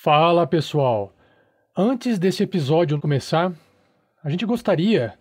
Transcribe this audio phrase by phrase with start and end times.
[0.00, 1.12] Fala pessoal!
[1.76, 3.52] Antes desse episódio começar,
[4.22, 5.14] a gente gostaria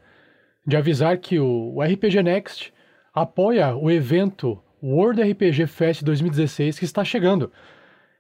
[0.68, 2.72] de avisar que o RPG Next
[3.12, 7.52] apoia o evento World RPG Fest 2016 que está chegando.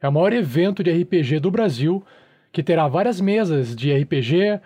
[0.02, 2.04] É o maior evento de RPG do Brasil
[2.52, 4.60] que terá várias mesas de RPG,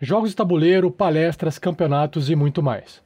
[0.00, 3.02] jogos de tabuleiro, palestras, campeonatos e muito mais.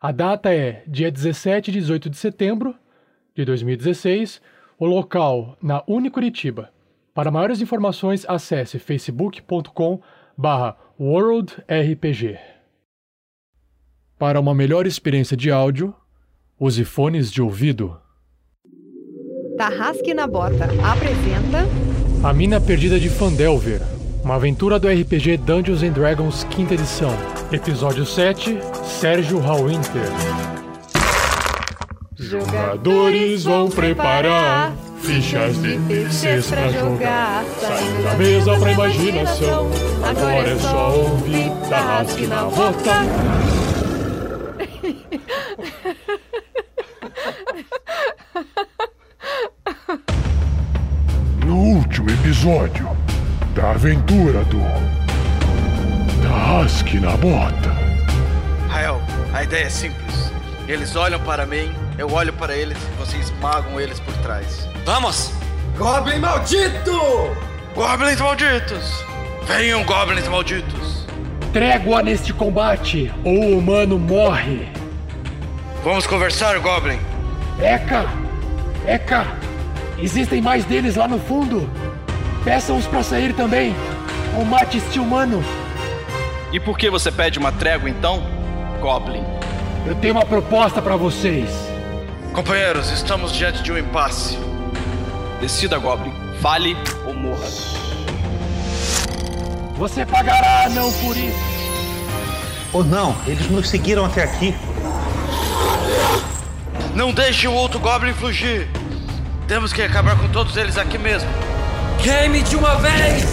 [0.00, 2.74] A data é dia 17 e 18 de setembro
[3.36, 4.40] de 2016,
[4.78, 6.70] o local na Unicuritiba.
[7.14, 10.00] Para maiores informações, acesse facebook.com
[10.98, 12.38] worldrpg.
[14.18, 15.94] Para uma melhor experiência de áudio,
[16.58, 17.98] use fones de ouvido.
[19.58, 21.66] Tarrasque na Bota apresenta
[22.26, 23.82] A Mina Perdida de Fandelver,
[24.24, 27.10] uma aventura do RPG Dungeons and Dragons quinta edição.
[27.52, 30.08] Episódio 7, Sérgio Hallwinter.
[32.16, 37.44] Jogadores vão preparar fichas de terceiros pra jogar.
[37.60, 39.70] Saindo da mesa pra imaginação.
[40.08, 43.02] Agora é só ouvir Tarrasque na Bota.
[51.44, 52.88] No último episódio
[53.54, 54.60] da aventura do
[56.22, 57.72] Tarrasque na Bota.
[58.68, 59.00] Rael,
[59.34, 60.32] a ideia é simples.
[60.68, 64.71] Eles olham para mim, eu olho para eles e vocês esmagam eles por trás.
[64.84, 65.32] Vamos!
[65.78, 66.98] Goblin maldito!
[67.74, 69.04] Goblins malditos!
[69.46, 71.06] Venham, goblins malditos!
[71.52, 74.68] Trégua neste combate, ou o humano morre.
[75.84, 76.98] Vamos conversar, Goblin!
[77.60, 78.06] Eka!
[78.86, 79.26] Eka!
[79.98, 81.70] Existem mais deles lá no fundo!
[82.44, 83.74] Peçam-os pra sair também!
[84.36, 85.44] Ou mate este humano!
[86.52, 88.22] E por que você pede uma trégua então,
[88.80, 89.24] Goblin?
[89.86, 91.48] Eu tenho uma proposta pra vocês!
[92.32, 94.38] Companheiros, estamos diante de um impasse.
[95.42, 96.14] Decida, Goblin.
[96.40, 97.48] Fale ou morra.
[99.76, 101.36] Você pagará não por isso!
[102.72, 104.54] Ou não, eles nos seguiram até aqui.
[106.94, 108.70] Não deixe o outro Goblin fugir!
[109.48, 111.28] Temos que acabar com todos eles aqui mesmo.
[112.00, 113.24] Queime de uma vez!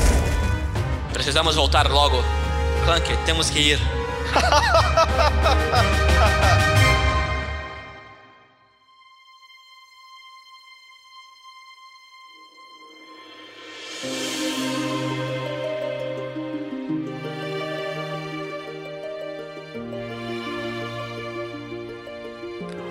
[1.13, 2.23] Precisamos voltar logo.
[2.85, 3.79] Clank, temos que ir.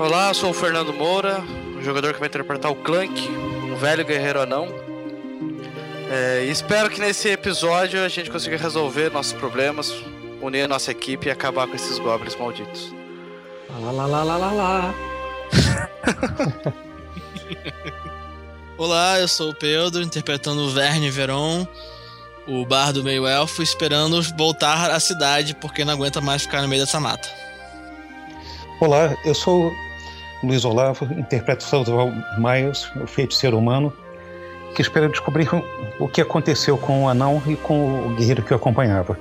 [0.09, 1.45] Olá, eu sou o Fernando Moura,
[1.79, 4.67] o jogador que vai interpretar o Clank, um velho guerreiro anão.
[6.11, 9.93] É, espero que nesse episódio a gente consiga resolver nossos problemas,
[10.41, 12.91] unir a nossa equipe e acabar com esses goblins malditos.
[13.69, 14.95] Lá lá lá lá lá lá!
[18.79, 21.69] Olá, eu sou o Pedro, interpretando o Verne Veron,
[22.47, 26.99] o bardo meio-elfo, esperando voltar à cidade porque não aguenta mais ficar no meio dessa
[26.99, 27.29] mata.
[28.81, 29.71] Olá, eu sou
[30.43, 33.93] Luiz Olavo, interpreto Salval Miles, o feiticeiro humano,
[34.75, 35.49] que espera descobrir
[35.99, 39.19] o que aconteceu com o anão e com o guerreiro que o acompanhava.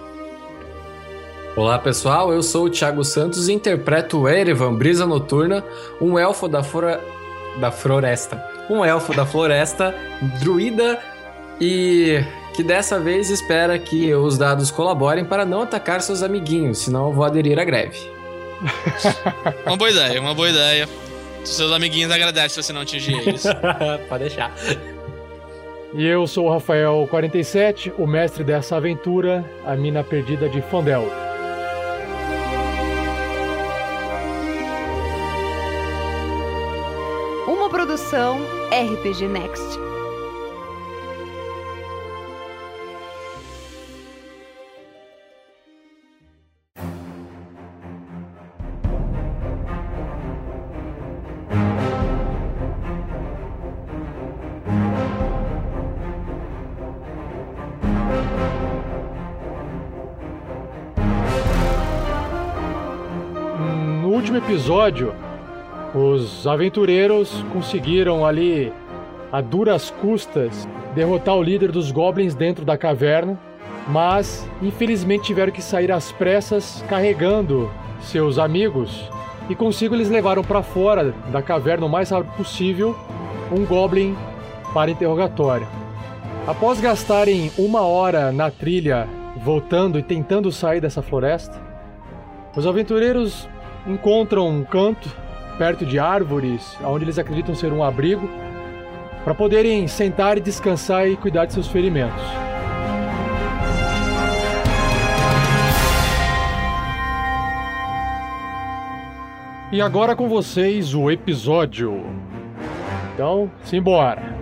[1.55, 5.63] Olá pessoal, eu sou o Thiago Santos e interpreto o Erevan, Brisa Noturna,
[5.99, 7.01] um elfo da, flora...
[7.59, 8.43] da floresta.
[8.69, 9.95] Um elfo da floresta,
[10.39, 10.99] druida
[11.59, 12.23] e
[12.55, 17.13] que dessa vez espera que os dados colaborem para não atacar seus amiguinhos, senão eu
[17.13, 17.97] vou aderir à greve.
[19.65, 20.89] Uma boa ideia, uma boa ideia.
[21.53, 23.43] Seus amiguinhos agradecem se você não atingir eles.
[24.09, 24.53] Pode deixar.
[25.93, 31.07] E eu sou o Rafael47, o mestre dessa aventura, a mina perdida de Fondel.
[37.67, 38.39] uma produção
[38.71, 39.77] RPG Next.
[64.67, 65.15] Episódio,
[65.95, 68.73] os aventureiros conseguiram ali,
[69.31, 73.39] a duras custas, derrotar o líder dos goblins dentro da caverna,
[73.87, 77.71] mas infelizmente tiveram que sair às pressas carregando
[78.01, 79.09] seus amigos
[79.49, 82.93] e consigo eles levaram para fora da caverna o mais rápido possível
[83.49, 84.17] um goblin
[84.73, 85.65] para interrogatório.
[86.45, 91.57] Após gastarem uma hora na trilha voltando e tentando sair dessa floresta,
[92.53, 93.47] os aventureiros
[93.87, 95.09] encontram um canto
[95.57, 98.29] perto de árvores, onde eles acreditam ser um abrigo,
[99.23, 102.23] para poderem sentar e descansar e cuidar de seus ferimentos.
[109.71, 112.05] E agora com vocês o episódio.
[113.13, 114.36] Então, simbora!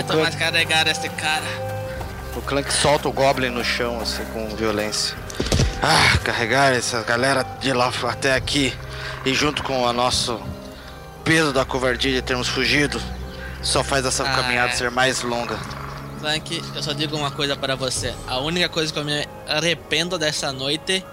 [0.00, 1.44] Aguento mais carregar esse cara.
[2.36, 5.16] O Clank solta o Goblin no chão, assim, com violência.
[5.82, 8.72] Ah, carregar essa galera de lá até aqui.
[9.24, 10.40] E junto com o nosso
[11.24, 13.00] peso da covardia de termos fugido,
[13.62, 14.76] só faz essa Ah, caminhada é.
[14.76, 15.58] ser mais longa.
[16.20, 18.14] Clank, eu só digo uma coisa para você.
[18.26, 21.04] A única coisa que eu me arrependo dessa noite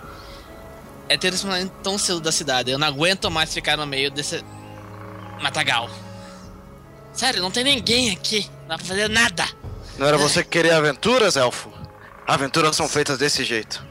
[1.09, 2.71] é ter saído tão cedo da cidade.
[2.71, 4.43] Eu não aguento mais ficar no meio desse
[5.41, 5.89] matagal.
[7.13, 8.49] Sério, não tem ninguém aqui.
[8.67, 9.47] Não dá pra fazer nada.
[9.97, 11.71] Não era você que queria aventuras, elfo?
[12.27, 13.81] Aventuras são feitas desse jeito.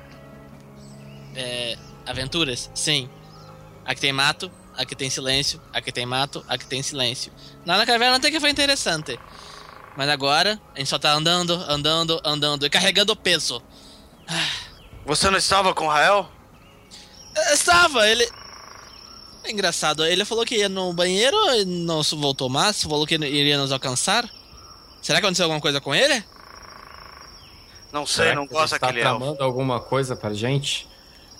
[1.34, 2.70] É, aventuras?
[2.74, 3.08] Sim.
[3.86, 7.32] Aqui tem mato, aqui tem silêncio, aqui tem mato, aqui tem silêncio.
[7.64, 9.18] Lá na caverna até que foi interessante.
[9.96, 13.62] Mas agora, a gente só tá andando, andando, andando e carregando peso.
[15.06, 16.30] Você não estava com Rael?
[17.34, 18.28] Eu Estava, ele.
[19.42, 23.56] É engraçado, ele falou que ia no banheiro e não voltou mais, falou que iria
[23.56, 24.28] nos alcançar.
[25.06, 26.24] Será que aconteceu alguma coisa com ele?
[27.92, 29.18] Não sei, Será não que gosto tá daquele elfo.
[29.20, 30.88] tramando alguma coisa pra gente?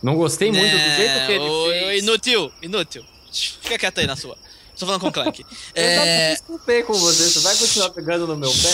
[0.01, 2.03] Não gostei muito do jeito que ele É, ô, fez.
[2.05, 3.05] Inútil, inútil.
[3.33, 4.39] Fica quieto aí na sua.
[4.79, 5.41] Tô falando com o Clank.
[5.75, 6.31] Eu já é.
[6.35, 8.73] desculpei com você, você vai continuar pegando no meu pé?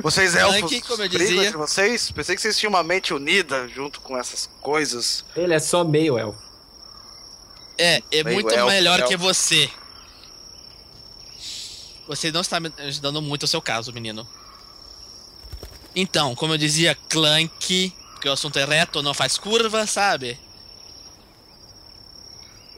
[0.00, 2.10] Vocês Clank, elfos, como eu dizia- entre vocês?
[2.10, 5.24] Pensei que vocês tinham uma mente unida junto com essas coisas.
[5.34, 6.38] Ele é só meio elfo.
[7.78, 9.08] É, é Meio muito elfo, melhor elfo.
[9.08, 9.70] que você.
[12.08, 14.26] Você não está me ajudando muito o seu caso, menino.
[15.94, 20.38] Então, como eu dizia, Clank, porque o assunto é reto, não faz curva, sabe?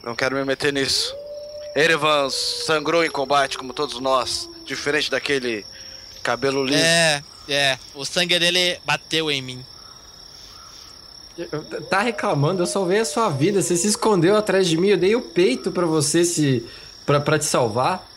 [0.03, 1.15] Não quero me meter nisso.
[1.75, 4.49] Erevan sangrou em combate, como todos nós.
[4.65, 5.65] Diferente daquele
[6.21, 6.83] cabelo liso.
[6.83, 7.79] É, é.
[7.95, 9.65] O sangue dele bateu em mim.
[11.89, 13.61] Tá reclamando, eu salvei a sua vida.
[13.61, 16.67] Você se escondeu atrás de mim, eu dei o peito pra você se.
[17.05, 18.10] pra, pra te salvar.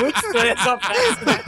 [0.00, 1.40] muito estranha essa frase, né?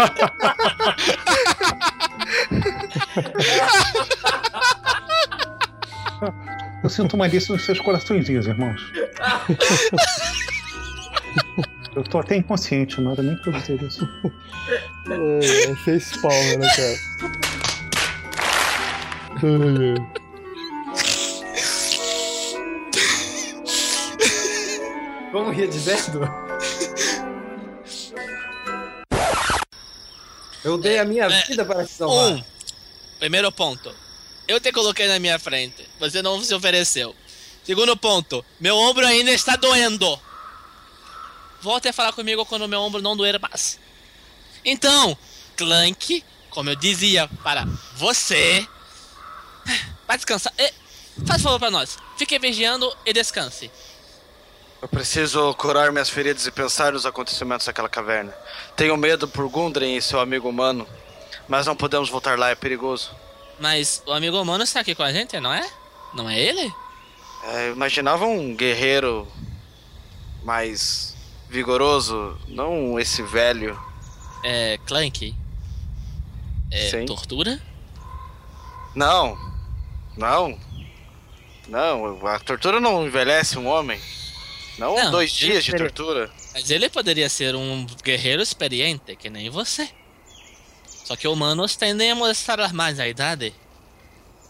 [6.82, 8.80] Eu sinto malícia nos seus coraçõezinhos, irmãos.
[11.94, 14.08] Eu tô até inconsciente, não era nem pra dizer isso.
[15.10, 16.96] É, é fez palma, né, cara?
[25.32, 26.10] Vamos rir de 10,
[30.64, 32.32] Eu dei a minha É, vida para te salvar.
[32.32, 32.44] Um.
[33.18, 33.94] Primeiro ponto.
[34.46, 35.88] Eu te coloquei na minha frente.
[35.98, 37.14] Você não se ofereceu.
[37.64, 38.44] Segundo ponto.
[38.58, 40.20] Meu ombro ainda está doendo.
[41.62, 43.78] Volte a falar comigo quando meu ombro não doer mais.
[44.64, 45.16] Então,
[45.56, 48.66] Clank, como eu dizia para você,
[50.06, 50.52] vai descansar.
[50.58, 50.72] E,
[51.26, 51.96] faz favor para nós.
[52.16, 53.70] Fique vigiando e descanse.
[54.82, 58.34] Eu preciso curar minhas feridas e pensar nos acontecimentos daquela caverna.
[58.74, 60.86] Tenho medo por Gundren e seu amigo humano.
[61.46, 63.14] Mas não podemos voltar lá, é perigoso.
[63.58, 65.68] Mas o amigo humano está aqui com a gente, não é?
[66.14, 66.72] Não é ele?
[67.44, 69.28] É, eu imaginava um guerreiro
[70.42, 71.14] mais
[71.48, 73.78] vigoroso, não esse velho.
[74.42, 74.78] É.
[74.86, 75.34] Clank.
[76.70, 76.88] É.
[76.88, 77.04] Sim.
[77.04, 77.60] Tortura?
[78.94, 79.36] Não,
[80.16, 80.58] não,
[81.68, 82.26] não.
[82.26, 84.00] A tortura não envelhece um homem.
[84.80, 86.30] Não, Não, dois dias de tortura.
[86.54, 89.86] Mas ele poderia ser um guerreiro experiente, que nem você.
[90.86, 93.54] Só que humanos tendem a mostrar mais a idade.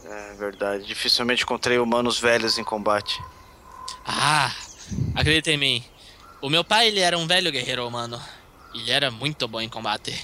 [0.04, 0.87] É verdade.
[0.87, 3.20] Dificilmente encontrei humanos velhos em combate.
[4.06, 4.54] Ah,
[5.16, 5.84] acredita em mim.
[6.40, 8.22] O meu pai ele era um velho guerreiro humano.
[8.72, 10.16] Ele era muito bom em combate.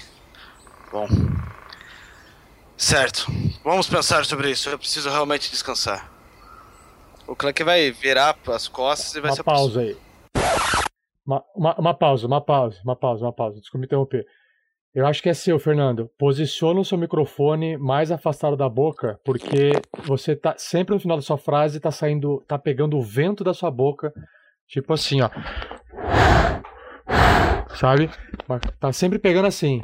[0.89, 1.09] Bom.
[2.77, 3.27] Certo.
[3.61, 4.69] Vamos pensar sobre isso.
[4.69, 6.09] Eu preciso realmente descansar.
[7.27, 9.97] O Clank vai virar as costas e vai Uma se pausa aí.
[11.25, 13.59] Uma, uma, uma pausa, uma pausa, uma pausa, uma pausa.
[13.59, 14.25] Desculpa me interromper.
[14.95, 16.09] Eu acho que é seu, Fernando.
[16.17, 19.71] Posiciona o seu microfone mais afastado da boca, porque
[20.05, 23.53] você tá sempre no final da sua frase tá saindo, tá pegando o vento da
[23.53, 24.11] sua boca,
[24.67, 25.29] tipo assim, ó.
[27.75, 28.09] Sabe?
[28.79, 29.81] Tá sempre pegando assim.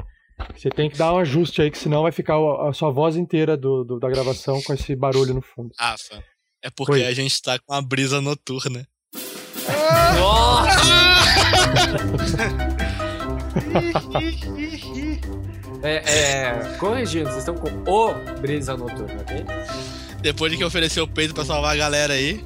[0.55, 3.55] Você tem que dar um ajuste aí, que senão vai ficar a sua voz inteira
[3.55, 5.69] do, do- da gravação com esse barulho no fundo.
[5.79, 6.23] Rafa,
[6.63, 7.05] é porque Oi.
[7.05, 8.87] a gente tá com uma brisa noturna.
[15.83, 19.45] É, é, corrigindo, vocês estão com o Brisa Noturna, ok?
[20.21, 22.41] Depois de que ofereceu o peito pra salvar a galera aí.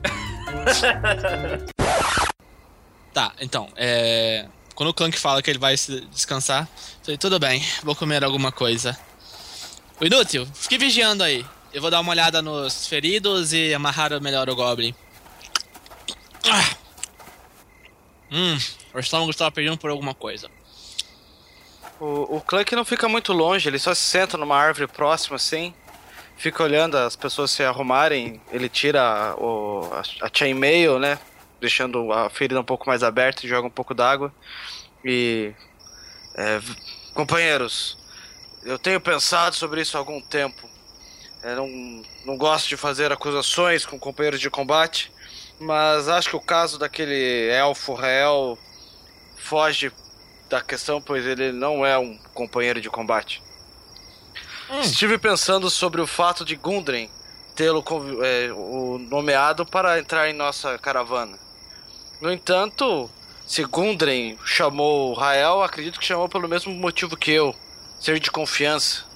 [3.13, 4.47] tá, então, é.
[4.73, 6.67] Quando o Clank fala que ele vai se descansar, eu
[7.03, 8.97] falei, tudo bem, vou comer alguma coisa.
[10.01, 11.45] O inútil, fique vigiando aí.
[11.77, 14.95] Eu vou dar uma olhada nos feridos e amarrar melhor o Goblin.
[16.49, 16.75] Ah.
[18.31, 18.57] Hum,
[18.95, 20.49] o estômago estava pedindo por alguma coisa.
[21.99, 25.71] O, o Clank não fica muito longe, ele só se senta numa árvore próxima assim,
[26.35, 31.19] fica olhando as pessoas se arrumarem, ele tira o, a, a chainmail, né?
[31.61, 34.33] Deixando a ferida um pouco mais aberta e joga um pouco d'água.
[35.05, 35.53] E.
[36.35, 36.59] é,
[37.13, 37.99] companheiros,
[38.63, 40.66] eu tenho pensado sobre isso há algum tempo.
[41.43, 45.11] Não, não gosto de fazer acusações com companheiros de combate,
[45.59, 48.57] mas acho que o caso daquele elfo Rael
[49.37, 49.91] foge
[50.49, 53.41] da questão, pois ele não é um companheiro de combate.
[54.81, 57.09] Estive pensando sobre o fato de Gundren
[57.55, 57.83] tê-lo
[58.23, 58.49] é,
[59.09, 61.39] nomeado para entrar em nossa caravana.
[62.21, 63.09] No entanto,
[63.47, 67.55] se Gundren chamou Rael, acredito que chamou pelo mesmo motivo que eu,
[67.99, 69.06] ser de confiança.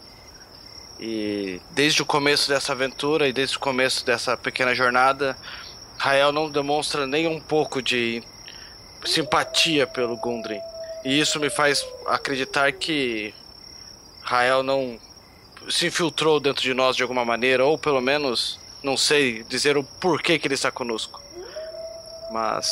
[1.01, 5.35] E desde o começo dessa aventura e desde o começo dessa pequena jornada,
[5.97, 8.23] Rael não demonstra nem um pouco de
[9.03, 10.61] simpatia pelo Gundren.
[11.03, 13.33] E isso me faz acreditar que
[14.21, 14.99] Rael não
[15.69, 19.83] se infiltrou dentro de nós de alguma maneira, ou pelo menos não sei dizer o
[19.83, 21.21] porquê que ele está conosco.
[22.31, 22.67] Mas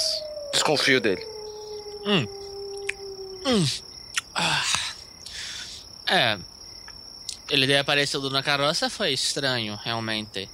[0.51, 1.25] desconfio dele.
[2.05, 2.27] Hum.
[3.45, 3.65] Hum.
[4.36, 4.63] Ah.
[6.07, 6.39] É.
[7.50, 10.50] Ele ter aparecido na carroça foi estranho, realmente.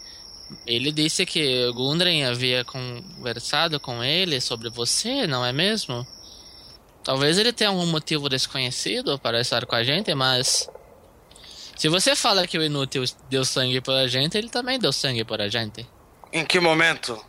[0.65, 6.05] Ele disse que Gundren havia conversado com ele sobre você, não é mesmo?
[7.03, 10.69] Talvez ele tenha algum motivo desconhecido para estar com a gente, mas.
[11.75, 15.23] Se você fala que o inútil deu sangue por a gente, ele também deu sangue
[15.25, 15.87] por a gente.
[16.31, 17.23] Em que momento?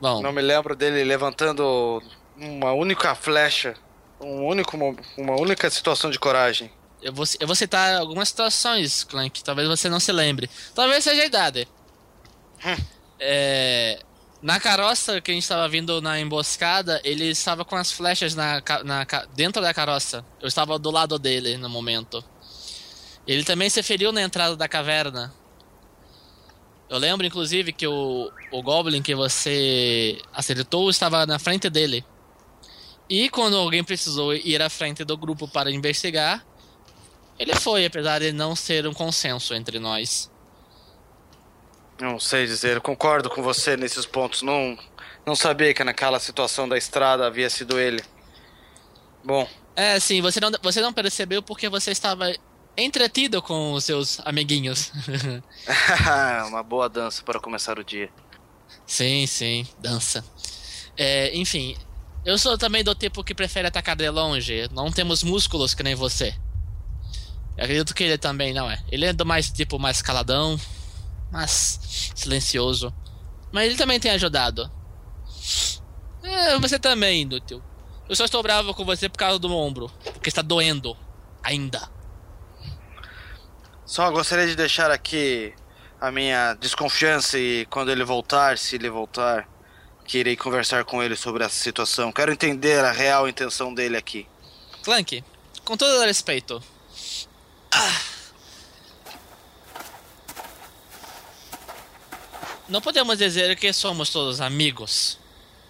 [0.00, 0.22] Bom.
[0.22, 2.02] Não me lembro dele levantando
[2.36, 3.74] uma única flecha,
[4.20, 4.76] um único,
[5.16, 6.70] uma única situação de coragem.
[7.02, 10.50] Eu vou, eu vou citar algumas situações, Clank, talvez você não se lembre.
[10.74, 11.68] Talvez seja a idade.
[13.18, 14.02] É,
[14.42, 18.62] na carroça que a gente estava vindo na emboscada, ele estava com as flechas na,
[18.84, 20.24] na, dentro da carroça.
[20.40, 22.24] Eu estava do lado dele no momento.
[23.26, 25.32] Ele também se feriu na entrada da caverna.
[26.88, 32.04] Eu lembro, inclusive, que o, o Goblin que você acertou estava na frente dele.
[33.08, 36.44] E quando alguém precisou ir à frente do grupo para investigar,
[37.40, 40.30] ele foi, apesar de não ser um consenso entre nós.
[41.98, 44.42] Não sei dizer, eu concordo com você nesses pontos.
[44.42, 44.78] Não,
[45.24, 48.04] não sabia que naquela situação da estrada havia sido ele.
[49.24, 52.30] Bom, É, sim, você não, você não percebeu porque você estava
[52.76, 54.92] entretido com os seus amiguinhos.
[56.48, 58.12] uma boa dança para começar o dia.
[58.86, 60.22] sim, sim, dança.
[60.96, 61.76] É, enfim,
[62.24, 64.68] eu sou também do tipo que prefere atacar de longe.
[64.72, 66.38] Não temos músculos que nem você.
[67.60, 68.82] Eu acredito que ele também não é.
[68.90, 70.58] Ele é do mais tipo mais caladão,
[71.30, 71.78] mas
[72.14, 72.90] silencioso.
[73.52, 74.70] Mas ele também tem ajudado.
[76.22, 77.62] É, você também, inútil.
[78.08, 79.92] Eu só estou bravo com você por causa do ombro.
[80.04, 80.96] Porque está doendo.
[81.42, 81.86] Ainda.
[83.84, 85.52] Só gostaria de deixar aqui
[86.00, 89.46] a minha desconfiança e quando ele voltar, se ele voltar,
[90.06, 92.10] que irei conversar com ele sobre essa situação.
[92.10, 94.26] Quero entender a real intenção dele aqui.
[94.82, 95.22] Clank,
[95.62, 96.62] com todo respeito.
[102.70, 105.18] Não podemos dizer que somos todos amigos.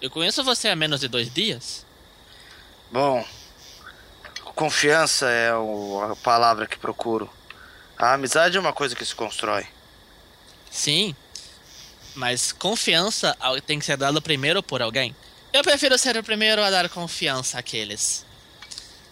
[0.00, 1.84] Eu conheço você há menos de dois dias.
[2.92, 3.24] Bom,
[4.54, 7.28] confiança é o- a palavra que procuro.
[7.98, 9.66] A amizade é uma coisa que se constrói.
[10.70, 11.14] Sim,
[12.14, 15.14] mas confiança tem que ser dada primeiro por alguém.
[15.52, 18.24] Eu prefiro ser o primeiro a dar confiança àqueles.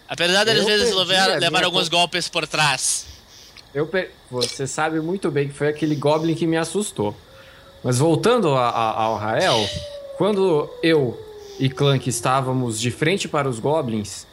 [0.07, 3.05] Apesar deles Eu vezes levar, levar alguns golpes por trás.
[3.73, 7.15] Eu pe- Você sabe muito bem que foi aquele Goblin que me assustou.
[7.83, 9.57] Mas voltando a- a- ao Rael,
[10.17, 11.17] quando eu
[11.59, 14.25] e Clank estávamos de frente para os Goblins,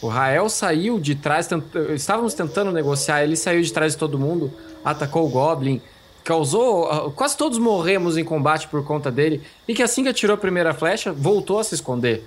[0.00, 1.64] o Rael saiu de trás, tent-
[1.94, 4.52] estávamos tentando negociar, ele saiu de trás de todo mundo,
[4.84, 5.80] atacou o Goblin,
[6.24, 6.88] causou.
[6.90, 10.38] ah, Quase todos morremos em combate por conta dele, e que assim que atirou a
[10.38, 12.24] primeira flecha, voltou a se esconder.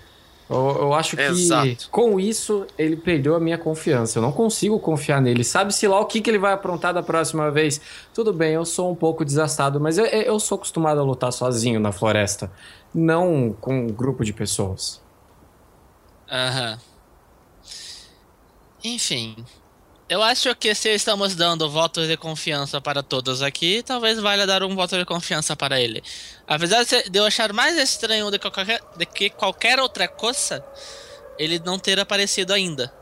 [0.52, 1.90] Eu, eu acho que Exato.
[1.90, 4.20] com isso ele perdeu a minha confiança.
[4.20, 5.46] Eu não consigo confiar nele.
[5.46, 7.80] Sabe-se lá o que, que ele vai aprontar da próxima vez.
[8.14, 11.80] Tudo bem, eu sou um pouco desastado, mas eu, eu sou acostumado a lutar sozinho
[11.80, 12.52] na floresta,
[12.94, 15.02] não com um grupo de pessoas.
[16.30, 16.78] Aham.
[18.84, 19.46] Enfim.
[20.12, 24.62] Eu acho que se estamos dando votos de confiança para todos aqui, talvez valha dar
[24.62, 26.04] um voto de confiança para ele.
[26.46, 30.62] Apesar de eu achar mais estranho do que qualquer, de que qualquer outra coisa,
[31.40, 32.94] ele não ter aparecido ainda.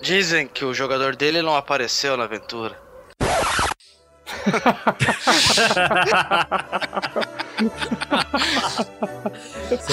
[0.00, 2.78] Dizem que o jogador dele não apareceu na aventura.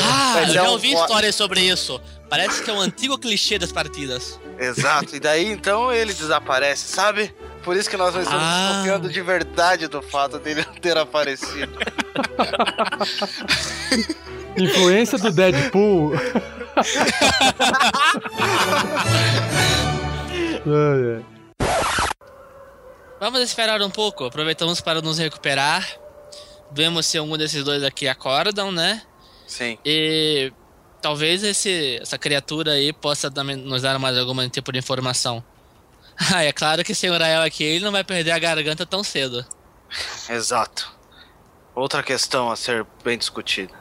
[0.06, 2.00] Ah, Mas eu é já ouvi histórias sobre isso.
[2.30, 4.40] Parece que é um antigo clichê das partidas.
[4.65, 5.15] Exato.
[5.15, 7.34] E daí então ele desaparece, sabe?
[7.63, 8.67] Por isso que nós não estamos Ah.
[8.70, 11.72] desconfiando de verdade do fato dele não ter aparecido.
[14.58, 16.13] Influência do Deadpool.
[23.20, 25.88] Vamos esperar um pouco, aproveitamos para nos recuperar.
[26.72, 29.01] Vemos se algum desses dois aqui acordam, né?
[29.48, 29.77] Sim.
[29.86, 30.51] E
[31.04, 35.44] talvez esse, essa criatura aí possa nos dar mais algum tipo de informação.
[36.32, 39.44] Ah, é claro que o Rael aqui ele não vai perder a garganta tão cedo.
[40.30, 40.94] Exato.
[41.74, 43.74] Outra questão a ser bem discutida.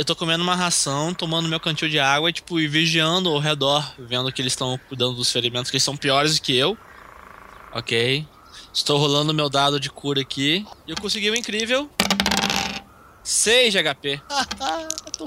[0.00, 3.38] Eu tô comendo uma ração, tomando meu cantil de água e, tipo, e vigiando ao
[3.38, 6.74] redor, vendo que eles estão cuidando dos ferimentos, que eles são piores do que eu.
[7.70, 8.26] Ok.
[8.72, 10.66] Estou rolando meu dado de cura aqui.
[10.86, 11.86] E eu consegui o incrível.
[13.22, 14.22] 6 de HP.
[15.18, 15.26] tô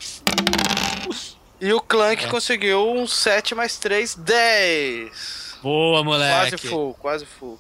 [1.62, 2.28] E o Clank É.
[2.28, 5.58] conseguiu um 7 mais 3, 10.
[5.62, 6.50] Boa, moleque.
[6.50, 7.60] Quase full, quase full.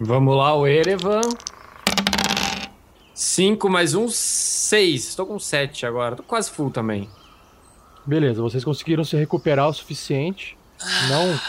[0.00, 1.20] Vamos lá, o Erevan.
[3.14, 5.08] 5 mais um, 6.
[5.08, 6.16] Estou com 7 agora.
[6.16, 7.08] Tô quase full também.
[8.04, 10.58] Beleza, vocês conseguiram se recuperar o suficiente.
[11.08, 11.40] Não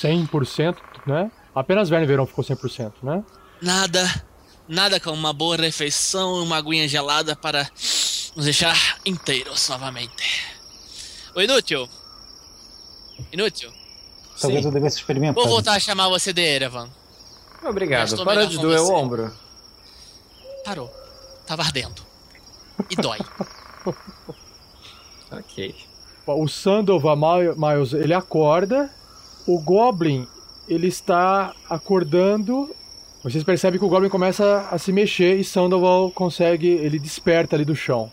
[0.00, 0.76] 100%,
[1.06, 1.30] né?
[1.54, 3.22] Apenas Verne Verão ficou 100%, né?
[3.60, 4.24] Nada,
[4.68, 7.68] nada como uma boa refeição e uma aguinha gelada para
[8.36, 10.46] nos deixar inteiros novamente.
[11.34, 11.88] Ô, inútil.
[13.32, 13.72] Inútil.
[14.40, 15.34] Talvez eu devesse experimentar.
[15.34, 16.88] Vou voltar a chamar você de Erevan.
[17.64, 18.06] Obrigado.
[18.06, 19.34] estou Para melhor de com doer o ombro.
[20.64, 21.07] Parou.
[21.48, 22.02] Tava ardendo.
[22.90, 23.18] E dói.
[25.30, 25.74] Ok.
[26.26, 28.90] O Sandova Mi- Miles, ele acorda.
[29.46, 30.26] O Goblin,
[30.66, 32.74] ele está acordando.
[33.22, 37.64] Vocês percebem que o Goblin começa a se mexer e Sandoval consegue, ele desperta ali
[37.64, 38.10] do chão.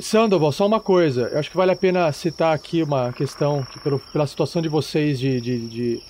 [0.00, 1.22] Sandoval, só uma coisa.
[1.32, 4.68] Eu acho que vale a pena citar aqui uma questão que pelo- pela situação de
[4.68, 6.02] vocês de, de, de,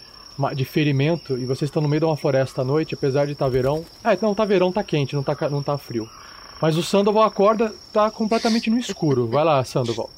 [0.55, 3.49] de ferimento, e vocês estão no meio de uma floresta à noite, apesar de estar
[3.49, 3.85] verão.
[4.03, 6.09] Ah, não, tá verão, tá quente, não tá, não tá frio.
[6.61, 9.29] Mas o Sandoval acorda, tá completamente no escuro.
[9.29, 10.11] Vai lá, Sandoval.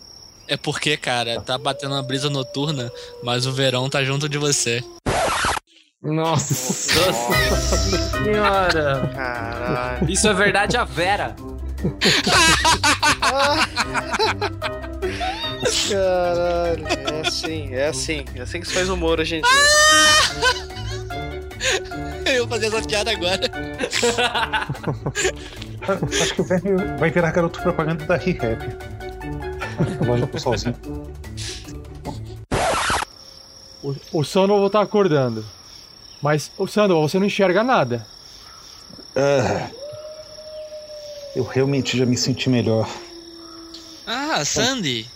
[0.46, 2.90] É porque, cara, tá batendo uma brisa noturna,
[3.22, 4.82] mas o verão tá junto de você.
[6.00, 6.54] Nossa
[8.22, 9.10] senhora.
[9.14, 10.10] Caralho.
[10.10, 11.34] Isso é verdade a Vera.
[15.90, 16.86] Caralho.
[16.86, 18.24] É assim, é assim.
[18.34, 19.48] É assim que se faz humor, gente.
[22.26, 23.40] Eu vou fazer essa piada agora.
[26.20, 28.62] Acho que o Verne vai virar garoto propaganda da ReHap.
[30.00, 30.76] A loja do solzinho.
[33.82, 35.44] O, o Sandoval tá acordando.
[36.20, 38.06] Mas, o Sandoval, você não enxerga nada.
[39.16, 39.70] Ah,
[41.34, 42.88] eu realmente já me senti melhor.
[44.06, 45.08] Ah, Sandy.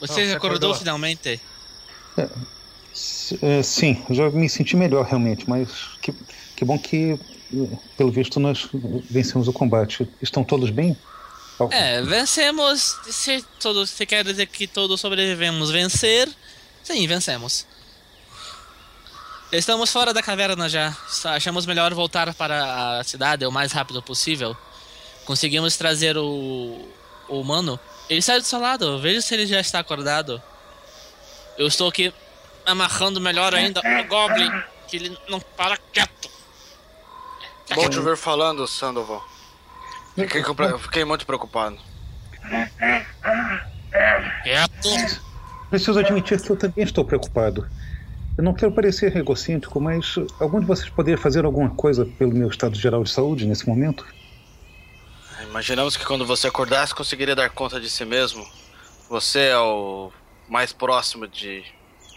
[0.00, 0.74] Você você acordou acordou.
[0.74, 1.40] finalmente?
[2.16, 2.30] S-
[3.42, 5.68] é, sim, já me senti melhor realmente, mas
[6.00, 6.12] que,
[6.56, 7.18] que bom que,
[7.96, 8.68] pelo visto, nós
[9.10, 10.08] vencemos o combate.
[10.20, 10.96] Estão todos bem?
[11.70, 12.96] É, vencemos.
[13.08, 16.28] Se, todos, se quer dizer que todos sobrevivemos vencer,
[16.82, 17.66] sim, vencemos.
[19.52, 20.96] Estamos fora da caverna já.
[21.24, 24.56] Achamos melhor voltar para a cidade o mais rápido possível.
[25.24, 26.88] Conseguimos trazer o,
[27.28, 27.78] o humano.
[28.08, 30.40] Ele saiu do seu lado, veja se ele já está acordado.
[31.58, 32.12] Eu estou aqui
[32.66, 34.50] amarrando melhor ainda o Goblin,
[34.88, 36.30] que ele não para quieto.
[37.74, 39.24] Bom te ver falando, Sandoval.
[40.14, 40.42] Fiquei,
[40.80, 41.78] fiquei muito preocupado.
[44.42, 45.20] Quieto.
[45.68, 47.68] Preciso admitir que eu também estou preocupado.
[48.36, 52.48] Eu não quero parecer egocêntrico, mas algum de vocês poderia fazer alguma coisa pelo meu
[52.48, 54.04] estado geral de saúde nesse momento?
[55.42, 58.46] Imaginamos que quando você acordasse conseguiria dar conta de si mesmo.
[59.08, 60.10] Você é o
[60.48, 61.64] mais próximo de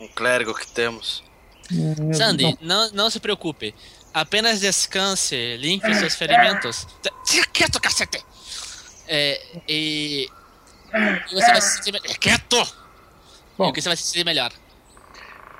[0.04, 1.24] um clérigo que temos.
[2.13, 3.74] Sandy, não, não se preocupe.
[4.13, 6.88] Apenas descanse, limpe seus ferimentos.
[7.26, 8.24] Fica quieto, cacete!
[9.08, 10.30] É, e.
[10.94, 12.18] e você vai se sentir melhor.
[12.18, 12.76] Quieto!
[13.58, 13.72] Bom.
[13.76, 14.52] E você vai se sentir melhor.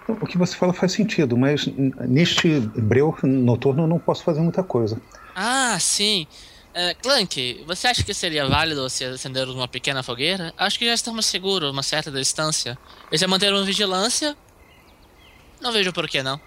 [0.08, 1.65] O que você fala faz sentido, mas
[2.08, 5.01] neste breu noturno eu não posso fazer muita coisa.
[5.34, 6.27] Ah, sim.
[6.73, 10.51] É, Clank, você acha que seria válido se acender uma pequena fogueira?
[10.57, 12.77] Acho que já estamos seguros uma certa distância.
[13.12, 14.36] E se manter uma vigilância?
[15.62, 16.41] Não vejo por que não.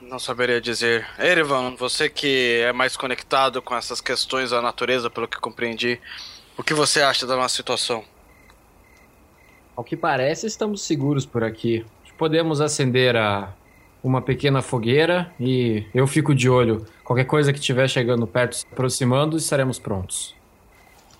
[0.00, 1.06] Não saberia dizer.
[1.18, 6.00] Erivan, você que é mais conectado com essas questões da natureza, pelo que compreendi,
[6.56, 8.04] o que você acha da nossa situação?
[9.76, 11.84] Ao que parece, estamos seguros por aqui.
[12.16, 13.52] Podemos acender a
[14.02, 16.86] uma pequena fogueira e eu fico de olho.
[17.10, 20.32] Qualquer coisa que estiver chegando perto, se aproximando, estaremos prontos.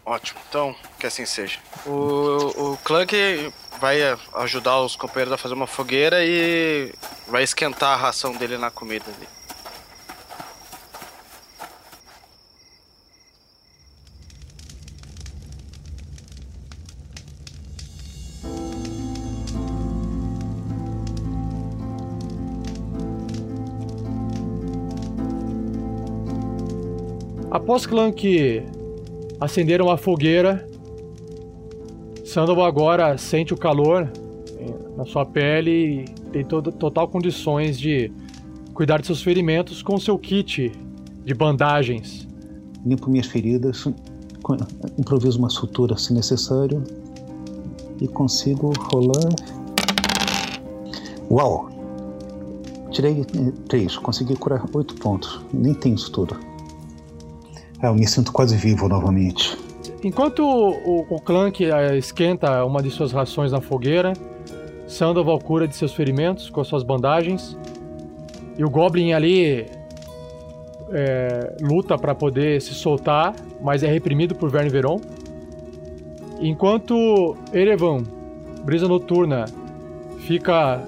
[0.07, 1.59] Ótimo, então que assim seja.
[1.85, 6.95] O, o Clank vai eh, ajudar os companheiros a fazer uma fogueira e
[7.27, 9.27] vai esquentar a ração dele na comida ali.
[27.51, 28.63] Após Clank
[29.41, 30.65] acender uma fogueira,
[32.25, 34.09] Sandoval agora sente o calor
[34.57, 38.13] eh, na sua pele e tem total condições de
[38.73, 40.71] cuidar de seus ferimentos com seu kit
[41.25, 42.29] de bandagens.
[42.87, 43.85] Limpo minhas feridas,
[44.97, 46.85] improviso uma sutura se necessário
[48.01, 49.35] e consigo rolar.
[51.29, 51.69] Uau!
[52.93, 55.41] Tirei eh, três, consegui curar oito pontos.
[55.53, 56.50] Nem tenho sutura.
[57.83, 59.57] Ah, eu me sinto quase vivo novamente.
[60.03, 64.13] Enquanto o, o Clank eh, esquenta uma de suas rações na fogueira,
[64.87, 67.57] Sandoval cura de seus ferimentos com as suas bandagens.
[68.59, 69.67] E o Goblin ali
[70.91, 75.01] é, luta para poder se soltar, mas é reprimido por Verne Veron.
[76.41, 78.03] Enquanto Erevan,
[78.65, 79.45] Brisa Noturna,
[80.27, 80.83] fica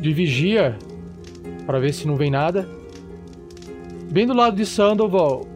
[0.00, 0.78] de vigia
[1.66, 2.68] para ver se não vem nada.
[4.10, 5.46] Bem do lado de Sandoval,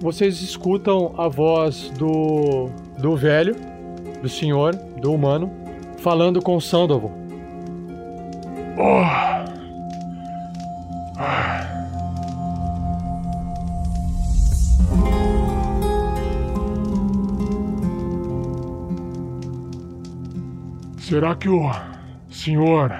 [0.00, 3.56] vocês escutam a voz do, do velho,
[4.20, 5.50] do senhor, do humano,
[5.98, 7.12] falando com Sandoval.
[8.78, 9.36] Oh.
[20.98, 21.70] Será que o
[22.28, 22.92] senhor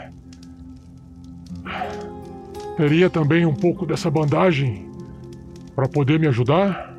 [2.77, 4.86] teria também um pouco dessa bandagem
[5.77, 6.97] para poder me ajudar?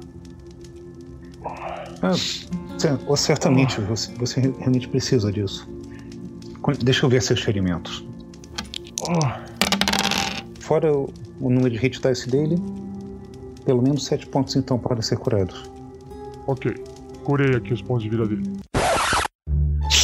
[2.02, 2.14] Ah,
[2.78, 5.68] cer- certamente, você, você realmente precisa disso.
[6.84, 8.06] Deixa eu ver seus ferimentos.
[9.02, 9.20] Oh,
[10.62, 12.58] Fora o, o número de hit dice dele,
[13.66, 15.70] pelo menos sete pontos então podem ser curados.
[16.46, 16.74] ok.
[17.24, 18.54] Curei aqui os pontos de vida dele.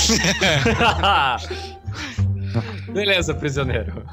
[2.92, 4.04] Beleza, prisioneiro.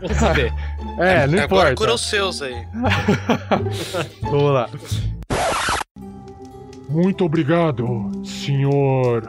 [0.00, 0.52] Vamos ver.
[0.98, 1.74] É, não Agora importa.
[1.76, 2.66] cura os seus aí.
[4.22, 4.68] Vamos lá.
[6.88, 9.28] Muito obrigado, senhor.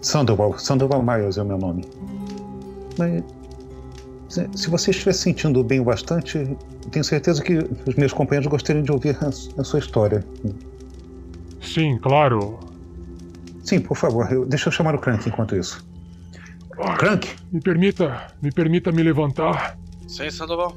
[0.00, 1.84] Sandoval, Sandoval Miles é o meu nome.
[2.98, 3.22] Mas
[4.28, 6.56] se, você estiver se sentindo bem o bastante,
[6.90, 10.24] tenho certeza que os meus companheiros gostariam de ouvir a, a sua história.
[11.60, 12.58] Sim, claro.
[13.64, 15.84] Sim, por favor, eu- deixa eu chamar o Crank enquanto isso.
[16.78, 19.78] Ah, Crank, Me permita, me permita me levantar.
[20.06, 20.76] Sim, Sandoval.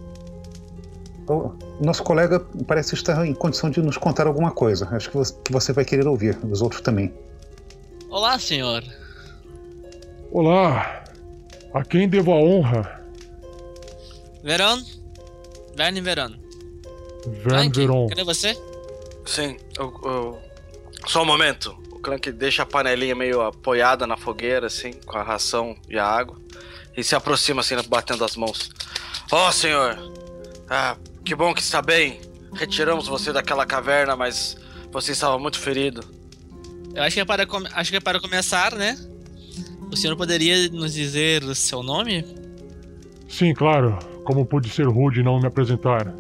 [1.28, 4.88] O nosso colega parece estar em condição de nos contar alguma coisa.
[4.92, 7.14] Acho que você, vai querer ouvir, os outros também.
[8.10, 8.84] Olá, senhor.
[10.32, 11.04] Olá.
[11.74, 13.02] A quem devo a honra?
[14.44, 14.82] Veron?
[15.76, 16.32] Verne Veron.
[17.44, 18.08] Verne Veron.
[18.08, 18.58] cadê você?
[19.26, 20.38] Sim, eu, eu-
[21.08, 21.78] só um momento.
[21.92, 26.06] O Clank deixa a panelinha meio apoiada na fogueira, assim, com a ração e a
[26.06, 26.38] água.
[26.96, 28.70] E se aproxima, assim, batendo as mãos.
[29.32, 29.98] Ó, senhor!
[30.70, 30.96] Ah,
[31.28, 32.22] que bom que está bem.
[32.54, 34.56] Retiramos você daquela caverna, mas
[34.94, 36.02] você estava muito ferido.
[36.96, 38.98] Eu acho que é para, acho que é para começar, né?
[39.92, 42.24] O senhor poderia nos dizer o seu nome?
[43.28, 44.00] Sim, claro.
[44.24, 46.16] Como pude ser rude e não me apresentar.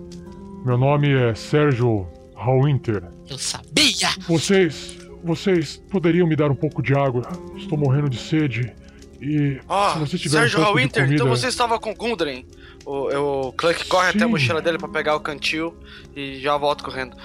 [0.65, 3.01] Meu nome é Sérgio Hallwinter.
[3.29, 4.09] Eu sabia!
[4.27, 4.97] Vocês.
[5.23, 7.21] Vocês poderiam me dar um pouco de água?
[7.55, 8.73] Estou morrendo de sede.
[9.21, 11.23] E Ó, se você tiver Sérgio um pouco de Hallwinter, comida...
[11.23, 12.45] então você estava com Gundren.
[12.88, 14.32] O, o Clank corre até a Sim.
[14.32, 15.76] mochila dele pra pegar o cantil
[16.15, 17.17] e já volta correndo.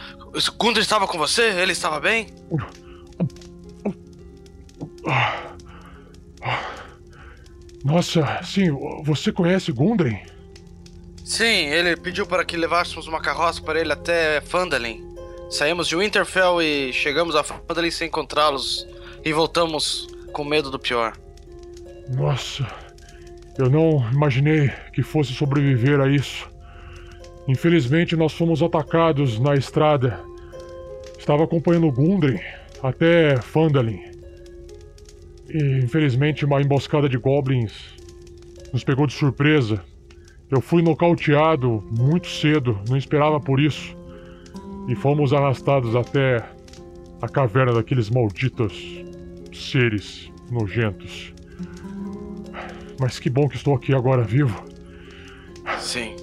[0.58, 1.42] Gundren estava com você?
[1.52, 2.26] Ele estava bem?
[7.84, 8.70] Nossa, sim,
[9.04, 10.20] você conhece Gundren?
[11.24, 15.00] Sim, ele pediu para que levássemos uma carroça para ele até Phandalin.
[15.48, 18.84] Saímos de Winterfell e chegamos a Phandalin sem encontrá-los
[19.24, 21.16] e voltamos com medo do pior.
[22.08, 22.66] Nossa,
[23.58, 26.50] eu não imaginei que fosse sobreviver a isso.
[27.46, 30.20] Infelizmente, nós fomos atacados na estrada.
[31.18, 32.40] Estava acompanhando Gundren
[32.82, 34.00] até Phandalin.
[35.48, 37.72] E infelizmente, uma emboscada de goblins
[38.72, 39.82] nos pegou de surpresa.
[40.50, 43.96] Eu fui nocauteado muito cedo, não esperava por isso.
[44.88, 46.42] E fomos arrastados até
[47.20, 49.04] a caverna daqueles malditos
[49.52, 51.32] seres nojentos.
[53.02, 54.64] Mas que bom que estou aqui agora vivo.
[55.80, 56.14] Sim.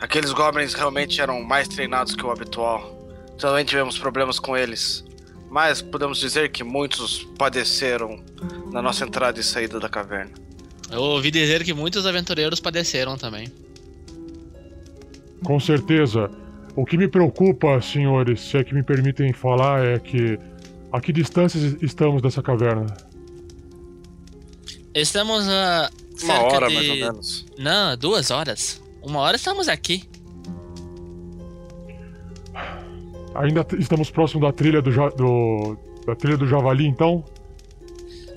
[0.00, 2.98] Aqueles goblins realmente eram mais treinados que o habitual.
[3.38, 5.04] Também tivemos problemas com eles.
[5.50, 8.24] Mas podemos dizer que muitos padeceram
[8.72, 10.32] na nossa entrada e saída da caverna.
[10.90, 13.52] Eu ouvi dizer que muitos aventureiros padeceram também.
[15.44, 16.30] Com certeza.
[16.74, 20.38] O que me preocupa, senhores, se é que me permitem falar, é que.
[20.90, 22.86] A que distâncias estamos dessa caverna?
[24.94, 25.90] Estamos a.
[26.22, 26.74] Uma hora, de...
[26.74, 27.46] mais ou menos.
[27.58, 28.80] Não, duas horas.
[29.02, 30.04] Uma hora estamos aqui.
[33.34, 35.76] Ainda estamos próximo da trilha do, ja- do.
[36.06, 37.24] da trilha do Javali, então?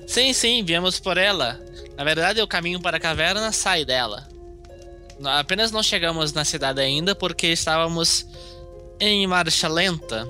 [0.06, 1.60] Sim, sim, viemos por ela.
[1.96, 4.26] Na verdade, o caminho para a caverna sai dela.
[5.24, 8.26] Apenas não chegamos na cidade ainda porque estávamos
[9.00, 10.26] em marcha lenta.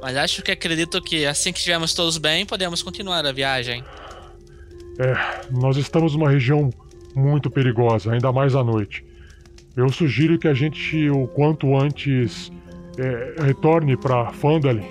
[0.00, 3.82] Mas acho que acredito que assim que estivermos todos bem, podemos continuar a viagem.
[4.98, 5.14] É,
[5.50, 6.70] nós estamos numa região
[7.14, 9.04] muito perigosa, ainda mais à noite.
[9.76, 12.50] Eu sugiro que a gente, o quanto antes,
[12.98, 14.86] é, retorne para Phandalin.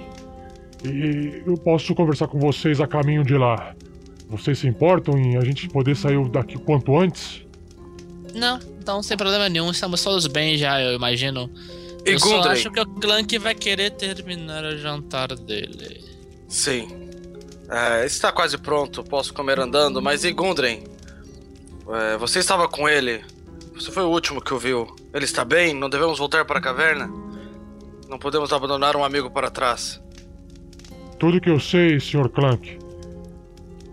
[0.84, 3.76] E eu posso conversar com vocês a caminho de lá.
[4.30, 7.44] Vocês se importam em a gente poder sair daqui o quanto antes?
[8.34, 11.50] Não, então sem problema nenhum, estamos todos bem já, eu imagino.
[12.06, 16.04] E eu só acho que o Clank vai querer terminar o jantar dele.
[16.48, 17.05] Sim.
[17.70, 20.84] É, está quase pronto, posso comer andando, mas e Gundren?
[21.90, 23.24] É, você estava com ele.
[23.74, 24.96] Você foi o último que o viu.
[25.14, 25.74] Ele está bem?
[25.74, 27.10] Não devemos voltar para a caverna?
[28.08, 30.02] Não podemos abandonar um amigo para trás.
[31.20, 32.30] Tudo que eu sei, Sr.
[32.30, 32.78] Clank,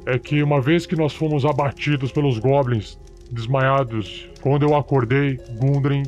[0.07, 2.99] é que uma vez que nós fomos abatidos pelos goblins,
[3.31, 6.03] desmaiados, quando eu acordei, Gundren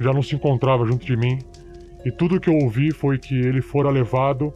[0.00, 1.38] já não se encontrava junto de mim.
[2.04, 4.52] E tudo que eu ouvi foi que ele fora levado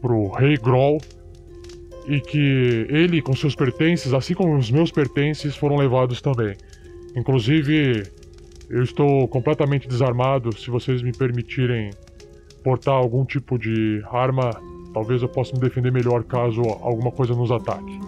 [0.00, 0.98] pro Rei Groll
[2.06, 6.56] e que ele com seus pertences, assim como os meus pertences, foram levados também.
[7.16, 8.04] Inclusive,
[8.70, 10.56] eu estou completamente desarmado.
[10.56, 11.90] Se vocês me permitirem
[12.62, 14.50] portar algum tipo de arma,
[14.92, 18.00] talvez eu possa me defender melhor caso alguma coisa nos ataque.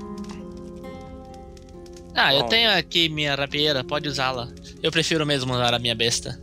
[2.15, 4.49] Ah, eu tenho aqui minha rapieira, pode usá-la.
[4.83, 6.39] Eu prefiro mesmo usar a minha besta.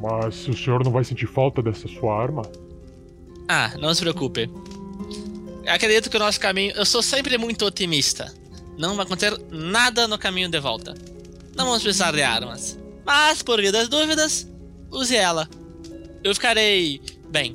[0.00, 2.42] Mas o senhor não vai sentir falta dessa sua arma,
[3.48, 4.48] Ah, não se preocupe.
[5.68, 6.72] Acredito que o nosso caminho.
[6.74, 8.32] Eu sou sempre muito otimista.
[8.78, 10.94] Não vai acontecer nada no caminho de volta.
[11.56, 12.78] Não vamos precisar de armas.
[13.04, 14.48] Mas, por via das dúvidas,
[14.90, 15.48] use ela.
[16.22, 17.52] Eu ficarei bem.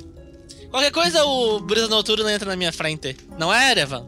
[0.70, 3.16] Qualquer coisa, o Brisa Noturno entra na minha frente.
[3.38, 4.04] Não é, Erevan?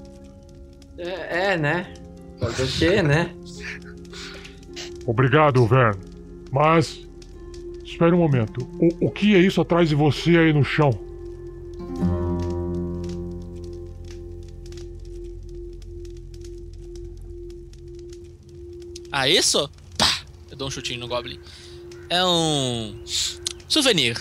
[0.99, 1.95] É, é, né?
[2.41, 3.35] Fazer o quê, né?
[5.07, 5.99] obrigado, Vern.
[6.51, 7.07] Mas
[7.85, 8.69] espere um momento.
[8.81, 10.91] O, o que é isso atrás de você aí no chão?
[19.19, 19.67] Ah, isso?
[19.97, 20.21] Pá!
[20.51, 21.41] Eu dou um chutinho no Goblin.
[22.11, 23.03] É um.
[23.67, 24.15] souvenir.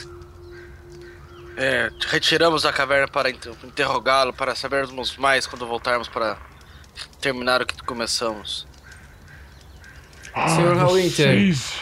[1.58, 6.38] É, retiramos da caverna para inter- interrogá-lo, para sabermos mais quando voltarmos para
[7.20, 8.66] terminar o que começamos.
[10.34, 11.28] Ah, Senhor Hallwinter.
[11.28, 11.74] vocês...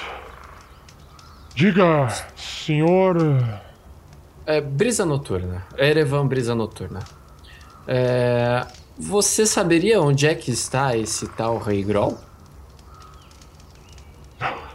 [1.54, 3.16] Diga, senhor.
[4.48, 5.64] É, brisa noturna.
[5.78, 7.02] Erevan Brisa Noturna.
[7.88, 8.66] É,
[8.98, 12.20] você saberia onde é que está esse tal Rei Groll?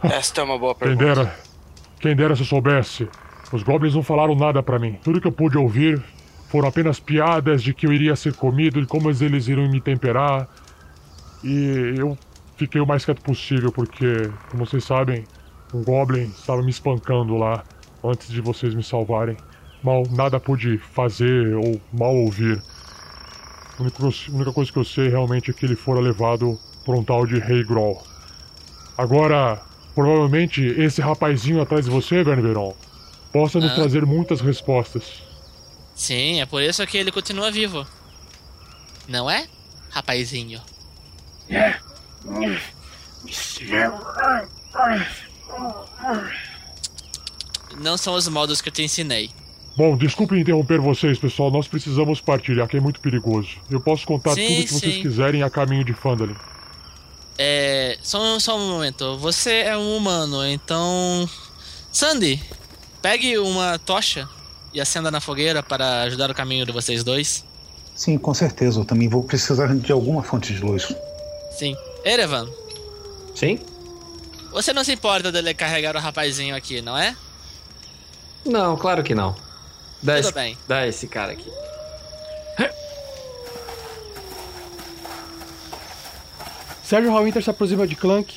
[0.03, 1.15] Esta é uma boa Quem pergunta.
[1.23, 1.35] dera.
[1.99, 3.07] Quem dera se eu soubesse.
[3.51, 4.97] Os goblins não falaram nada pra mim.
[5.03, 6.01] Tudo que eu pude ouvir
[6.47, 10.47] foram apenas piadas de que eu iria ser comido e como eles iriam me temperar.
[11.43, 12.17] E eu
[12.57, 15.25] fiquei o mais quieto possível porque, como vocês sabem,
[15.73, 17.63] um Goblin estava me espancando lá
[18.03, 19.37] antes de vocês me salvarem.
[19.83, 22.61] Mal nada pude fazer ou mal ouvir.
[23.77, 26.95] A única, a única coisa que eu sei realmente é que ele fora levado por
[26.95, 28.01] um tal de Rei Groll.
[28.99, 29.61] Agora,
[29.95, 32.75] provavelmente esse rapazinho atrás de você, Verneveron,
[33.31, 33.75] possa nos Ah.
[33.75, 35.23] trazer muitas respostas.
[35.95, 37.87] Sim, é por isso que ele continua vivo.
[39.07, 39.47] Não é,
[39.89, 40.59] rapazinho?
[47.79, 49.29] Não são os modos que eu te ensinei.
[49.77, 51.49] Bom, desculpe interromper vocês, pessoal.
[51.49, 53.51] Nós precisamos partir, aqui é muito perigoso.
[53.69, 55.01] Eu posso contar Sim, tudo que vocês sim.
[55.01, 56.35] quiserem a caminho de Fandalin.
[57.41, 57.97] É.
[58.03, 59.17] Só, só um momento.
[59.17, 61.27] Você é um humano, então.
[61.91, 62.43] Sandy,
[63.01, 64.27] pegue uma tocha
[64.73, 67.45] e acenda na fogueira para ajudar o caminho de vocês dois.
[67.95, 68.81] Sim, com certeza.
[68.81, 70.93] Eu também vou precisar de alguma fonte de luz.
[71.57, 71.75] Sim.
[72.03, 72.49] Erevan,
[73.35, 73.59] Sim?
[74.51, 77.15] você não se importa dele carregar o rapazinho aqui, não é?
[78.45, 79.35] Não, claro que não.
[80.01, 80.57] Dá Tudo esse, bem.
[80.67, 81.49] Dá esse cara aqui.
[86.89, 88.35] Sérgio Hallwinter se aproxima de Clank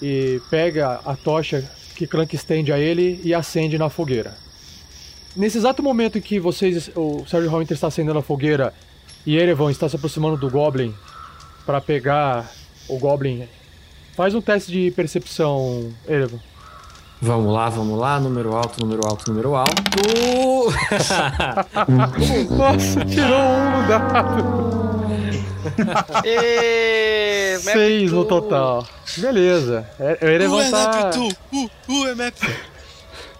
[0.00, 4.36] e pega a tocha que Clank estende a ele e acende na fogueira.
[5.34, 8.72] Nesse exato momento em que vocês, o Sérgio Hallwinter está acendendo a fogueira
[9.26, 10.94] e Erevan está se aproximando do Goblin
[11.66, 12.48] para pegar
[12.86, 13.48] o Goblin,
[14.14, 16.38] faz um teste de percepção, Erevan.
[17.20, 18.20] Vamos lá, vamos lá.
[18.20, 19.82] Número alto, número alto, número alto.
[22.56, 24.61] Nossa, tirou um no dado.
[26.24, 28.86] Ê, map Seis no total.
[29.18, 29.86] Beleza.
[29.98, 31.10] É- O Erevan tá...
[31.52, 32.34] Uh, uh, é map.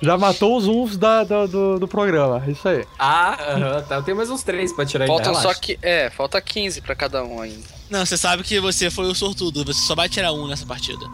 [0.00, 2.42] já matou os uns da, da- do, do programa.
[2.48, 2.84] Isso aí.
[2.98, 3.96] ah, tá.
[3.96, 5.42] Eu tenho mais uns três pra tirar Faltam ainda.
[5.42, 5.78] só que.
[5.82, 7.64] É, falta 15 pra cada um ainda.
[7.90, 11.04] Não, você sabe que você foi o sortudo, você só vai tirar um nessa partida.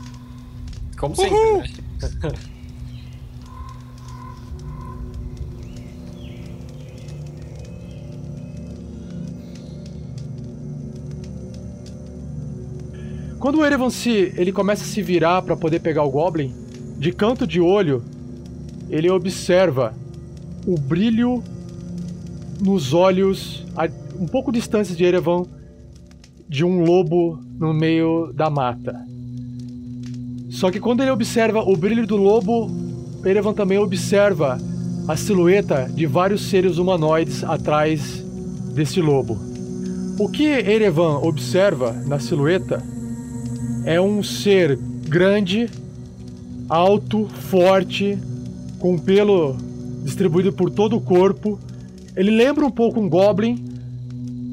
[0.99, 1.71] Como sempre, né?
[13.39, 16.53] Quando o Erevan se, ele começa a se virar para poder pegar o Goblin,
[16.99, 18.03] de canto de olho,
[18.91, 19.95] ele observa
[20.67, 21.45] o brilho
[22.61, 25.45] nos olhos, a um pouco distantes de Erevan,
[26.49, 29.07] de um lobo no meio da mata.
[30.51, 32.69] Só que quando ele observa o brilho do lobo,
[33.25, 34.59] Erevan também observa
[35.07, 38.21] a silhueta de vários seres humanoides atrás
[38.75, 39.39] desse lobo.
[40.19, 42.98] O que Erevan observa na silhueta
[43.85, 44.77] é um ser
[45.09, 45.69] grande,
[46.69, 48.19] alto, forte,
[48.79, 49.57] com pelo
[50.05, 51.59] distribuído por todo o corpo.
[52.17, 53.65] Ele lembra um pouco um goblin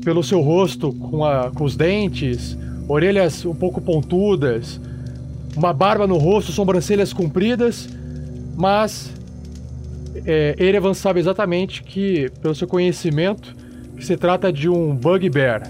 [0.03, 2.57] pelo seu rosto, com, a- com os dentes,
[2.87, 4.79] orelhas um pouco pontudas,
[5.55, 7.89] uma barba no rosto, sobrancelhas compridas,
[8.55, 9.11] mas
[10.25, 10.55] é,
[10.93, 13.55] sabe exatamente que, pelo seu conhecimento,
[13.97, 15.69] que se trata de um bugbear,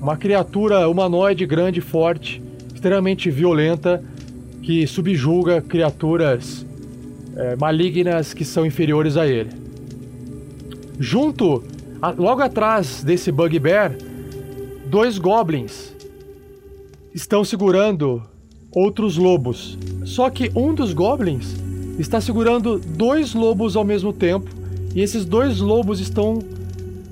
[0.00, 2.42] uma criatura humanoide grande e forte,
[2.82, 4.02] extremamente violenta,
[4.60, 6.66] que subjuga criaturas
[7.36, 9.50] é, malignas que são inferiores a ele.
[10.98, 11.62] Junto,
[12.00, 13.96] a- logo atrás desse bugbear,
[14.86, 15.94] dois goblins
[17.14, 18.20] estão segurando
[18.72, 19.78] outros lobos.
[20.04, 21.54] Só que um dos goblins
[22.00, 24.50] está segurando dois lobos ao mesmo tempo,
[24.92, 26.40] e esses dois lobos estão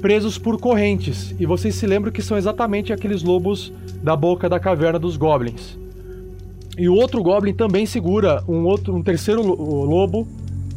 [0.01, 1.35] presos por correntes.
[1.39, 5.79] E vocês se lembram que são exatamente aqueles lobos da boca da caverna dos goblins.
[6.79, 10.27] E o outro goblin também segura um outro, um terceiro lo- lobo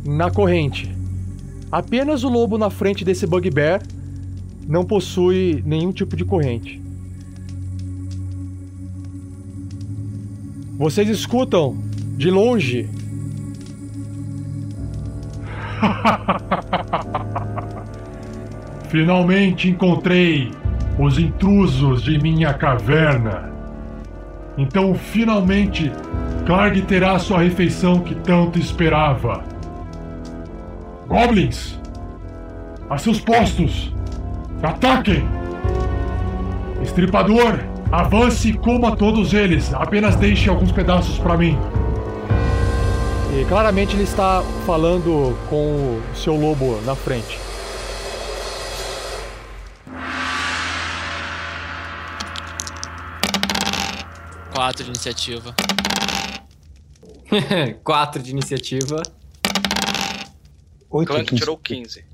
[0.05, 0.93] na corrente.
[1.71, 3.81] Apenas o lobo na frente desse bugbear
[4.67, 6.81] não possui nenhum tipo de corrente.
[10.77, 11.77] Vocês escutam
[12.17, 12.89] de longe
[18.93, 20.51] Finalmente encontrei
[20.99, 23.52] os intrusos de minha caverna.
[24.56, 25.91] Então, finalmente,
[26.46, 29.44] Clark terá sua refeição que tanto esperava.
[31.08, 31.79] Goblins!
[32.87, 33.91] A seus postos!
[34.62, 35.27] Ataquem!
[36.83, 39.73] Estripador, avance e coma todos eles.
[39.73, 41.58] Apenas deixe alguns pedaços para mim.
[43.35, 47.52] e claramente ele está falando com o seu lobo na frente.
[54.63, 55.53] 4 de iniciativa.
[57.83, 59.03] 4 de iniciativa.
[60.89, 61.41] 8 Clank 15.
[61.41, 62.05] tirou 15.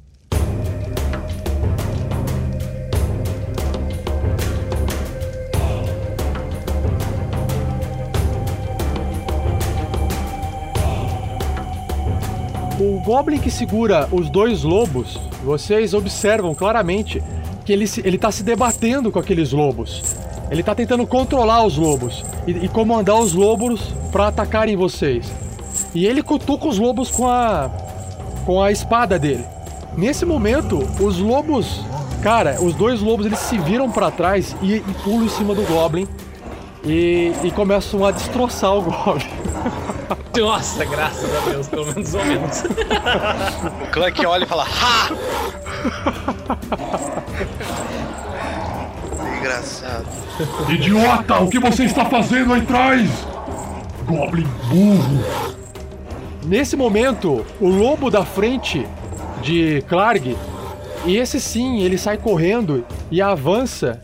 [12.80, 17.22] O Goblin que segura os dois lobos, vocês observam claramente
[17.64, 20.18] que ele, se, ele tá se debatendo com aqueles lobos.
[20.50, 25.32] Ele tá tentando controlar os lobos e, e comandar os lobos para atacarem vocês.
[25.94, 27.70] E ele cutuca os lobos com a
[28.46, 29.46] com a espada dele.
[29.96, 31.82] Nesse momento, os lobos,
[32.22, 35.62] cara, os dois lobos eles se viram para trás e, e pulam em cima do
[35.64, 36.08] Goblin
[36.84, 39.26] e, e começam a destroçar o Goblin.
[40.38, 42.64] Nossa, graças a Deus, pelo menos ou menos.
[42.64, 45.10] O Clank olha e fala: Ha!
[49.40, 50.29] Engraçado.
[50.70, 53.10] Idiota, o que você está fazendo aí atrás?
[54.06, 55.24] Goblin burro.
[56.46, 58.88] Nesse momento, o lobo da frente
[59.42, 60.38] de Clarg,
[61.06, 64.02] e esse sim, ele sai correndo e avança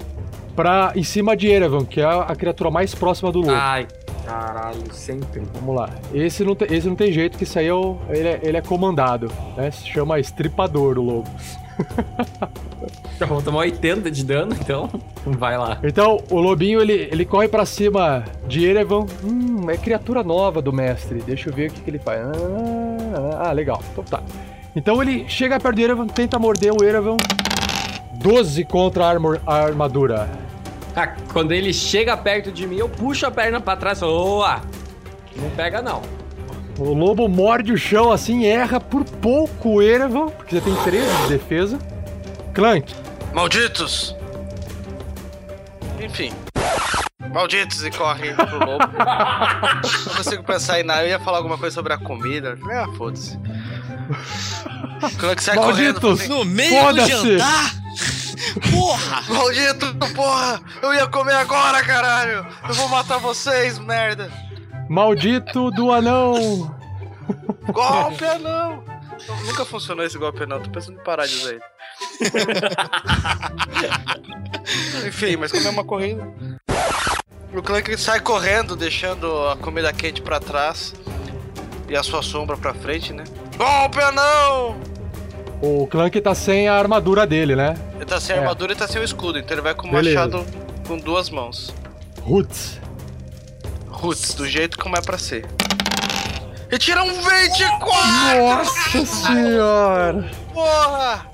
[0.56, 3.52] para em cima de Erevan, que é a criatura mais próxima do lobo.
[3.54, 3.88] Ai,
[4.26, 5.42] caralho, sempre.
[5.54, 5.90] Vamos lá.
[6.14, 8.58] Esse não, te, esse não tem jeito, que isso aí é o, ele, é, ele
[8.58, 9.72] é comandado, né?
[9.72, 11.30] Se chama estripador o lobo.
[13.18, 14.90] Já vou tomar 80 de dano, então
[15.26, 15.80] vai lá.
[15.84, 19.06] Então, o lobinho, ele, ele corre para cima de Erevan.
[19.24, 21.22] Hum, é criatura nova do mestre.
[21.22, 22.20] Deixa eu ver o que, que ele faz.
[22.22, 23.82] Ah, ah, legal.
[23.92, 24.22] Então tá.
[24.76, 27.18] Então ele chega perto de Erevan, tenta morder o Erevan.
[28.16, 30.30] 12 contra a, armor, a armadura.
[30.96, 34.14] Ah, quando ele chega perto de mim, eu puxo a perna pra trás e falo,
[34.14, 34.62] Oa!
[35.36, 36.02] Não pega não.
[36.78, 41.18] O lobo morde o chão assim, erra por pouco o Erevan, porque você tem 13
[41.24, 41.80] de defesa.
[42.54, 42.94] Clank.
[43.34, 44.16] Malditos!
[46.02, 46.34] Enfim.
[47.34, 48.88] Malditos e corre pro lobo.
[50.08, 51.04] Não consigo pensar em nada.
[51.04, 52.58] Eu ia falar alguma coisa sobre a comida.
[52.72, 53.40] Ah, foda-se.
[55.18, 56.22] Clank sai Malditos!
[56.22, 56.38] correndo.
[56.38, 57.72] No meio do jantar?
[58.72, 59.22] Porra!
[59.28, 60.62] Maldito, porra!
[60.82, 62.46] Eu ia comer agora, caralho!
[62.68, 64.32] Eu vou matar vocês, merda!
[64.90, 66.76] Maldito do anão.
[67.72, 68.84] Golpe não!
[69.46, 71.62] Nunca funcionou esse golpe não, tô pensando em parar de usar ele.
[75.08, 76.28] Enfim, mas como é uma corrida.
[77.54, 80.94] O Clank sai correndo, deixando a comida quente pra trás
[81.88, 83.24] e a sua sombra pra frente, né?
[83.58, 84.76] Golpe não!
[85.62, 87.76] O Clank tá sem a armadura dele, né?
[87.96, 88.40] Ele tá sem É.
[88.40, 90.46] armadura e tá sem o escudo, então ele vai com o machado
[90.86, 91.74] com duas mãos.
[92.22, 92.80] Roots.
[94.06, 95.48] Roots, do jeito como é pra ser.
[96.72, 98.38] E tira um 24!
[98.38, 100.32] Nossa senhora!
[100.54, 101.26] Porra!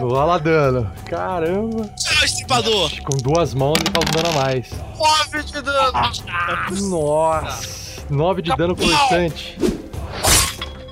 [0.00, 0.90] Rola dano.
[1.04, 1.86] Caramba.
[1.88, 2.90] Tchau, estripador!
[3.02, 4.70] Com duas mãos ele tá dando a mais.
[4.98, 6.88] 9 de dano!
[6.88, 8.02] Nossa.
[8.08, 9.58] 9 de dano constante.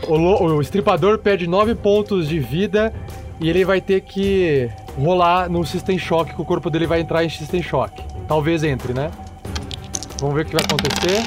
[0.07, 2.93] O, o estripador perde 9 pontos de vida
[3.41, 7.25] e ele vai ter que rolar no System Shock, que o corpo dele vai entrar
[7.25, 8.03] em System Shock.
[8.29, 9.11] Talvez entre, né?
[10.21, 11.23] Vamos ver o que vai acontecer.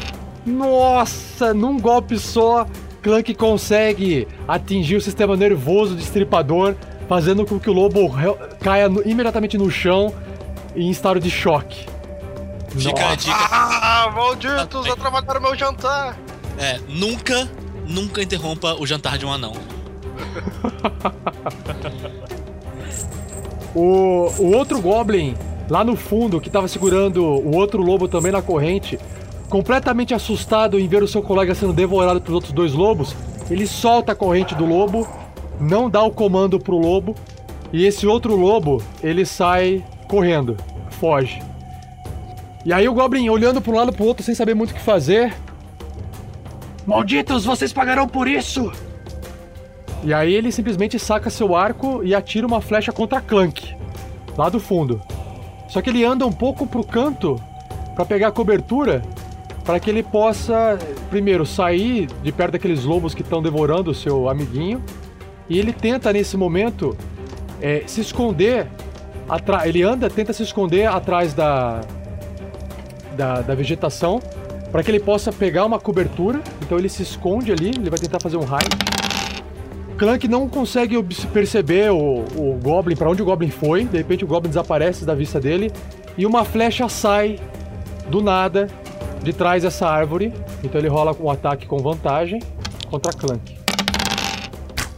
[0.46, 2.66] Nossa, num golpe só,
[3.02, 6.76] Clank consegue atingir o sistema nervoso do estripador,
[7.08, 8.10] fazendo com que o lobo
[8.60, 10.14] caia no- imediatamente no chão
[10.76, 11.86] em estado de choque.
[12.70, 13.34] Fica a dica.
[13.52, 16.18] Ah, malditos, atrapalharam meu jantar!
[16.58, 17.48] É, nunca,
[17.88, 19.54] nunca interrompa o jantar de um anão.
[23.76, 25.36] O, o outro Goblin,
[25.70, 29.00] lá no fundo, que tava segurando o outro lobo também na corrente,
[29.50, 33.16] completamente assustado em ver o seu colega sendo devorado pelos outros dois lobos,
[33.50, 35.08] ele solta a corrente do lobo,
[35.60, 37.16] não dá o comando pro lobo,
[37.72, 40.58] e esse outro lobo, ele sai correndo,
[40.90, 41.42] foge.
[42.66, 44.82] E aí o Goblin, olhando para um lado pro outro sem saber muito o que
[44.82, 45.34] fazer.
[46.86, 48.72] Malditos, vocês pagarão por isso!
[50.04, 53.76] E aí ele simplesmente saca seu arco e atira uma flecha contra Clank,
[54.38, 55.02] lá do fundo.
[55.70, 57.42] Só que ele anda um pouco pro canto
[57.96, 59.02] para pegar a cobertura,
[59.64, 60.78] para que ele possa
[61.10, 64.84] primeiro sair de perto daqueles lobos que estão devorando o seu amiguinho.
[65.48, 66.98] E ele tenta nesse momento
[67.62, 68.68] é, se esconder
[69.28, 69.68] atrás.
[69.68, 71.82] Ele anda, tenta se esconder atrás da
[73.20, 74.22] da, da vegetação
[74.72, 76.42] para que ele possa pegar uma cobertura.
[76.62, 78.99] Então ele se esconde ali, ele vai tentar fazer um raid.
[80.00, 80.96] Clank não consegue
[81.34, 83.84] perceber o, o Goblin, para onde o Goblin foi.
[83.84, 85.74] De repente o Goblin desaparece da vista dele.
[86.18, 87.38] E uma flecha sai
[88.08, 88.68] do nada
[89.22, 90.34] de trás dessa árvore.
[90.64, 92.42] Então ele rola um ataque com vantagem
[92.90, 93.58] contra Clank.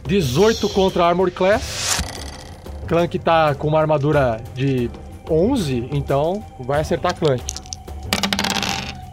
[0.06, 2.00] 18 contra Armor Class.
[2.86, 4.88] Clank tá com uma armadura de
[5.28, 7.42] 11, então vai acertar Clank.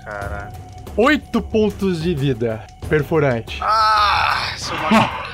[0.05, 0.53] Caralho.
[0.95, 2.61] 8 pontos de vida.
[2.87, 3.57] Perfurante.
[3.63, 4.75] Ah, seu.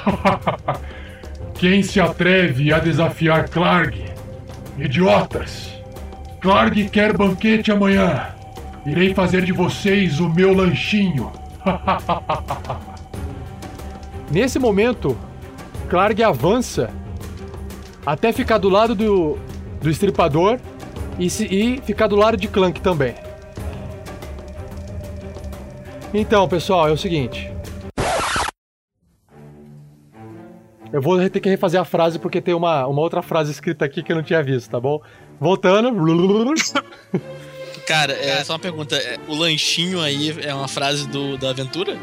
[1.55, 4.03] Quem se atreve a desafiar Clark?
[4.77, 5.73] Idiotas!
[6.41, 8.27] Clark quer banquete amanhã.
[8.85, 11.31] Irei fazer de vocês o meu lanchinho.
[14.31, 15.17] Nesse momento,
[15.89, 16.89] Clark avança
[18.05, 19.37] até ficar do lado do,
[19.81, 20.59] do estripador
[21.17, 23.15] e, se, e ficar do lado de Clank também.
[26.13, 27.54] Então, pessoal, é o seguinte.
[30.95, 34.01] Eu vou ter que refazer a frase porque tem uma, uma outra frase escrita aqui
[34.01, 35.01] que eu não tinha visto, tá bom?
[35.37, 35.91] Voltando.
[37.85, 38.95] Cara, é só uma pergunta.
[38.95, 41.97] é, O lanchinho aí é uma frase do, da aventura?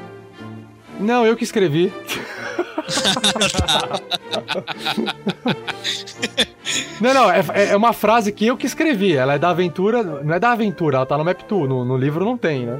[1.01, 1.89] Não, eu que escrevi.
[7.01, 9.17] não, não, é, é uma frase que eu que escrevi.
[9.17, 10.03] Ela é da aventura.
[10.03, 11.67] Não é da aventura, ela tá no Map2.
[11.67, 12.79] No, no livro não tem, né?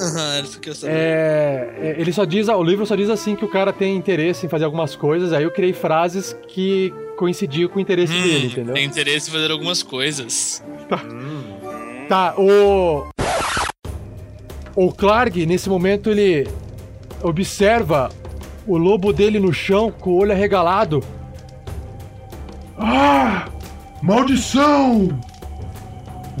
[0.00, 0.96] Aham, isso que eu sabia.
[0.96, 4.46] É, é, ele só diz, o livro só diz assim que o cara tem interesse
[4.46, 8.46] em fazer algumas coisas, aí eu criei frases que coincidiam com o interesse Hum, dele,
[8.46, 8.74] entendeu?
[8.74, 10.62] Tem interesse em fazer algumas coisas.
[12.08, 13.06] Tá, o.
[14.74, 16.48] O Clark, nesse momento, ele
[17.22, 18.08] observa
[18.66, 21.02] o lobo dele no chão com o olho arregalado.
[22.78, 23.46] Ah!
[24.02, 25.08] Maldição!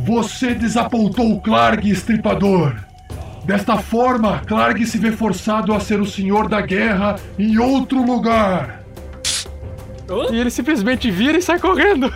[0.06, 2.74] Você desapontou o Clark, estripador!
[3.44, 8.84] Desta forma, Clark se vê forçado a ser o senhor da guerra em outro lugar!
[10.30, 12.12] E ele simplesmente vira e sai correndo.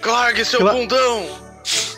[0.00, 1.26] Clark, seu Cla- bundão!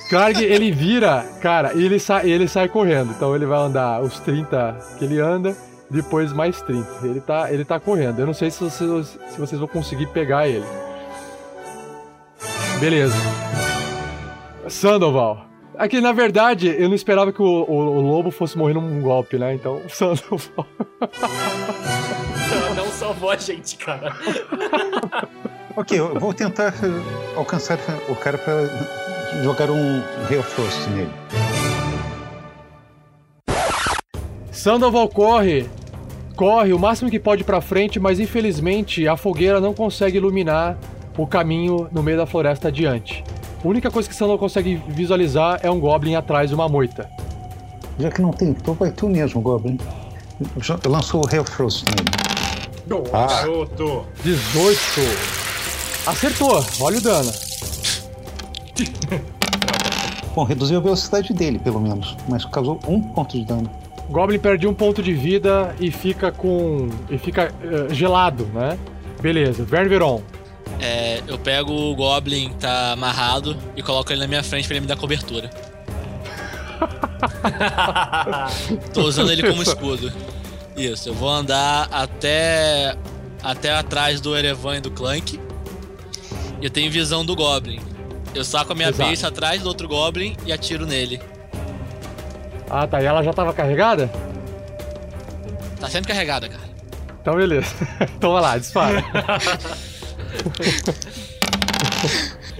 [0.08, 3.10] Clark, ele vira, cara, e ele sai, ele sai correndo.
[3.10, 5.54] Então ele vai andar os 30 que ele anda,
[5.90, 6.88] depois mais 30.
[7.06, 8.18] Ele tá, ele tá correndo.
[8.20, 10.64] Eu não sei se vocês, se vocês vão conseguir pegar ele.
[12.80, 13.14] Beleza.
[14.68, 15.46] Sandoval.
[15.76, 19.38] Aqui, na verdade, eu não esperava que o, o- o lobo fosse morrer num golpe,
[19.38, 19.54] né?
[19.54, 20.66] Então, Sandoval.
[21.00, 24.12] Ela não salvou a gente, cara.
[25.76, 28.66] Ok, eu vou tentar eh, alcançar o cara para
[29.44, 31.10] jogar um Real Frost nele.
[34.50, 35.68] Sandoval corre,
[36.34, 40.76] corre o máximo que pode pra frente, mas infelizmente a fogueira não consegue iluminar
[41.16, 43.22] o caminho no meio da floresta adiante.
[43.62, 47.10] A única coisa que Sandoval consegue visualizar é um goblin atrás de uma moita.
[47.98, 49.76] Já que não tem, então vai tu mesmo, Goblin.
[50.86, 52.08] Lançou o Real Frost nele.
[53.12, 53.26] Ah.
[53.26, 54.04] Garoto.
[54.22, 54.80] 18.
[56.06, 57.32] Acertou, olha o dano.
[60.34, 63.68] Bom, reduziu a velocidade dele, pelo menos, mas causou um ponto de dano.
[64.08, 66.88] Goblin perde um ponto de vida e fica com.
[67.10, 68.78] e fica eh, gelado, né?
[69.20, 70.22] Beleza, Ververon.
[70.80, 74.76] É, eu pego o Goblin que tá amarrado e coloco ele na minha frente pra
[74.76, 75.50] ele me dar cobertura.
[78.94, 80.12] Tô usando ele como escudo.
[80.76, 82.94] Isso, eu vou andar até
[83.42, 85.40] até atrás do Erevan e do Clank.
[86.60, 87.80] E eu tenho visão do Goblin.
[88.34, 89.08] Eu saco a minha Exato.
[89.08, 91.20] base atrás do outro Goblin e atiro nele.
[92.70, 94.10] Ah tá, e ela já tava carregada?
[95.80, 96.68] Tá sempre carregada, cara.
[97.20, 97.74] Então beleza.
[98.16, 99.04] então vai lá, dispara.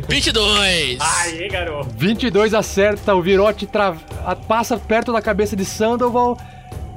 [0.09, 0.99] 22!
[1.01, 1.91] Aê, garoto.
[1.97, 6.39] 22 acerta, o virote tra- a- passa perto da cabeça de Sandoval,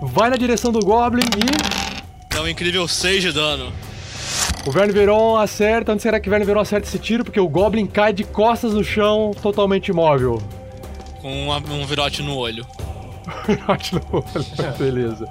[0.01, 3.71] vai na direção do Goblin e É um incrível 6 de dano.
[4.65, 5.91] o Verne Veron acerta.
[5.93, 7.23] Onde será que o Verne Veron acerta esse tiro?
[7.23, 10.41] Porque o Goblin cai de costas no chão, totalmente imóvel.
[11.21, 12.65] Com uma- um virote no olho.
[13.45, 14.45] Virote no olho,
[14.79, 15.27] beleza.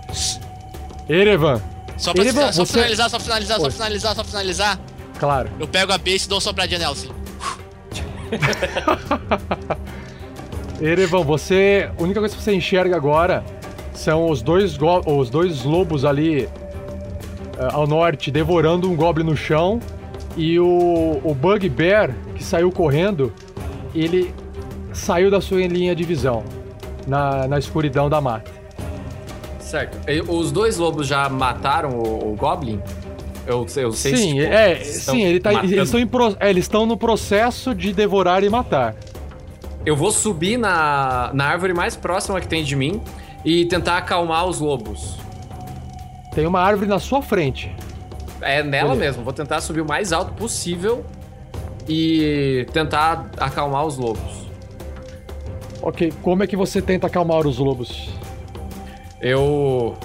[1.09, 1.61] Erevan,
[1.97, 4.79] Só pra, Erevan, só você- finalizar, só finalizar, só finalizar, só finalizar.
[5.21, 5.49] Claro.
[5.61, 7.11] Eu pego a base e dou um sopradinha nela assim.
[10.81, 11.91] Erevan, você.
[11.99, 13.45] A única coisa que você enxerga agora
[13.95, 16.49] são os dois, go- os dois lobos ali eh,
[17.73, 19.81] ao norte devorando um goblin no chão.
[20.37, 23.33] E o, o Bugbear, que saiu correndo,
[23.95, 24.33] ele
[24.93, 26.45] saiu da sua linha de visão
[27.07, 28.51] na, na escuridão da mata.
[29.59, 29.99] Certo.
[30.09, 32.81] E Os dois lobos já mataram o, o Goblin?
[33.47, 35.73] Eu, eu sei se, Sim, tipo, é, sim, ele tá, matando.
[35.73, 38.95] eles, estão pro- é, eles no processo de devorar e matar.
[39.85, 43.01] Eu vou subir na, na árvore mais próxima que tem de mim
[43.45, 45.17] e tentar acalmar os lobos.
[46.35, 47.75] Tem uma árvore na sua frente.
[48.43, 49.01] É nela Beleza.
[49.13, 49.25] mesmo.
[49.25, 51.05] Vou tentar subir o mais alto possível
[51.89, 54.49] e tentar acalmar os lobos.
[55.83, 58.11] Ok, como é que você tenta acalmar os lobos?
[59.21, 59.97] Eu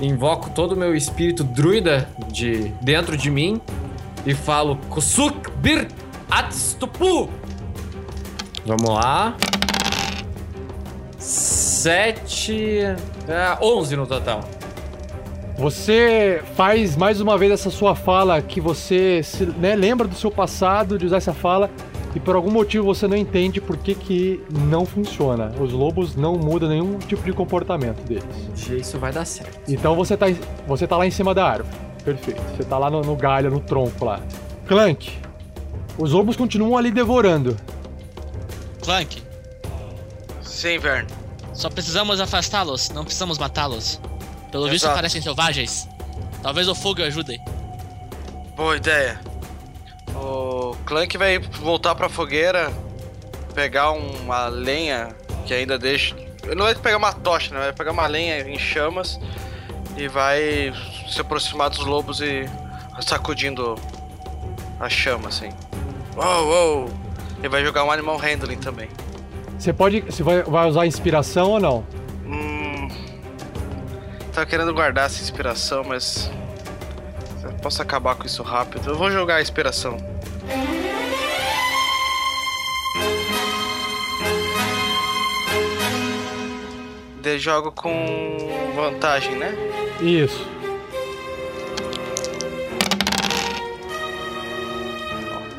[0.00, 3.60] invoco todo o meu espírito druida de dentro de mim
[4.26, 5.88] e falo Kusuk Bir
[6.30, 7.28] Atstupu.
[8.64, 9.36] Vamos lá.
[11.18, 12.80] Sete.
[13.28, 14.40] É, onze no total.
[15.58, 20.30] Você faz mais uma vez essa sua fala que você se, né, lembra do seu
[20.30, 21.70] passado, de usar essa fala,
[22.14, 25.52] e por algum motivo você não entende por que, que não funciona.
[25.60, 28.24] Os lobos não mudam nenhum tipo de comportamento deles.
[28.68, 29.60] Isso vai dar certo.
[29.70, 30.26] Então você tá,
[30.66, 31.76] você tá lá em cima da árvore.
[32.04, 32.42] Perfeito.
[32.56, 34.20] Você tá lá no, no galho, no tronco lá.
[34.66, 35.12] Clank,
[35.98, 37.56] os lobos continuam ali devorando.
[38.82, 39.22] Clank,
[40.42, 41.06] Sim, Vern.
[41.52, 44.00] só precisamos afastá-los, não precisamos matá-los.
[44.50, 44.96] Pelo visto Exato.
[44.96, 45.86] parecem selvagens.
[46.42, 47.38] Talvez o fogo ajude.
[48.56, 49.20] Boa ideia.
[50.14, 52.72] O Clank vai voltar pra fogueira,
[53.54, 55.14] pegar uma lenha
[55.46, 56.14] que ainda deixa.
[56.44, 57.60] Ele não vai pegar uma tocha, né?
[57.60, 59.20] Vai pegar uma lenha em chamas
[59.96, 60.72] e vai
[61.08, 62.48] se aproximar dos lobos e
[63.00, 63.76] sacudindo
[64.78, 65.50] a chama, assim.
[66.16, 66.90] Uou, uou!
[67.38, 68.88] Ele vai jogar um Animal Handling também.
[69.58, 70.00] Você pode.
[70.00, 71.84] Você vai, vai usar inspiração ou não?
[72.24, 72.88] Hum.
[74.32, 76.30] Tava querendo guardar essa inspiração, mas.
[77.62, 78.90] Posso acabar com isso rápido.
[78.90, 79.96] Eu vou jogar a inspiração.
[87.20, 89.54] De jogo com vantagem, né?
[90.00, 90.46] Isso.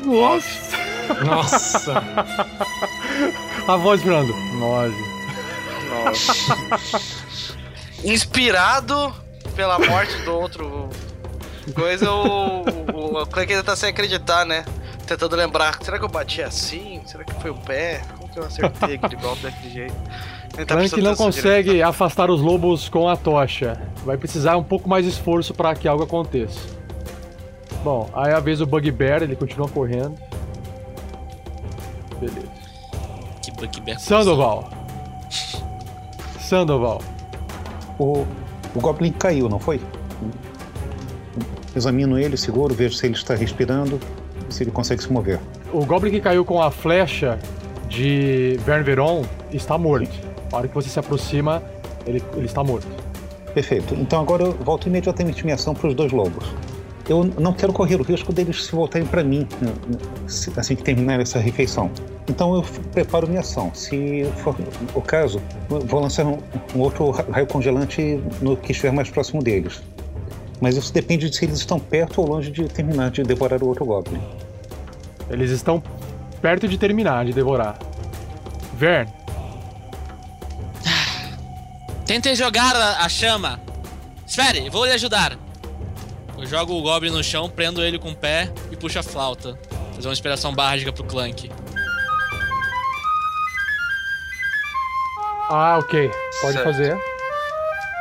[0.04, 0.76] Nossa!
[1.24, 2.02] Nossa!
[3.68, 4.34] A voz virando.
[4.58, 4.94] Nove.
[6.04, 6.56] Nossa.
[8.04, 9.14] Inspirado
[9.54, 10.88] pela morte do outro
[11.70, 14.64] coisa, o, o, o Clank ainda tá sem acreditar, né?
[15.06, 17.00] Tentando lembrar, será que eu bati assim?
[17.06, 18.00] Será que foi o pé?
[18.16, 19.94] Como que eu acertei aquele golpe daquele jeito?
[20.56, 21.86] Ele tá Clank não consegue direito.
[21.86, 23.80] afastar os lobos com a tocha.
[24.04, 26.60] Vai precisar um pouco mais de esforço para que algo aconteça.
[27.84, 30.16] Bom, aí a vez do Bugbear, ele continua correndo.
[32.20, 32.52] Beleza.
[33.42, 33.98] Que bugbear.
[33.98, 34.70] Sandoval.
[36.38, 37.00] Sandoval.
[37.98, 38.26] O,
[38.74, 39.80] o Goblin caiu, não foi?
[41.74, 43.98] Examino ele, seguro, vejo se ele está respirando
[44.48, 45.40] e se ele consegue se mover.
[45.72, 47.38] O Goblin que caiu com a flecha
[47.88, 50.10] de Vern Veron está morto.
[50.50, 51.62] Na hora que você se aproxima,
[52.06, 52.86] ele, ele está morto.
[53.54, 53.94] Perfeito.
[53.94, 56.44] Então agora eu volto imediatamente minha ação para os dois lobos.
[57.08, 59.72] Eu não quero correr o risco deles se voltarem para mim né,
[60.56, 61.90] assim que terminar essa refeição.
[62.28, 62.62] Então eu
[62.92, 63.72] preparo minha ação.
[63.74, 64.54] Se for
[64.94, 66.38] o caso, vou lançar um,
[66.76, 69.82] um outro ra- raio congelante no que estiver mais próximo deles.
[70.62, 73.66] Mas isso depende de se eles estão perto ou longe de terminar de devorar o
[73.66, 74.22] outro Goblin.
[75.28, 75.82] Eles estão
[76.40, 77.76] perto de terminar de devorar.
[78.74, 79.10] Vern,
[82.06, 83.60] Tentem jogar a, a chama.
[84.24, 85.36] Espere, vou lhe ajudar.
[86.38, 89.58] Eu jogo o Goblin no chão, prendo ele com o pé e puxo a flauta.
[89.96, 91.50] Fazer uma inspiração básica pro Clank.
[95.50, 96.08] Ah, ok.
[96.40, 96.64] Pode Certo.
[96.64, 96.96] fazer.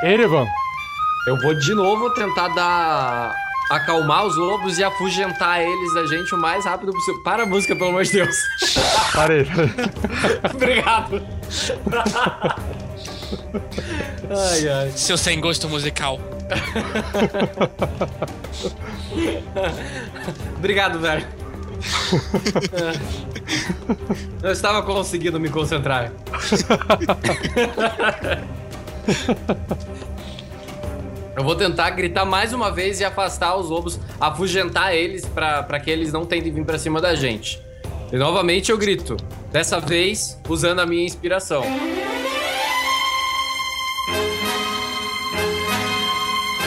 [0.04, 0.48] Erevan,
[1.28, 3.36] Eu vou de novo tentar dar.
[3.70, 7.22] acalmar os lobos e afugentar eles da gente o mais rápido possível.
[7.24, 8.36] Para a música, pelo amor de Deus.
[9.14, 9.46] parei.
[10.54, 11.22] Obrigado.
[14.30, 14.92] ai, ai.
[14.96, 16.20] Seu sem gosto musical.
[20.58, 21.26] Obrigado, velho.
[24.42, 26.12] Eu estava conseguindo me concentrar.
[31.36, 35.80] Eu vou tentar gritar mais uma vez e afastar os lobos, afugentar eles pra pra
[35.80, 37.62] que eles não tentem vir pra cima da gente.
[38.12, 39.16] E novamente eu grito,
[39.52, 41.64] dessa vez usando a minha inspiração.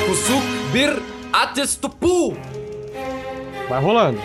[0.06, 1.02] Kusuk bir
[1.32, 2.36] atestupu.
[3.68, 4.20] Vai rolando.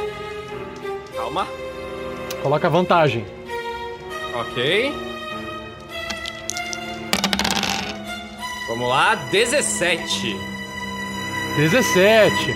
[1.16, 1.48] Calma.
[2.42, 3.26] Coloca vantagem.
[4.34, 5.09] Ok.
[8.70, 10.38] Vamos lá, 17.
[11.58, 12.54] 17.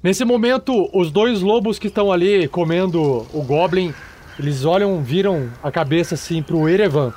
[0.00, 3.92] Nesse momento, os dois lobos que estão ali comendo o Goblin,
[4.38, 7.12] eles olham, viram a cabeça assim pro Erevan.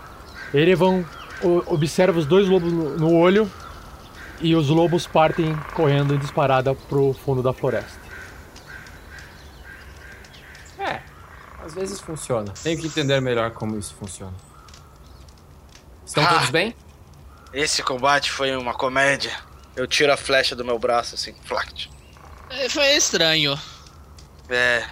[0.52, 1.06] Erevan
[1.68, 3.48] observa os dois lobos no, no olho
[4.42, 8.00] e os lobos partem correndo em disparada pro fundo da floresta.
[10.80, 11.00] É,
[11.64, 12.52] às vezes funciona.
[12.64, 14.49] Tenho que entender melhor como isso funciona.
[16.10, 16.28] Estão Ah.
[16.34, 16.76] todos bem?
[17.54, 19.32] Esse combate foi uma comédia.
[19.76, 21.88] Eu tiro a flecha do meu braço, assim, flact.
[22.50, 23.58] É, Foi estranho.
[24.50, 24.84] É.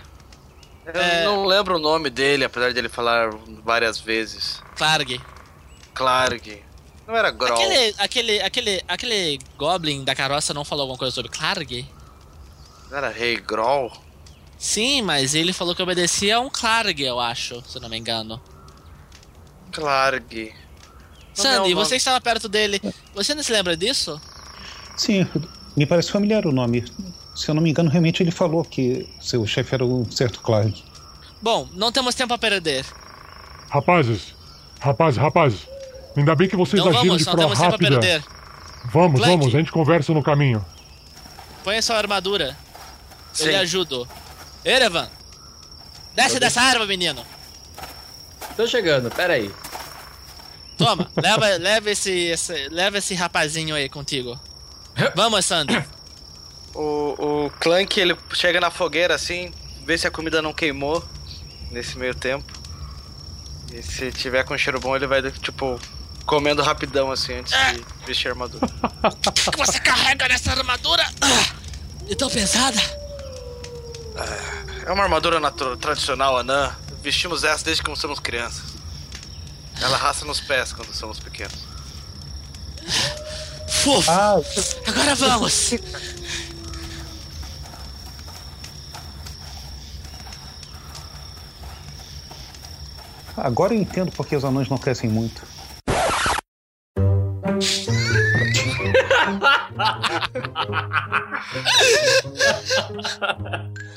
[0.86, 1.24] Eu É.
[1.26, 3.32] não lembro o nome dele, apesar de ele falar
[3.63, 4.61] várias vezes.
[4.76, 5.20] Clarg.
[5.95, 6.63] Clark.
[7.07, 7.53] Não era Groll.
[7.59, 11.84] Aquele, aquele, aquele, aquele Goblin da carroça não falou alguma coisa sobre Clarg?
[12.91, 13.91] Não era Rei Groll?
[14.57, 17.97] Sim, mas ele falou que obedecia a um Clarg, eu acho, se eu não me
[17.97, 18.39] engano.
[19.72, 20.53] Clark.
[21.42, 22.82] Sandy, é você que estava perto dele,
[23.14, 24.20] você não se lembra disso?
[24.96, 25.28] Sim,
[25.76, 26.84] me parece familiar o nome.
[27.36, 30.84] Se eu não me engano, realmente ele falou que seu chefe era o certo Clark.
[31.42, 32.84] Bom, não temos tempo a perder.
[33.70, 34.34] Rapazes,
[34.80, 35.60] rapazes, rapazes.
[36.16, 38.00] Ainda bem que vocês Então agiram vamos, de não forma temos tempo a rápida.
[38.00, 38.24] perder.
[38.92, 39.38] Vamos, Clank.
[39.38, 40.66] vamos, a gente conversa no caminho.
[41.64, 42.58] Põe sua armadura.
[43.40, 43.50] Eu Sim.
[43.50, 44.08] lhe ajudo.
[44.66, 45.08] Erevan!
[46.16, 47.24] Desce dessa árvore, menino!
[48.56, 49.52] Tô chegando, pera aí.
[50.78, 54.39] Toma, leva, leva, esse, esse- leva esse rapazinho aí contigo.
[55.15, 55.84] Vamos, Sandy.
[56.73, 59.51] O, o Clank, ele chega na fogueira assim,
[59.86, 61.03] vê se a comida não queimou
[61.71, 62.45] nesse meio tempo.
[63.73, 65.80] E se tiver com cheiro bom, ele vai, tipo,
[66.25, 68.67] comendo rapidão assim antes de vestir a armadura.
[69.03, 71.03] O que que você carrega nessa armadura?
[71.21, 71.55] Ah,
[72.07, 72.80] E tão pesada?
[74.86, 75.39] É uma armadura
[75.80, 76.75] tradicional anã.
[77.01, 78.76] Vestimos essa desde que somos crianças.
[79.82, 81.65] Ela raça nos pés quando somos pequenos.
[83.67, 84.09] Fofo!
[84.11, 84.36] Ah,
[84.88, 85.71] Agora vamos!
[93.36, 95.47] agora eu entendo porque os anões não crescem muito.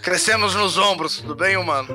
[0.03, 1.89] Crescemos nos ombros, tudo bem, humano?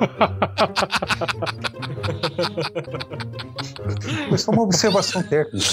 [4.28, 5.66] Foi só uma observação técnica.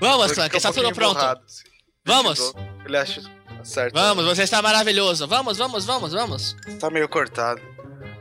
[0.00, 1.14] Vamos, fica está tudo pronto.
[1.14, 1.64] borrado, assim.
[2.04, 2.52] Vamos!
[2.84, 3.22] Ele acha
[3.62, 3.94] certo.
[3.94, 5.26] Vamos, você está maravilhoso.
[5.26, 6.56] Vamos, vamos, vamos, vamos.
[6.78, 7.60] Tá meio cortado.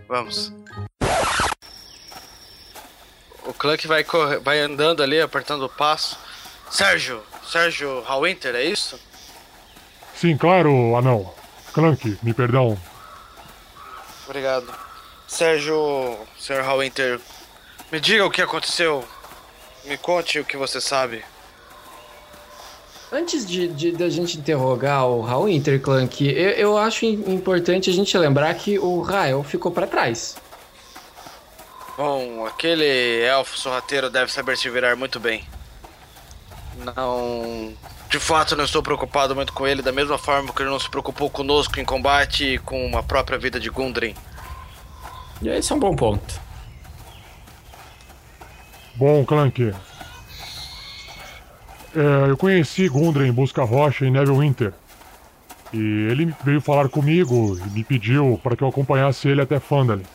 [0.08, 0.54] Vamos.
[3.46, 6.18] O Clank vai, corre- vai andando ali, apertando o passo.
[6.70, 9.00] Sérgio, Sérgio Hallwinter, é isso?
[10.16, 11.32] Sim, claro, anão.
[11.74, 12.78] Clank, me perdão.
[14.26, 14.68] Obrigado.
[15.28, 16.62] Sérgio, Sr.
[16.62, 17.20] Hallwinter,
[17.92, 19.04] me diga o que aconteceu.
[19.86, 21.24] Me conte o que você sabe.
[23.12, 27.94] Antes de, de, da gente interrogar o Raul Interclank, eu, eu acho im- importante a
[27.94, 30.36] gente lembrar que o Rael ficou pra trás.
[31.98, 35.44] Bom, aquele elfo sorrateiro deve saber se virar muito bem.
[36.78, 37.74] Não.
[38.10, 40.90] De fato, não estou preocupado muito com ele, da mesma forma que ele não se
[40.90, 44.16] preocupou conosco em combate e com a própria vida de Gundren.
[45.42, 46.42] E esse é um bom ponto.
[48.96, 49.74] Bom, Clank.
[51.96, 54.74] É, eu conheci Gundren Busca Rocha em Neverwinter.
[55.72, 60.06] E ele veio falar comigo e me pediu para que eu acompanhasse ele até Fandalin.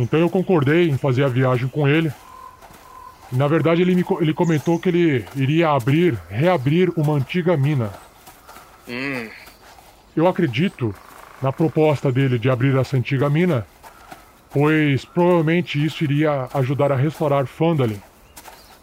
[0.00, 2.10] Então eu concordei em fazer a viagem com ele.
[3.30, 7.92] Na verdade, ele, me, ele comentou que ele iria abrir, reabrir uma antiga mina.
[8.88, 9.28] Hum,
[10.16, 10.94] Eu acredito
[11.40, 13.66] na proposta dele de abrir essa antiga mina,
[14.50, 18.00] pois provavelmente isso iria ajudar a restaurar Fandalin.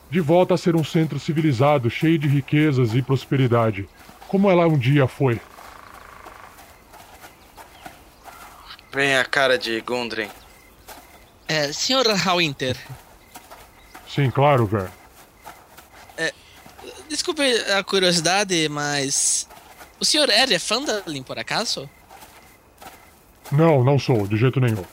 [0.09, 3.89] De volta a ser um centro civilizado, cheio de riquezas e prosperidade,
[4.27, 5.41] como ela um dia foi.
[8.93, 10.27] bem a cara de Gundren.
[11.47, 12.77] É, senhor Hallwinter,
[14.07, 14.91] Sim, claro, velho.
[17.09, 17.41] desculpe
[17.71, 19.47] a curiosidade, mas.
[19.99, 21.89] O senhor é Fandalin, por acaso?
[23.51, 24.83] Não, não sou, de jeito nenhum.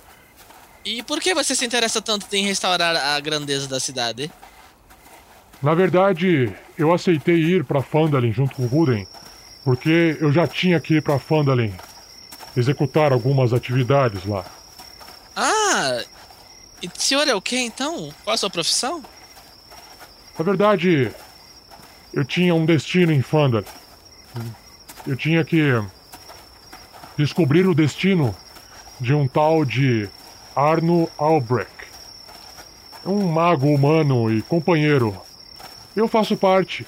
[0.84, 4.30] E por que você se interessa tanto em restaurar a grandeza da cidade?
[5.62, 9.06] Na verdade, eu aceitei ir pra Fandalin junto com Guden,
[9.64, 11.74] porque eu já tinha que ir pra Fandalin
[12.56, 14.44] executar algumas atividades lá.
[15.34, 16.02] Ah!
[16.86, 18.12] O senhor é o quê então?
[18.24, 19.02] Qual a sua profissão?
[20.38, 21.12] Na verdade,
[22.12, 23.66] eu tinha um destino em Fandalin.
[25.06, 25.82] Eu tinha que
[27.16, 28.34] descobrir o destino
[29.00, 30.08] de um tal de
[30.54, 31.70] Arno Albrecht.
[33.04, 35.16] Um mago humano e companheiro.
[35.94, 36.86] Eu faço parte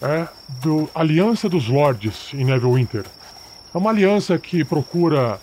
[0.00, 3.04] é, do Aliança dos Lordes em Neverwinter.
[3.74, 5.38] É uma aliança que procura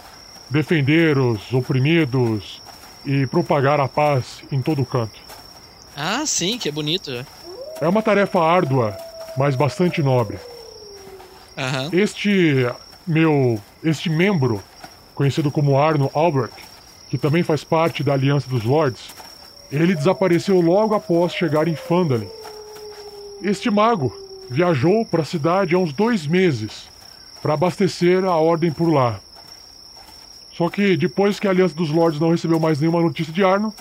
[0.50, 2.63] defender os oprimidos
[3.06, 5.20] e propagar a paz em todo canto.
[5.96, 7.26] Ah, sim, que bonito.
[7.80, 8.98] É uma tarefa árdua,
[9.38, 10.38] mas bastante nobre.
[11.58, 11.90] Aham.
[11.92, 12.68] Este
[13.06, 14.64] meu, este membro,
[15.14, 16.56] conhecido como Arno Albrecht,
[17.10, 19.12] que também faz parte da Aliança dos Lords,
[19.72, 22.30] ele desapareceu logo após chegar em Fandalin.
[23.42, 24.16] Este mago
[24.50, 26.90] viajou para a cidade há uns dois meses
[27.42, 29.20] para abastecer a ordem por lá.
[30.56, 33.74] Só que depois que a Aliança dos Lords não recebeu mais nenhuma notícia de Arno,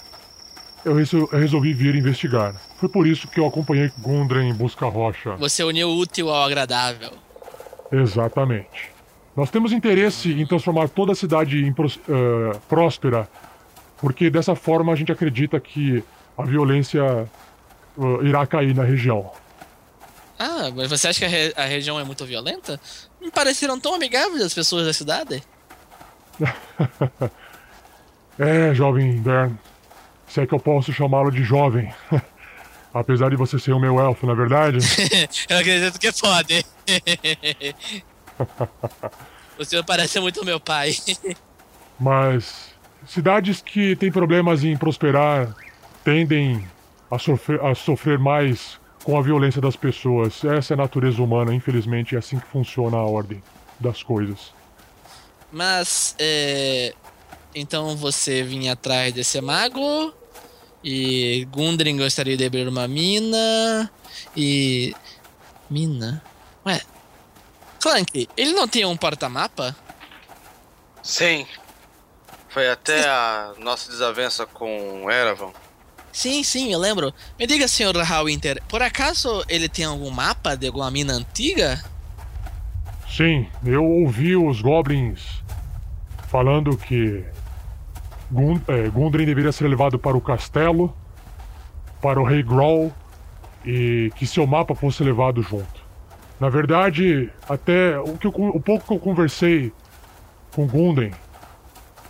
[0.85, 2.55] eu reso- eu resolvi vir investigar.
[2.79, 5.37] Foi por isso que eu acompanhei Gundren em busca rocha.
[5.37, 7.11] Você uniu o útil ao agradável.
[7.91, 8.91] Exatamente.
[9.37, 13.29] Nós temos interesse em transformar toda a cidade em eh, próspera,
[13.99, 16.03] porque dessa forma a gente acredita que
[16.37, 17.03] a violência
[17.99, 19.31] eh, irá cair na região.
[20.39, 22.81] Ah, mas você acha que a, re- a região é muito violenta?
[23.21, 25.43] Me pareceram tão amigáveis as pessoas da cidade.
[28.39, 29.55] É, jovem Bern.
[30.27, 31.93] Se é que eu posso chamá-lo de jovem.
[32.95, 34.79] Apesar de você ser o meu elfo, na verdade.
[35.49, 36.65] Eu acredito que pode.
[39.59, 40.95] o senhor parece muito meu pai.
[41.99, 42.75] Mas
[43.07, 45.55] cidades que têm problemas em prosperar
[46.05, 46.67] tendem
[47.11, 50.45] a sofrer, a sofrer mais com a violência das pessoas.
[50.45, 53.43] Essa é a natureza humana, infelizmente, é assim que funciona a ordem
[53.81, 54.53] das coisas.
[55.53, 56.95] Mas, é.
[57.55, 60.15] Então você vinha atrás desse mago.
[60.83, 63.91] E Gundren gostaria de abrir uma mina.
[64.35, 64.95] E.
[65.71, 66.23] Mina?
[66.67, 66.81] Ué.
[67.81, 69.77] Clank, ele não tinha um porta-mapa?
[71.03, 71.47] Sim.
[72.49, 75.53] Foi até a nossa desavença com Erevan.
[76.13, 77.13] Sim, sim, eu lembro.
[77.39, 81.83] Me diga, senhor Hallwinter, por acaso ele tem algum mapa de alguma mina antiga?
[83.11, 85.42] Sim, eu ouvi os goblins
[86.33, 87.23] falando que
[88.31, 90.91] Gun é, Gundren deveria ser levado para o castelo,
[92.01, 92.91] para o Rei Groll
[93.67, 95.83] e que seu mapa fosse levado junto.
[96.41, 99.75] Na verdade, até o, que eu, o pouco que eu conversei
[100.55, 101.13] com Gundren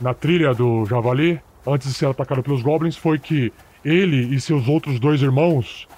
[0.01, 3.53] na trilha do Javali, antes de ser atacado pelos goblins, foi que
[3.85, 5.89] ele e seus outros dois irmãos.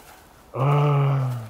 [0.55, 1.43] Ah,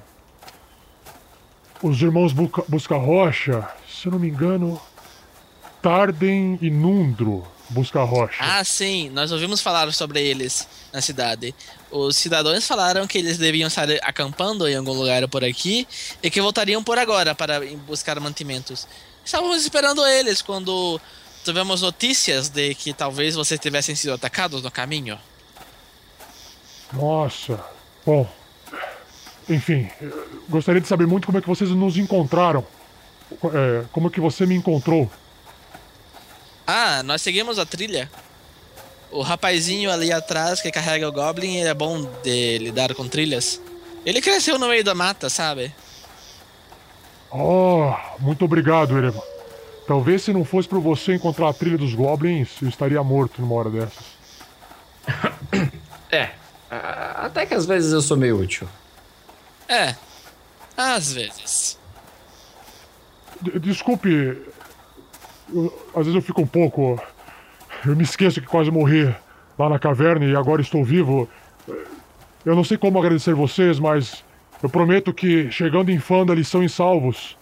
[1.81, 4.77] os irmãos Busca, Busca Rocha, se eu não me engano,
[5.85, 8.37] Tarden e Nundro Busca Rocha.
[8.39, 11.53] Ah, sim, nós ouvimos falar sobre eles na cidade.
[11.91, 15.87] Os cidadãos falaram que eles deviam estar acampando em algum lugar por aqui
[16.23, 18.87] e que voltariam por agora para buscar mantimentos.
[19.23, 20.99] Estávamos esperando eles quando
[21.43, 25.19] tivemos notícias de que talvez vocês tivessem sido atacados no caminho.
[26.93, 27.63] Nossa,
[28.03, 28.27] bom.
[29.47, 29.87] Enfim,
[30.49, 32.65] gostaria de saber muito como é que vocês nos encontraram.
[33.53, 35.11] É, como é que você me encontrou?
[36.65, 38.09] Ah, nós seguimos a trilha.
[39.11, 43.61] O rapazinho ali atrás que carrega o Goblin, ele é bom de lidar com trilhas.
[44.05, 45.73] Ele cresceu no meio da mata, sabe?
[47.31, 49.21] Oh, muito obrigado, Erevan.
[49.87, 53.55] Talvez se não fosse por você encontrar a trilha dos Goblins, eu estaria morto numa
[53.55, 54.15] hora dessas.
[56.11, 56.29] É,
[57.15, 58.67] até que às vezes eu sou meio útil.
[59.67, 59.95] É,
[60.77, 61.77] às vezes.
[63.41, 64.41] D desculpe,
[65.53, 67.01] eu, às vezes eu fico um pouco.
[67.85, 69.13] Eu me esqueço que quase morri
[69.57, 71.29] lá na caverna e agora estou vivo.
[72.45, 74.23] Eu não sei como agradecer vocês, mas
[74.61, 77.37] eu prometo que, chegando em Fandali são em salvos,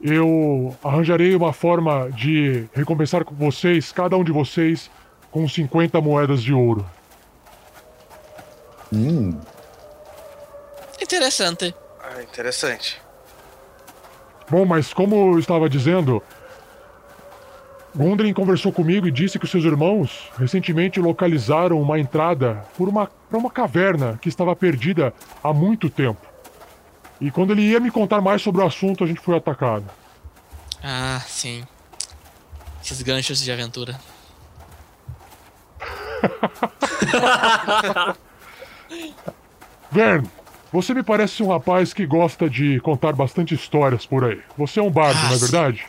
[0.00, 4.90] eu arranjarei uma forma de recompensar com vocês, cada um de vocês,
[5.30, 6.84] com 50 moedas de ouro.
[8.92, 9.40] Hum.
[11.00, 11.74] Interessante.
[12.00, 13.00] Ah, interessante.
[14.48, 16.22] Bom, mas como eu estava dizendo,
[17.94, 23.38] Gundren conversou comigo e disse que seus irmãos recentemente localizaram uma entrada por uma, para
[23.38, 26.20] uma caverna que estava perdida há muito tempo.
[27.20, 29.84] E quando ele ia me contar mais sobre o assunto, a gente foi atacado.
[30.82, 31.64] Ah, sim.
[32.82, 33.98] Esses ganchos de aventura.
[39.90, 40.26] Vern,
[40.72, 44.40] você me parece um rapaz que gosta de contar bastante histórias por aí.
[44.58, 45.86] Você é um bardo, Ah, não é verdade?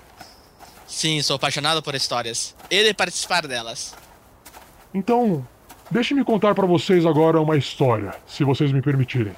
[0.95, 2.55] Sim, sou apaixonado por histórias.
[2.71, 3.93] Ele participar delas.
[4.93, 5.45] Então,
[5.91, 9.35] deixe-me contar para vocês agora uma história, se vocês me permitirem.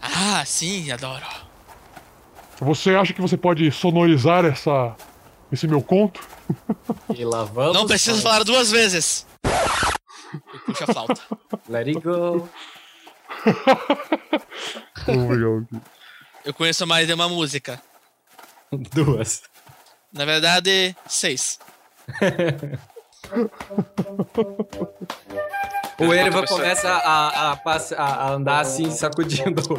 [0.00, 1.26] Ah, sim, adoro.
[2.60, 4.94] Você acha que você pode sonorizar essa
[5.50, 6.20] esse meu conto?
[7.12, 7.74] E lá vamos.
[7.74, 9.26] Não preciso falar duas vezes.
[9.44, 11.20] E puxa a flauta.
[11.68, 12.48] Let it go.
[16.44, 17.82] Eu conheço mais de uma música.
[18.92, 19.42] Duas.
[20.14, 21.58] Na verdade, seis.
[25.98, 29.62] O Erevan começa a, a, a- a andar assim, sacudindo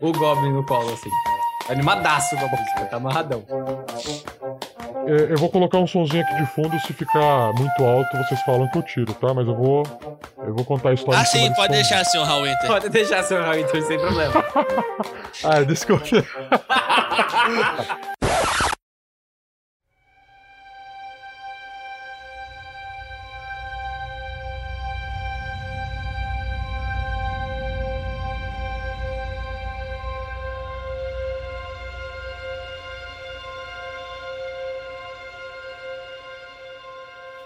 [0.00, 1.10] o, o Goblin no colo, assim.
[1.68, 3.44] Animadaço a música, tá amarradão.
[5.06, 8.68] É, eu vou colocar um sonzinho aqui de fundo, se ficar muito alto, vocês falam
[8.70, 9.34] que eu tiro, tá?
[9.34, 9.82] Mas eu vou.
[10.38, 12.66] Eu vou contar a história Ah, sim, pode deixar, senhor Hallwinter.
[12.68, 14.32] Pode deixar seu Rainter sem problema.
[15.44, 16.04] Ah, desculpa.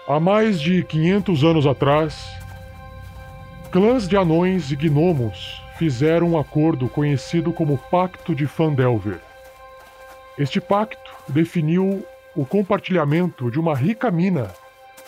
[0.09, 2.25] Há mais de 500 anos atrás,
[3.73, 9.19] clãs de anões e gnomos fizeram um acordo conhecido como Pacto de Fandelver.
[10.39, 14.49] Este pacto definiu o compartilhamento de uma rica mina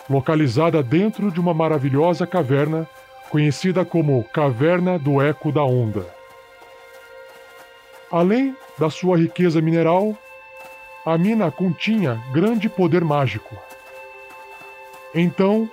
[0.09, 2.85] localizada dentro de uma maravilhosa caverna
[3.29, 6.05] conhecida como Caverna do Eco da Onda.
[8.11, 10.13] Além da sua riqueza mineral,
[11.05, 13.68] a mina continha grande poder mágico.
[15.13, 15.69] Então,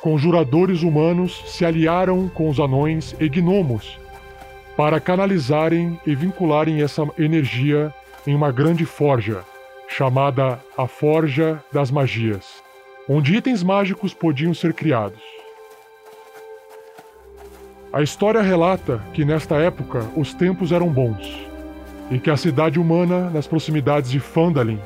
[0.00, 3.98] conjuradores humanos se aliaram com os anões e gnomos
[4.76, 7.92] para canalizarem e vincularem essa energia
[8.26, 9.44] em uma grande forja,
[9.86, 12.62] chamada a Forja das Magias,
[13.08, 15.22] onde itens mágicos podiam ser criados.
[17.92, 21.46] A história relata que nesta época os tempos eram bons
[22.10, 24.80] e que a cidade humana nas proximidades de Fandalin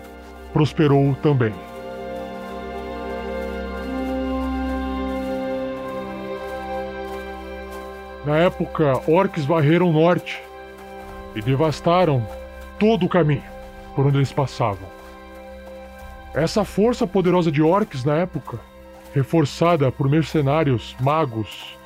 [0.53, 1.55] prosperou também.
[8.27, 10.43] Na época, orcs varreram o norte
[11.37, 12.27] e devastaram
[12.77, 13.45] todo o caminho
[13.95, 14.89] por onde eles passavam.
[16.35, 18.59] Essa força poderosa de orcs na época,
[19.15, 21.79] reforçada por mercenários, magos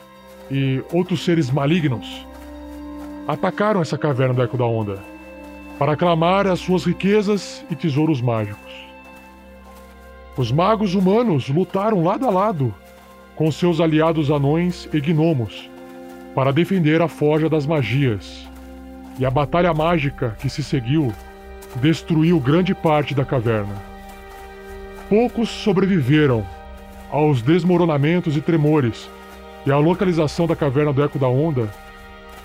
[0.50, 2.26] e outros seres malignos,
[3.28, 4.98] atacaram essa caverna do Eco da Onda
[5.78, 8.72] para clamar as suas riquezas e tesouros mágicos.
[10.38, 12.74] Os magos humanos lutaram lado a lado
[13.36, 15.69] com seus aliados anões e gnomos
[16.34, 18.48] para defender a Forja das Magias
[19.18, 21.12] e a batalha mágica que se seguiu
[21.76, 23.74] destruiu grande parte da caverna.
[25.08, 26.46] Poucos sobreviveram
[27.10, 29.08] aos desmoronamentos e tremores,
[29.66, 31.68] e a localização da caverna do Eco da Onda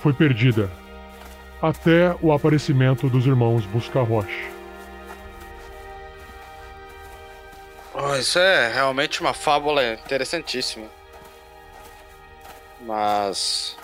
[0.01, 0.69] foi perdida,
[1.61, 4.55] até o aparecimento dos irmãos Busca-Rocha.
[7.93, 10.87] Oh, isso é realmente uma fábula interessantíssima.
[12.85, 13.75] Mas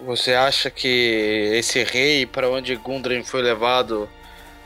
[0.00, 4.08] você acha que esse rei para onde Gundren foi levado,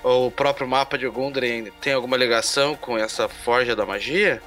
[0.02, 4.42] ou o próprio mapa de Gundren, tem alguma ligação com essa forja da magia?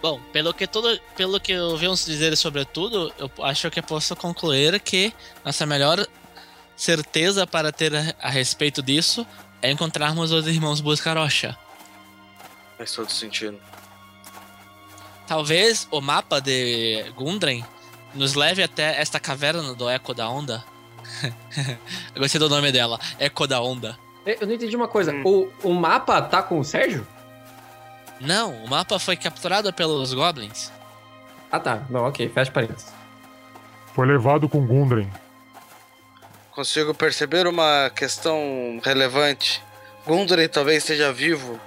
[0.00, 4.78] Bom, pelo que tudo, pelo que ouvimos dizer sobre tudo, eu acho que posso concluir
[4.78, 5.12] que
[5.44, 6.06] nossa melhor
[6.76, 9.26] certeza para ter a, a respeito disso
[9.60, 11.56] é encontrarmos os irmãos Buscarocha.
[12.76, 13.58] Faz todo sentido.
[15.26, 17.64] Talvez o mapa de Gundren
[18.14, 20.64] nos leve até esta caverna do Eco da Onda.
[22.14, 23.98] Eu gostei do nome dela, Eco da Onda.
[24.24, 25.12] Eu não entendi uma coisa.
[25.24, 27.06] O, o mapa tá com o Sérgio?
[28.20, 30.72] Não, o mapa foi capturado pelos Goblins.
[31.50, 32.92] Ah tá, não, ok, fecha parênteses.
[33.94, 35.08] Foi levado com Gundren.
[36.50, 39.62] Consigo perceber uma questão relevante.
[40.06, 41.60] Gundren talvez esteja vivo,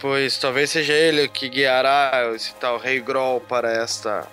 [0.00, 4.26] pois talvez seja ele que guiará esse tal Rei Groll para esta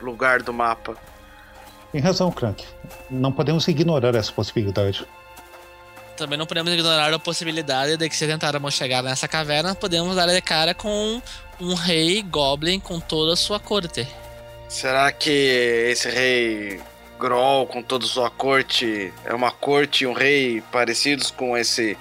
[0.00, 0.96] lugar do mapa.
[1.92, 2.64] Tem razão, Crank.
[3.10, 5.06] Não podemos ignorar essa possibilidade.
[6.16, 10.26] Também não podemos ignorar a possibilidade de que se tentarmos chegar nessa caverna, podemos dar
[10.26, 11.20] de cara com
[11.60, 14.06] um rei Goblin com toda a sua corte.
[14.68, 15.30] Será que
[15.90, 16.80] esse rei
[17.18, 21.96] Groll com toda a sua corte é uma corte e um rei parecidos com esse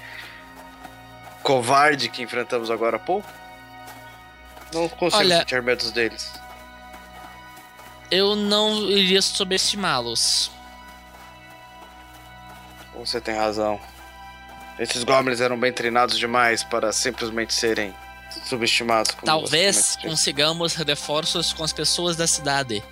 [1.43, 3.27] covarde que enfrentamos agora há pouco?
[4.73, 6.31] Não consigo Olha- sentir medos deles.
[8.09, 10.51] Eu não iria subestimá-los.
[12.95, 13.79] Você tem razão.
[14.77, 17.93] Esses goblins eram bem treinados demais para simplesmente serem
[18.45, 19.11] subestimados.
[19.11, 22.83] como Talvez consigamos reforços com as pessoas da cidade.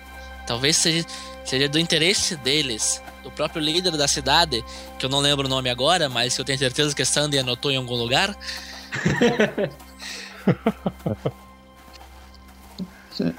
[0.46, 1.06] Talvez seja,
[1.44, 4.64] seja do interesse deles, do próprio líder da cidade,
[4.98, 7.70] que eu não lembro o nome agora, mas que eu tenho certeza que Sandy anotou
[7.70, 8.34] em algum lugar.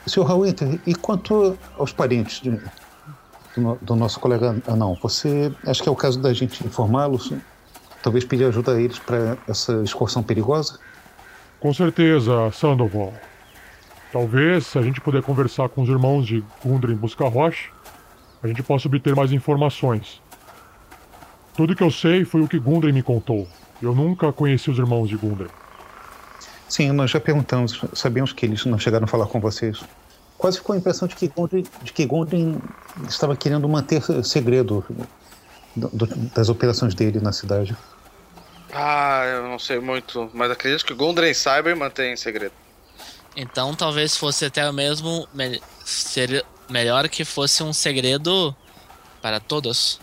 [0.06, 0.24] Sr.
[0.24, 2.60] Hallwinter, e quanto aos parentes de-
[3.56, 4.98] do, do nosso colega anão?
[5.02, 7.34] Você acha que é o caso da gente informá-los?
[8.04, 10.80] Talvez pedir ajuda a eles para essa excursão perigosa?
[11.60, 13.14] Com certeza, Sandoval.
[14.12, 17.70] Talvez, se a gente puder conversar com os irmãos de Gundren Busca-Rocha,
[18.44, 20.22] a gente possa obter mais informações.
[21.56, 23.48] Tudo que eu sei foi o que Gundren me contou.
[23.82, 25.50] Eu nunca conheci os irmãos de Gundren.
[26.68, 29.82] Sim, nós já perguntamos, sabemos que eles não chegaram a falar com vocês.
[30.38, 32.58] Quase ficou a impressão de que Gondry, de que Gondry
[33.08, 34.84] estava querendo manter segredo
[35.76, 37.76] do- do- das operações dele na cidade.
[38.74, 42.54] Ah, eu não sei muito, mas acredito que Gundren saiba e mantém em segredo.
[43.36, 48.56] Então talvez fosse até mesmo me- seria melhor que fosse um segredo
[49.22, 50.00] para todos.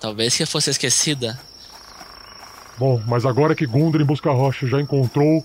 [0.00, 1.38] Talvez que fosse esquecida.
[2.76, 5.44] Bom, mas agora que Gundren Busca-Rocha já encontrou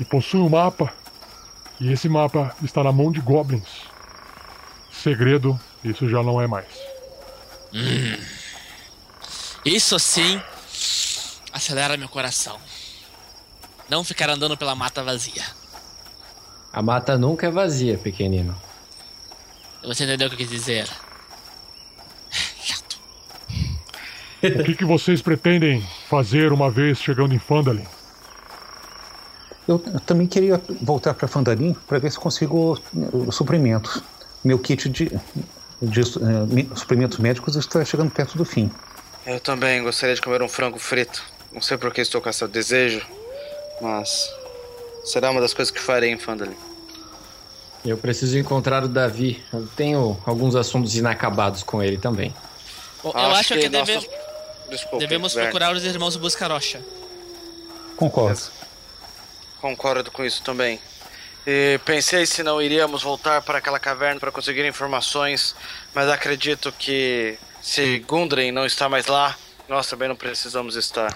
[0.00, 0.92] e possui um mapa,
[1.80, 3.82] e esse mapa está na mão de goblins,
[4.90, 6.66] segredo Isso já não é mais.
[7.72, 8.16] Hum.
[9.64, 10.40] Isso sim
[11.52, 12.58] acelera meu coração.
[13.88, 15.44] Não ficar andando pela mata vazia.
[16.72, 18.56] A mata nunca é vazia, pequenino.
[19.86, 20.88] Você entendeu o que eu quis dizer?
[24.42, 27.86] O que, que vocês pretendem fazer uma vez chegando em Fandalin?
[29.66, 34.02] Eu, eu também queria voltar para Fandarim para ver se consigo uh, suprimentos.
[34.44, 35.10] Meu kit de,
[35.80, 38.70] de uh, suprimentos médicos está chegando perto do fim.
[39.24, 41.24] Eu também gostaria de comer um frango frito.
[41.50, 43.06] Não sei por que estou com esse desejo,
[43.80, 44.30] mas
[45.04, 46.73] será uma das coisas que farei em Fandalin.
[47.84, 49.44] Eu preciso encontrar o Davi.
[49.52, 52.34] Eu tenho alguns assuntos inacabados com ele também.
[53.02, 54.08] Bom, eu acho, acho que, que deve...
[54.70, 55.50] Desculpe, devemos Verne.
[55.50, 56.80] procurar os irmãos Buscarocha.
[57.96, 58.40] Concordo.
[59.60, 60.80] Concordo com isso também.
[61.46, 65.54] E pensei se não iríamos voltar para aquela caverna para conseguir informações,
[65.94, 69.36] mas acredito que se Gundren não está mais lá,
[69.68, 71.14] nós também não precisamos estar.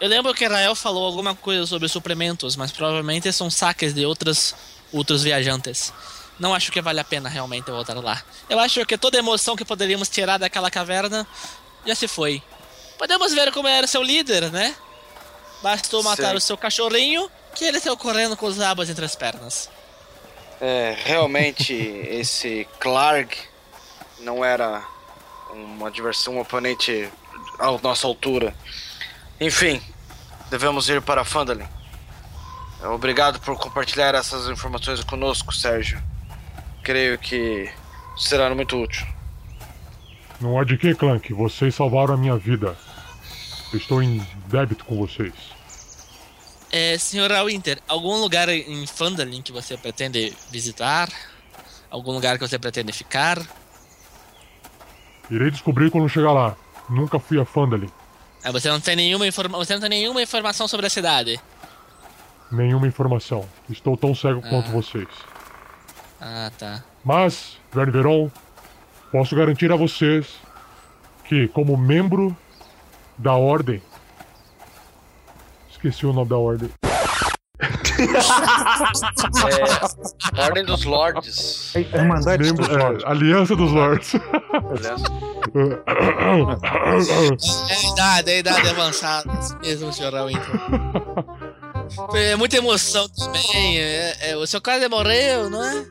[0.00, 4.54] Eu lembro que Rael falou alguma coisa sobre suplementos, mas provavelmente são saques de outras
[4.92, 5.92] outros viajantes.
[6.38, 8.22] Não acho que vale a pena realmente voltar lá.
[8.48, 11.26] Eu acho que toda emoção que poderíamos tirar daquela caverna
[11.86, 12.42] já se foi.
[12.98, 14.74] Podemos ver como era seu líder, né?
[15.62, 19.70] Bastou matar o seu cachorrinho que ele saiu correndo com os abas entre as pernas.
[20.60, 21.74] É, realmente
[22.10, 23.36] esse Clark
[24.20, 24.82] não era
[25.52, 27.08] uma diversão, um oponente
[27.58, 28.54] à nossa altura.
[29.40, 29.82] Enfim,
[30.50, 31.66] devemos ir para Fandalin.
[32.84, 36.02] Obrigado por compartilhar essas informações conosco, Sérgio.
[36.82, 37.70] Creio que
[38.16, 39.06] será muito útil.
[40.40, 41.32] Não há de que, Clank.
[41.32, 42.76] Vocês salvaram a minha vida.
[43.72, 45.32] estou em débito com vocês.
[46.72, 51.08] É, senhor Winter, algum lugar em Fandalin que você pretende visitar?
[51.90, 53.38] Algum lugar que você pretende ficar?
[55.30, 56.56] Irei descobrir quando chegar lá.
[56.88, 57.90] Nunca fui a Fandalin.
[58.42, 61.38] Ah, você não tem nenhuma informa você não tem nenhuma informação sobre a cidade?
[62.52, 63.44] Nenhuma informação.
[63.70, 64.48] Estou tão cego ah.
[64.48, 65.08] quanto vocês.
[66.20, 66.84] Ah, tá.
[67.02, 68.30] Mas, Verne Veron,
[69.10, 70.38] posso garantir a vocês
[71.24, 72.36] que, como membro
[73.16, 73.82] da Ordem.
[75.70, 76.68] Esqueci o nome da Ordem.
[80.36, 81.74] é, Ordem dos Lords.
[81.74, 83.02] Irmandade Membro, dos Lords.
[83.02, 84.14] É, Aliança dos Lords.
[87.68, 89.32] é idade, é idade avançada.
[89.62, 90.60] Mesmo, senhor Winter.
[92.14, 93.78] É muita emoção também.
[93.78, 95.86] É, é, o seu cara morreu, não é?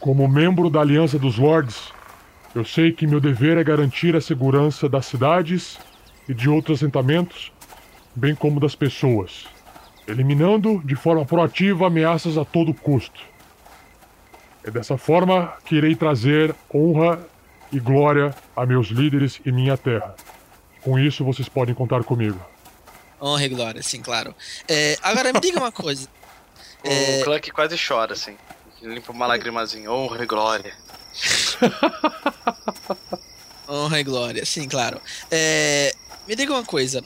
[0.00, 1.92] Como membro da Aliança dos Lords,
[2.54, 5.78] eu sei que meu dever é garantir a segurança das cidades
[6.28, 7.52] e de outros assentamentos,
[8.14, 9.46] bem como das pessoas,
[10.06, 13.20] eliminando de forma proativa ameaças a todo custo.
[14.64, 17.18] É dessa forma que irei trazer honra
[17.72, 20.14] e glória a meus líderes e minha terra.
[20.82, 22.38] Com isso, vocês podem contar comigo.
[23.20, 24.34] Honra e glória, sim, claro.
[24.68, 26.08] É, agora me diga uma coisa.
[26.84, 27.22] o é...
[27.22, 28.36] Clank quase chora, assim.
[28.80, 29.90] Limpa uma lagrimazinha.
[29.90, 30.74] Honra e glória.
[33.68, 35.00] Honra e glória, sim, claro.
[35.30, 35.92] É,
[36.26, 37.02] me diga uma coisa.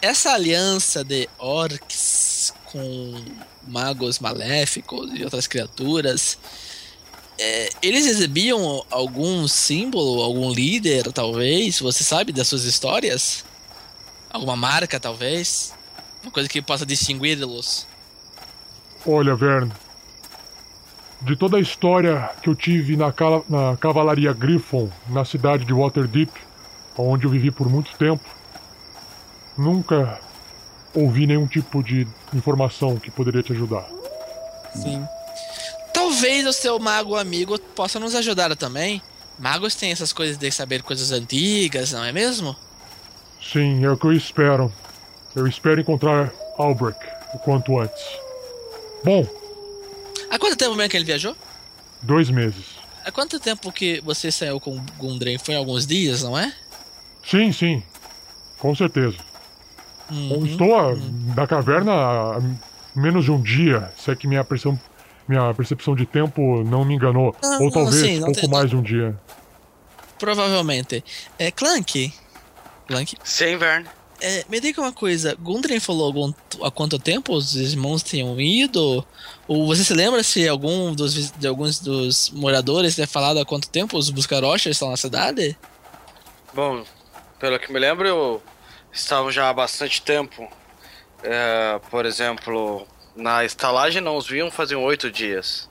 [0.00, 3.22] Essa aliança de orcs com
[3.68, 6.38] magos maléficos e outras criaturas,
[7.38, 11.78] é, eles exibiam algum símbolo, algum líder, talvez?
[11.78, 13.44] Você sabe das suas histórias?
[14.32, 15.74] Alguma marca, talvez?
[16.22, 17.86] Uma coisa que possa distingui-los?
[19.06, 19.70] Olha, Vern.
[21.20, 23.12] De toda a história que eu tive na,
[23.48, 26.30] na Cavalaria Griffon, na cidade de Waterdeep,
[26.96, 28.24] onde eu vivi por muito tempo,
[29.56, 30.18] nunca
[30.94, 33.86] ouvi nenhum tipo de informação que poderia te ajudar.
[34.74, 35.06] Sim.
[35.92, 39.02] Talvez o seu mago amigo possa nos ajudar também.
[39.38, 42.56] Magos têm essas coisas de saber coisas antigas, não é mesmo?
[43.42, 44.72] Sim, é o que eu espero.
[45.34, 47.00] Eu espero encontrar Albrecht
[47.34, 48.02] o quanto antes.
[49.04, 49.26] Bom.
[50.30, 51.36] Há quanto tempo mesmo que ele viajou?
[52.02, 52.76] Dois meses.
[53.04, 55.38] Há quanto tempo que você saiu com Gundren?
[55.38, 56.54] Foi alguns dias, não é?
[57.24, 57.82] Sim, sim.
[58.58, 59.16] Com certeza.
[60.10, 61.32] Uhum, Estou a, uhum.
[61.34, 62.40] na caverna há
[62.94, 64.78] menos de um dia, se é que minha percepção,
[65.26, 67.34] minha percepção de tempo não me enganou.
[67.60, 69.18] Ou talvez sim, pouco tem, mais de um dia.
[70.18, 71.02] Provavelmente.
[71.38, 72.12] É Clank,
[72.92, 73.16] Blank.
[73.24, 73.86] Sim, Vern.
[74.20, 76.32] É, me diga uma coisa, Gundren falou algum,
[76.62, 79.04] há quanto tempo os irmãos tinham ido?
[79.48, 83.68] Ou você se lembra se algum dos, de alguns dos moradores ter falado há quanto
[83.68, 85.58] tempo os Buscarochas estão na cidade?
[86.54, 86.84] Bom,
[87.40, 88.42] pelo que me lembro, eu
[88.92, 90.48] estava já há bastante tempo.
[91.24, 92.86] É, por exemplo,
[93.16, 95.68] na estalagem não os viam faziam oito dias.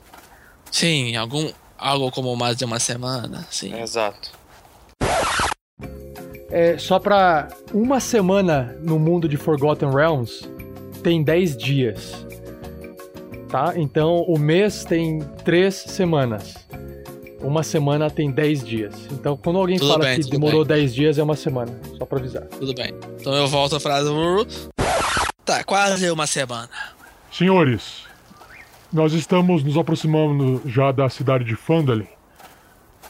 [0.70, 3.74] Sim, algum, algo como mais de uma semana, sim.
[3.80, 4.30] Exato.
[6.52, 10.46] É, só pra uma semana no mundo de Forgotten Realms
[11.02, 12.26] tem 10 dias.
[13.48, 13.72] Tá?
[13.74, 16.54] Então o mês tem 3 semanas.
[17.40, 18.94] Uma semana tem 10 dias.
[19.10, 20.76] Então quando alguém Tudo fala bem, que demorou bem.
[20.76, 21.72] 10 dias é uma semana.
[21.96, 22.44] Só pra avisar.
[22.44, 22.92] Tudo bem.
[23.18, 24.10] Então eu volto a frase.
[25.46, 26.68] Tá, quase uma semana.
[27.32, 28.04] Senhores,
[28.92, 32.06] nós estamos nos aproximando já da cidade de Fandalin.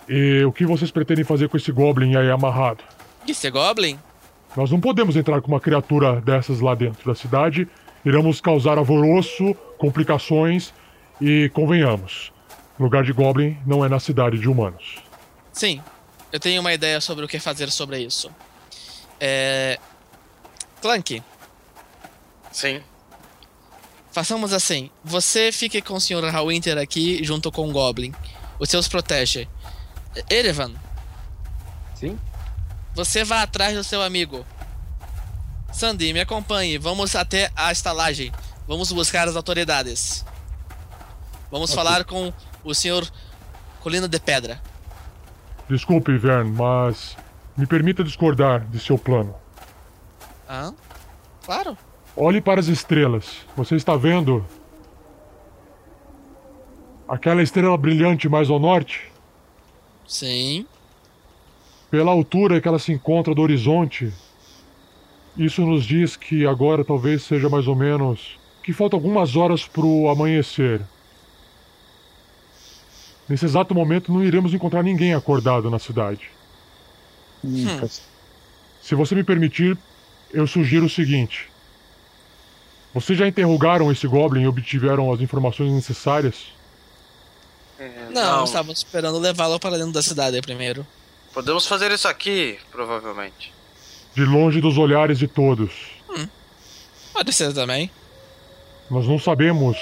[0.09, 2.85] E o que vocês pretendem fazer com esse Goblin aí amarrado?
[3.27, 3.99] Esse Goblin?
[4.57, 7.69] Nós não podemos entrar com uma criatura dessas lá dentro da cidade.
[8.05, 10.73] Iremos causar alvoroço, complicações
[11.20, 12.32] e convenhamos.
[12.78, 14.97] Lugar de Goblin não é na cidade de humanos.
[15.53, 15.81] Sim,
[16.32, 18.31] eu tenho uma ideia sobre o que fazer sobre isso.
[19.20, 19.78] É.
[20.81, 21.23] Clank,
[22.51, 22.81] Sim.
[24.11, 24.90] façamos assim.
[25.05, 26.24] Você fique com o Sr.
[26.32, 28.12] Hallwinter aqui junto com o Goblin.
[28.59, 29.49] O seus protege.
[30.28, 30.73] Erevan,
[31.94, 32.19] Sim?
[32.94, 34.44] Você vá atrás do seu amigo.
[35.73, 36.78] Sandy, me acompanhe.
[36.78, 38.31] Vamos até a estalagem.
[38.69, 40.24] Vamos buscar as autoridades.
[41.51, 42.32] Vamos falar com
[42.62, 43.06] o Sr.
[43.81, 44.60] Colina de Pedra.
[45.69, 47.16] Desculpe, Vern, mas
[47.56, 49.35] me permita discordar de seu plano.
[50.48, 50.73] Ah?
[51.44, 51.77] Claro.
[52.16, 53.39] Olhe para as estrelas.
[53.56, 54.44] Você está vendo?
[57.09, 59.10] Aquela estrela brilhante mais ao norte?
[60.06, 60.66] Sim.
[61.93, 64.10] Pela altura que ela se encontra do horizonte,
[65.36, 68.40] isso nos diz que agora talvez seja mais ou menos.
[68.62, 70.81] que faltam algumas horas para o amanhecer.
[73.28, 76.31] Nesse exato momento não iremos encontrar ninguém acordado na cidade.
[77.44, 77.89] Hum, Hum.
[78.81, 79.77] Se você me permitir,
[80.32, 81.51] eu sugiro o seguinte.
[82.94, 86.47] Vocês já interrogaram esse Goblin e obtiveram as informações necessárias?
[88.10, 90.86] Não, estávamos esperando levá-lo para dentro da cidade primeiro.
[91.32, 93.52] Podemos fazer isso aqui, provavelmente.
[94.14, 95.72] De longe dos olhares de todos.
[97.12, 97.90] Pode ser também.
[98.90, 99.76] Nós não sabemos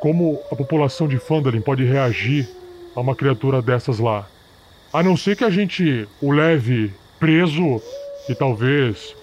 [0.00, 2.48] como a população de Fandalin pode reagir
[2.94, 4.28] a uma criatura dessas lá.
[4.92, 7.80] A não ser que a gente o leve preso
[8.28, 9.16] e talvez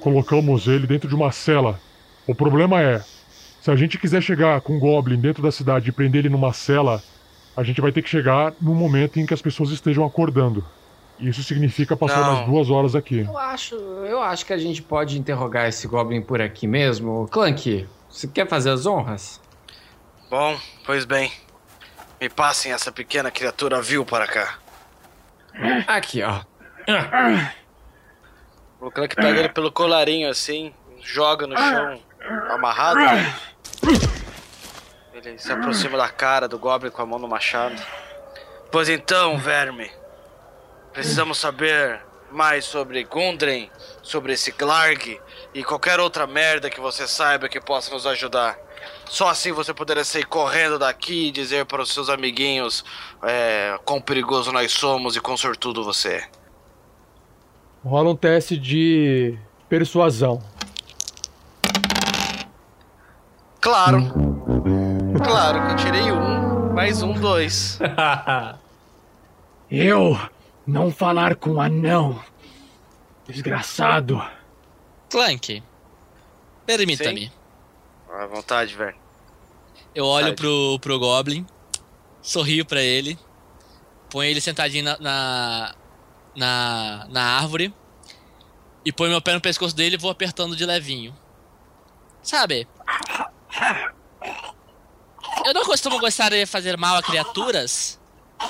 [0.00, 1.78] colocamos ele dentro de uma cela.
[2.26, 3.04] O problema é,
[3.60, 6.52] se a gente quiser chegar com um Goblin dentro da cidade e prender ele numa
[6.52, 7.02] cela,
[7.56, 10.64] a gente vai ter que chegar no momento em que as pessoas estejam acordando.
[11.20, 12.34] Isso significa passar Não.
[12.34, 13.20] umas duas horas aqui.
[13.20, 17.28] Eu acho, eu acho que a gente pode interrogar esse Goblin por aqui mesmo.
[17.30, 19.40] Clank, você quer fazer as honras?
[20.30, 21.30] Bom, pois bem.
[22.20, 24.58] Me passem essa pequena criatura vil para cá.
[25.86, 26.40] Aqui, ó.
[28.80, 30.72] O Clank pega ele pelo colarinho assim,
[31.02, 32.00] joga no chão,
[32.50, 32.98] amarrado.
[35.12, 37.80] Ele se aproxima da cara do Goblin com a mão no machado.
[38.72, 39.90] Pois então, verme.
[40.92, 42.00] Precisamos saber
[42.30, 43.70] mais sobre Gundren,
[44.02, 45.20] sobre esse Glarg
[45.54, 48.56] e qualquer outra merda que você saiba que possa nos ajudar.
[49.06, 52.84] Só assim você poderá sair correndo daqui e dizer para os seus amiguinhos
[53.22, 56.28] é, quão perigoso nós somos e quão sortudo você é.
[57.84, 59.38] Rola um teste de
[59.68, 60.42] persuasão.
[63.60, 64.02] Claro.
[65.24, 67.78] Claro que eu tirei um, mais um, dois.
[69.70, 70.18] Eu
[70.70, 72.22] não falar com anão.
[73.26, 74.22] Desgraçado.
[75.10, 75.62] Clank,
[76.64, 77.32] permita-me.
[78.08, 78.96] À vontade, velho.
[79.94, 81.44] Eu olho pro, pro Goblin,
[82.22, 83.18] sorrio pra ele,
[84.08, 85.74] ponho ele sentadinho na, na,
[86.36, 87.74] na, na árvore
[88.84, 91.16] e ponho meu pé no pescoço dele e vou apertando de levinho.
[92.22, 92.68] Sabe?
[95.44, 97.99] Eu não costumo gostar de fazer mal a criaturas,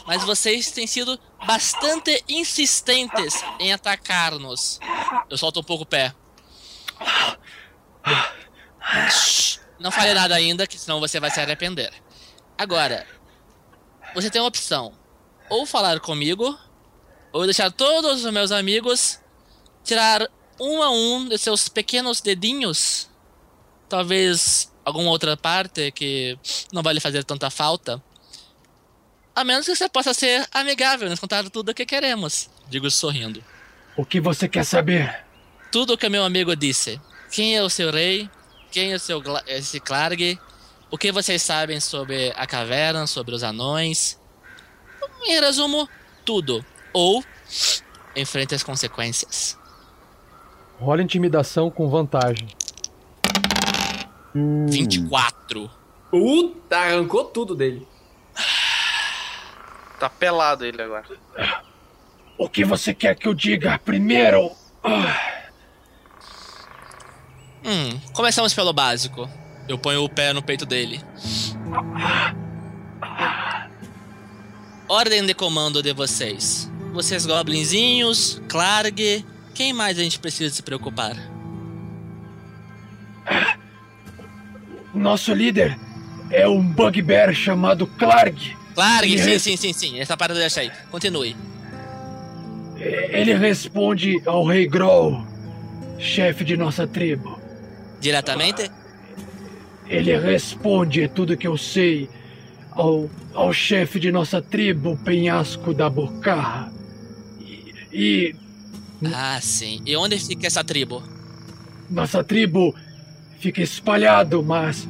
[0.07, 4.79] mas vocês têm sido bastante insistentes em atacar-nos.
[5.29, 6.15] Eu solto um pouco o pé.
[9.79, 11.93] Não fale nada ainda, que senão você vai se arrepender.
[12.57, 13.07] Agora,
[14.15, 14.93] você tem uma opção:
[15.49, 16.59] ou falar comigo,
[17.33, 19.19] ou deixar todos os meus amigos
[19.85, 20.29] tirar
[20.61, 23.09] um a um de seus pequenos dedinhos.
[23.89, 26.39] Talvez alguma outra parte que
[26.73, 28.03] não vai lhe fazer tanta falta.
[29.35, 32.51] A menos que você possa ser amigável nos contar tudo o que queremos.
[32.69, 33.43] Digo sorrindo.
[33.97, 35.24] O que você quer saber?
[35.70, 37.01] Tudo o que meu amigo disse.
[37.31, 38.28] Quem é o seu rei?
[38.70, 40.39] Quem é o seu esse Clarg?
[40.90, 44.19] O que vocês sabem sobre a caverna, sobre os anões?
[45.23, 45.89] Em resumo,
[46.24, 46.65] tudo.
[46.93, 47.23] Ou
[48.16, 49.57] enfrente as consequências.
[50.78, 52.48] Rola intimidação com vantagem.
[54.35, 55.70] 24.
[56.11, 57.86] Puta, arrancou tudo dele.
[60.01, 61.05] Tá pelado ele agora.
[62.39, 64.51] O que você quer que eu diga primeiro?
[64.82, 65.40] Ah,
[67.62, 69.28] Hum, começamos pelo básico.
[69.68, 71.01] Eu ponho o pé no peito dele.
[74.89, 76.70] Ordem de comando de vocês.
[76.93, 79.24] Vocês goblinzinhos, Clarg,
[79.55, 81.14] quem mais a gente precisa se preocupar?
[84.94, 85.78] Nosso líder
[86.31, 88.35] é um bugbear chamado Clark.
[88.35, 88.60] Clarg,
[89.02, 89.98] Ele sim, sim, sim, sim.
[90.01, 90.70] Essa parte deixa aí.
[90.90, 91.36] Continue.
[92.76, 95.24] Ele responde ao Rei Groll,
[95.98, 97.38] chefe de nossa tribo.
[98.01, 98.70] Diretamente?
[99.86, 102.09] Ele responde tudo que eu sei
[102.70, 106.72] ao, ao chefe de nossa tribo, Penhasco da Bocarra.
[107.40, 108.36] E, e
[109.12, 109.82] Ah, sim.
[109.84, 111.02] E onde fica essa tribo?
[111.90, 112.72] nossa tribo
[113.40, 114.88] fica espalhado, mas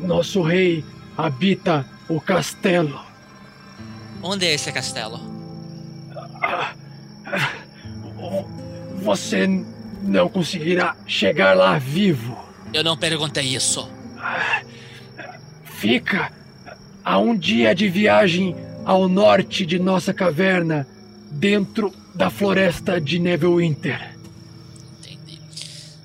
[0.00, 0.84] nosso rei
[1.16, 3.00] habita o castelo.
[4.22, 5.20] Onde é esse castelo?
[9.02, 9.46] Você
[10.02, 12.38] não conseguirá chegar lá vivo.
[12.72, 13.88] Eu não perguntei isso.
[15.64, 16.32] Fica
[17.04, 20.86] a um dia de viagem ao norte de nossa caverna,
[21.30, 24.16] dentro da floresta de Neverwinter.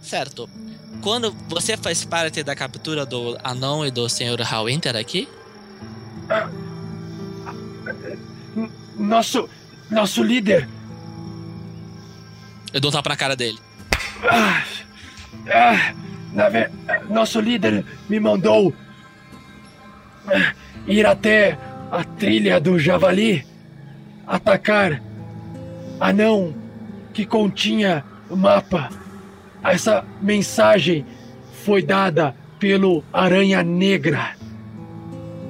[0.02, 0.50] Certo.
[1.02, 4.42] Quando você faz parte da captura do anão e do Sr.
[4.42, 5.28] Hallwinter aqui?
[8.98, 9.50] Nosso,
[9.90, 10.68] nosso líder.
[12.74, 13.60] Eu dou um tapa na cara dele.
[14.30, 14.64] Ah,
[15.52, 15.94] ah,
[16.32, 16.72] na ver-
[17.10, 18.74] nosso líder me mandou
[20.88, 21.58] ir até
[21.92, 23.46] a trilha do Javali,
[24.26, 25.02] atacar
[26.00, 26.54] anão
[27.14, 28.90] que continha o mapa.
[29.64, 31.06] Essa mensagem
[31.66, 34.36] foi dada pelo Aranha Negra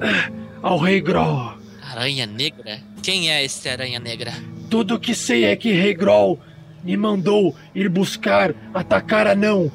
[0.00, 0.30] ah,
[0.64, 1.58] ao Rei Groll.
[1.82, 2.80] Aranha Negra?
[3.02, 4.32] Quem é esse Aranha Negra?
[4.70, 6.40] Tudo que sei é que Rei Groll
[6.82, 9.70] me mandou ir buscar, atacar anão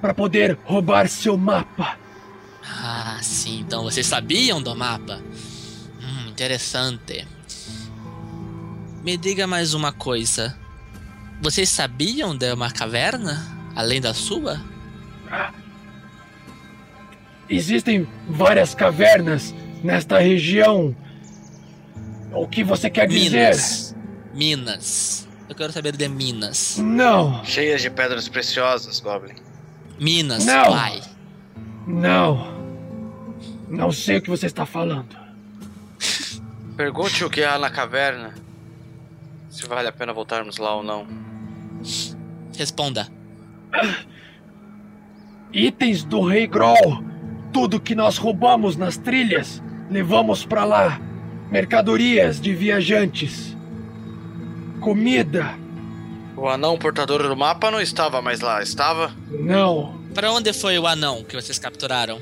[0.00, 1.96] para poder roubar seu mapa.
[2.64, 3.60] Ah, sim.
[3.60, 5.22] Então vocês sabiam do mapa?
[6.02, 7.24] Hum, interessante.
[9.04, 10.58] Me diga mais uma coisa.
[11.40, 13.46] Vocês sabiam de uma caverna
[13.76, 14.60] além da sua?
[17.48, 20.94] Existem várias cavernas nesta região.
[22.32, 23.30] O que você quer dizer?
[23.48, 23.96] Minas.
[24.34, 25.28] Minas.
[25.48, 26.78] Eu quero saber de Minas.
[26.78, 29.34] Não, Cheias de pedras preciosas, Goblin.
[30.00, 30.64] Minas, Não.
[30.72, 31.02] pai.
[31.86, 32.52] não.
[33.68, 35.16] Não sei o que você está falando.
[36.76, 38.34] Pergunte o que há na caverna.
[39.50, 41.06] Se vale a pena voltarmos lá ou não.
[42.56, 43.08] Responda.
[45.52, 47.04] Itens do Rei Groll.
[47.52, 51.00] Tudo que nós roubamos nas trilhas, levamos para lá.
[51.50, 53.56] Mercadorias de viajantes.
[54.80, 55.54] Comida.
[56.36, 59.12] O anão portador do mapa não estava mais lá, estava?
[59.30, 60.00] Não.
[60.14, 62.20] Para onde foi o anão que vocês capturaram?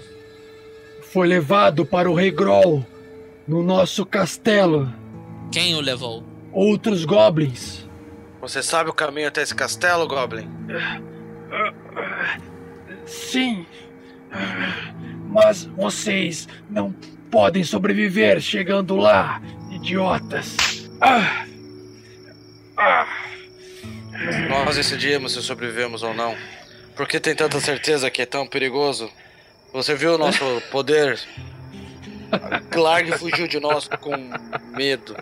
[1.12, 2.84] Foi levado para o Rei Groll.
[3.46, 4.92] No nosso castelo.
[5.50, 6.22] Quem o levou?
[6.52, 7.88] Outros goblins.
[8.40, 10.48] Você sabe o caminho até esse castelo, Goblin?
[13.04, 13.66] Sim.
[15.28, 16.94] Mas vocês não
[17.30, 19.40] podem sobreviver chegando lá,
[19.70, 20.56] idiotas.
[21.00, 21.46] Ah.
[22.76, 23.06] Ah.
[24.48, 26.36] Nós decidimos se sobrevivemos ou não.
[26.94, 29.10] Por que tem tanta certeza que é tão perigoso?
[29.72, 31.18] Você viu o nosso poder?
[32.70, 34.12] Clark fugiu de nós com
[34.76, 35.16] medo.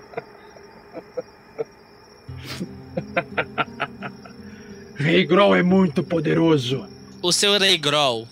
[4.97, 6.89] Rei Groll é muito poderoso.
[7.23, 8.27] O seu Rei Groll.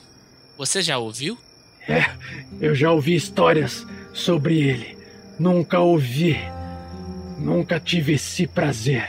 [0.59, 1.39] Você já ouviu?
[1.88, 2.04] É,
[2.60, 4.98] eu já ouvi histórias sobre ele.
[5.38, 6.36] Nunca ouvi.
[7.38, 9.06] Nunca tive esse prazer.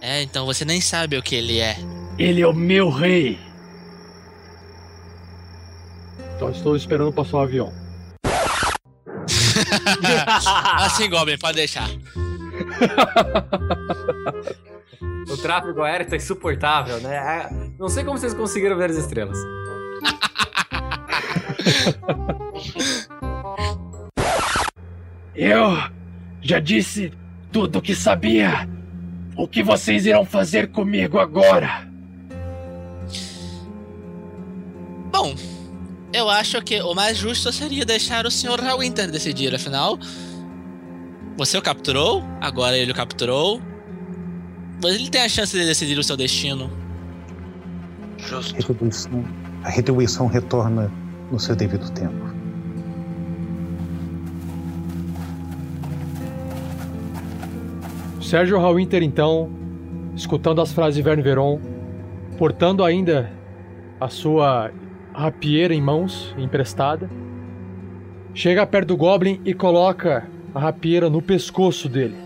[0.00, 1.76] É, então você nem sabe o que ele é.
[2.18, 3.38] Ele é o meu rei.
[6.36, 7.72] Então estou esperando passar o avião.
[10.78, 11.88] assim, Goblin, pode deixar.
[15.30, 17.18] O tráfego aéreo tá insuportável, né?
[17.18, 19.38] Ah, Não sei como vocês conseguiram ver as estrelas.
[25.34, 25.78] Eu
[26.40, 27.12] já disse
[27.52, 28.68] tudo o que sabia.
[29.36, 31.86] O que vocês irão fazer comigo agora?
[35.12, 35.34] Bom,
[36.12, 38.60] eu acho que o mais justo seria deixar o Sr.
[38.60, 39.98] Hallwinter decidir, afinal.
[41.36, 43.62] Você o capturou, agora ele o capturou.
[44.82, 46.70] Mas ele tem a chance de decidir o seu destino.
[48.18, 48.54] Justo.
[48.56, 49.24] Retribuição,
[49.62, 50.90] a retribuição retorna
[51.30, 52.28] no seu devido tempo.
[58.20, 59.48] Sérgio Hallwinter, então,
[60.14, 61.58] escutando as frases de Verne Veron,
[62.36, 63.30] portando ainda
[64.00, 64.70] a sua
[65.14, 67.08] rapieira em mãos, emprestada,
[68.34, 72.16] chega perto do Goblin e coloca a rapieira no pescoço dele.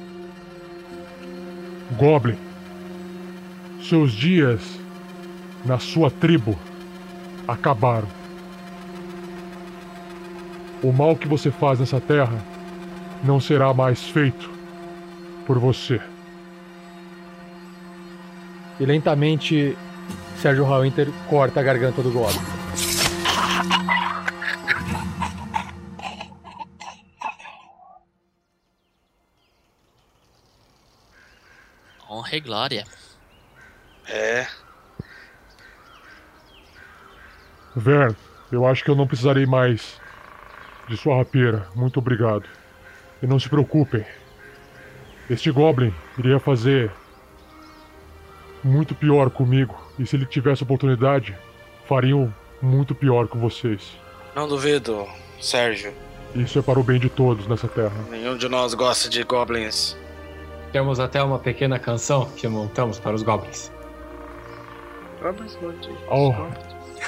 [1.96, 2.36] Goblin,
[3.80, 4.60] seus dias
[5.64, 6.58] na sua tribo
[7.46, 8.08] acabaram.
[10.82, 12.44] O mal que você faz nessa terra
[13.22, 14.50] não será mais feito
[15.46, 16.00] por você.
[18.80, 19.78] E lentamente
[20.38, 22.40] Sérgio Hallwinter corta a garganta do Goblin.
[32.10, 32.84] Honra e glória.
[34.08, 34.48] É.
[37.76, 38.16] Vern,
[38.50, 40.01] eu acho que eu não precisarei mais
[40.88, 41.66] de sua rapieira.
[41.74, 42.44] Muito obrigado.
[43.22, 44.04] E não se preocupem.
[45.30, 46.90] Este Goblin iria fazer
[48.62, 49.74] muito pior comigo.
[49.98, 51.36] E se ele tivesse oportunidade,
[51.88, 53.96] fariam muito pior com vocês.
[54.34, 55.06] Não duvido,
[55.40, 55.92] Sérgio.
[56.34, 57.92] Isso é para o bem de todos nessa terra.
[58.10, 59.96] Nenhum de nós gosta de goblins.
[60.72, 63.70] Temos até uma pequena canção que montamos para os goblins.
[65.20, 65.58] Goblins.
[66.10, 66.32] Oh,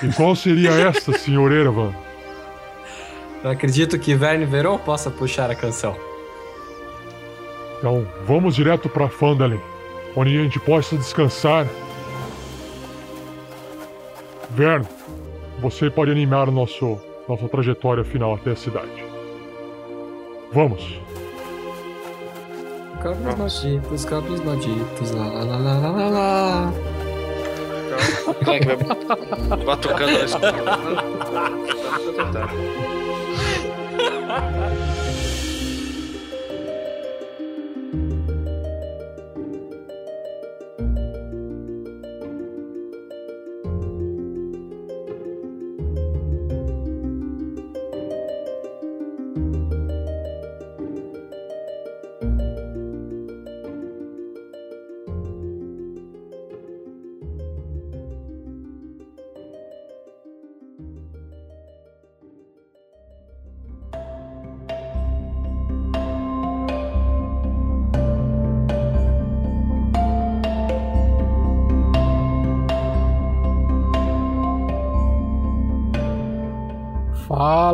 [0.02, 1.94] e qual seria esta, senhor Ervan?
[3.44, 5.94] Eu acredito que Verne Veron possa puxar a canção.
[7.76, 9.60] Então, vamos direto para Fandalin,
[10.16, 11.66] onde a gente possa descansar.
[14.48, 14.86] Vern,
[15.60, 16.98] você pode animar nosso,
[17.28, 19.04] nossa trajetória final até a cidade.
[20.50, 20.98] Vamos.
[23.02, 26.72] Goblins malditos, goblins malditos, lá lá lá lá lá lá lá.
[28.42, 28.78] Quem é que vai
[29.66, 30.38] batucando nesse
[34.34, 34.63] Ha ha ha!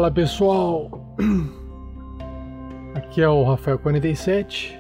[0.01, 1.15] Fala pessoal!
[2.97, 4.75] Aqui é o Rafael47.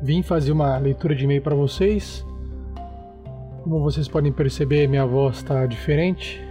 [0.00, 2.24] Vim fazer uma leitura de e-mail para vocês.
[3.62, 6.42] Como vocês podem perceber, minha voz está diferente.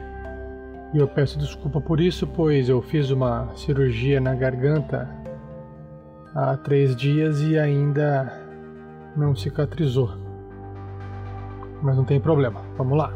[0.94, 5.10] E eu peço desculpa por isso, pois eu fiz uma cirurgia na garganta
[6.36, 8.32] há três dias e ainda
[9.18, 10.12] não cicatrizou.
[11.82, 13.12] Mas não tem problema, vamos lá.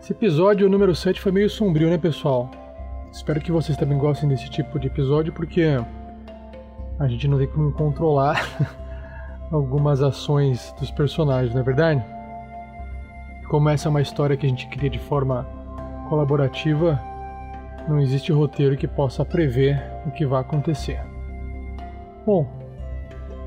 [0.00, 2.48] Esse episódio número 7 foi meio sombrio, né, pessoal?
[3.12, 5.62] Espero que vocês também gostem desse tipo de episódio, porque
[6.98, 8.46] a gente não tem como controlar
[9.50, 12.04] algumas ações dos personagens, não é verdade?
[13.48, 15.46] Como essa é uma história que a gente cria de forma
[16.08, 17.00] colaborativa,
[17.88, 21.00] não existe roteiro que possa prever o que vai acontecer.
[22.26, 22.46] Bom,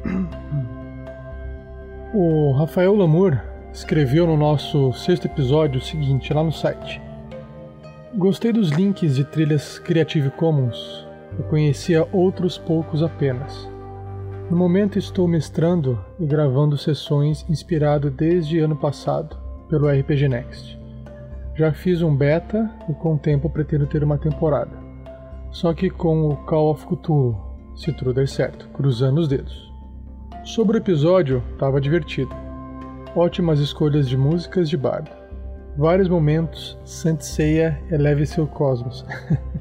[2.13, 3.39] o Rafael Lamour
[3.71, 6.99] escreveu no nosso sexto episódio o seguinte lá no site.
[8.13, 11.07] Gostei dos links de trilhas Creative Commons.
[11.39, 13.69] Eu conhecia outros poucos apenas.
[14.49, 19.37] No momento estou mestrando e gravando sessões inspirado desde ano passado
[19.69, 20.77] pelo RPG Next.
[21.55, 24.77] Já fiz um beta e com o tempo pretendo ter uma temporada.
[25.49, 27.37] Só que com o Call of Cthulhu,
[27.77, 29.71] se tudo der certo, cruzando os dedos.
[30.43, 32.35] Sobre o episódio, estava divertido.
[33.15, 35.20] Ótimas escolhas de músicas de bardo
[35.77, 39.05] vários momentos, Santseia eleve seu cosmos.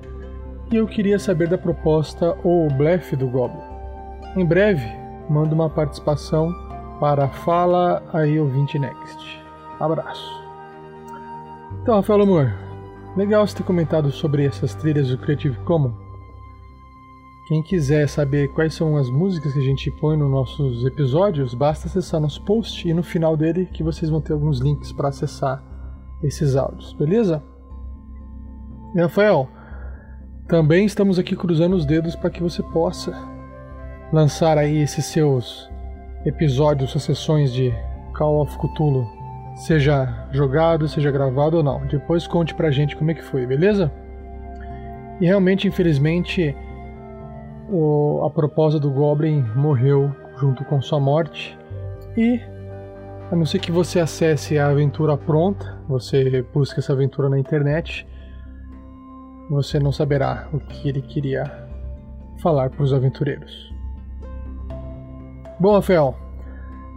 [0.70, 3.61] e eu queria saber da proposta ou blefe do Goblin.
[4.37, 4.87] Em breve,
[5.28, 6.53] mando uma participação
[6.99, 9.41] para Fala aí ouvinte Next.
[9.78, 10.41] Abraço.
[11.82, 12.53] Então, Rafael Amor,
[13.16, 15.95] legal você ter comentado sobre essas trilhas do Creative Commons.
[17.49, 21.89] Quem quiser saber quais são as músicas que a gente põe nos nossos episódios, basta
[21.89, 25.69] acessar nosso post e no final dele que vocês vão ter alguns links para acessar
[26.22, 27.42] esses áudios, beleza?
[28.97, 29.48] Rafael,
[30.48, 33.16] também estamos aqui cruzando os dedos para que você possa
[34.12, 35.70] lançar aí esses seus
[36.24, 37.72] episódios, suas sessões de
[38.14, 39.06] Call of Cthulhu,
[39.55, 41.86] seja jogado, seja gravado ou não.
[41.86, 43.92] Depois conte pra gente como é que foi, beleza?
[45.20, 46.56] E realmente, infelizmente,
[47.68, 51.56] o, a proposta do Goblin morreu junto com sua morte.
[52.16, 52.40] E
[53.31, 58.05] a não ser que você acesse a aventura pronta, você busca essa aventura na internet,
[59.48, 61.69] você não saberá o que ele queria
[62.43, 63.73] falar para os aventureiros.
[65.61, 66.16] Bom, Rafael,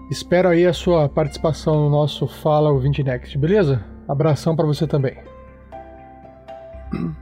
[0.09, 3.83] espero aí a sua participação no nosso Fala Ouvinte Next, beleza?
[4.07, 5.15] Abração para você também.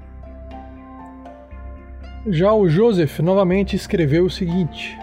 [2.27, 4.97] Já o Joseph novamente escreveu o seguinte: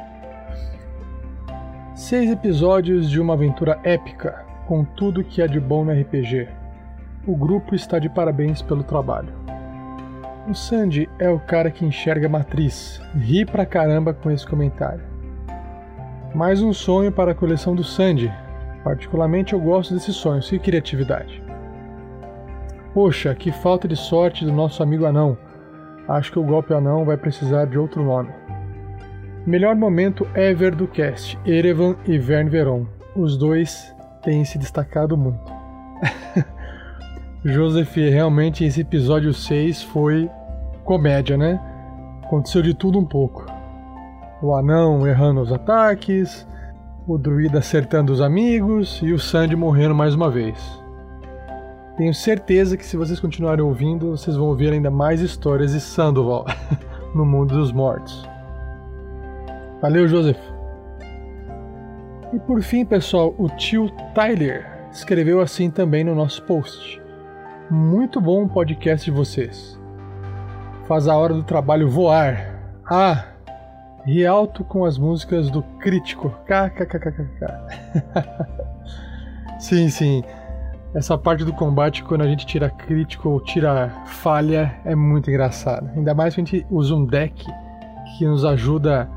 [1.98, 6.46] Seis episódios de uma aventura épica, com tudo que há de bom no RPG.
[7.26, 9.32] O grupo está de parabéns pelo trabalho.
[10.48, 13.02] O Sandy é o cara que enxerga a matriz.
[13.16, 15.02] Ri pra caramba com esse comentário.
[16.32, 18.32] Mais um sonho para a coleção do Sandy.
[18.84, 21.42] Particularmente eu gosto desses sonhos, que criatividade.
[22.94, 25.36] Poxa, que falta de sorte do nosso amigo anão.
[26.06, 28.30] Acho que o golpe anão vai precisar de outro nome.
[29.48, 32.84] Melhor momento ever do cast: Erevan e Vern Veron.
[33.16, 35.50] Os dois têm se destacado muito.
[37.42, 40.28] Joseph, realmente esse episódio 6 foi
[40.84, 41.58] comédia, né?
[42.24, 43.46] Aconteceu de tudo um pouco.
[44.42, 46.46] O anão errando os ataques,
[47.06, 50.58] o druida acertando os amigos e o Sandy morrendo mais uma vez.
[51.96, 56.44] Tenho certeza que se vocês continuarem ouvindo, vocês vão ouvir ainda mais histórias de Sandoval
[57.16, 58.28] no mundo dos mortos.
[59.80, 60.40] Valeu, Joseph.
[62.32, 67.00] E por fim, pessoal, o tio Tyler escreveu assim também no nosso post.
[67.70, 69.78] Muito bom o podcast de vocês.
[70.86, 72.58] Faz a hora do trabalho voar.
[72.90, 73.26] Ah,
[74.04, 76.30] ri alto com as músicas do crítico.
[76.44, 77.46] KKKKK.
[79.60, 80.24] sim, sim.
[80.92, 85.88] Essa parte do combate, quando a gente tira crítico ou tira falha, é muito engraçado.
[85.94, 87.46] Ainda mais que a gente usa um deck
[88.16, 89.08] que nos ajuda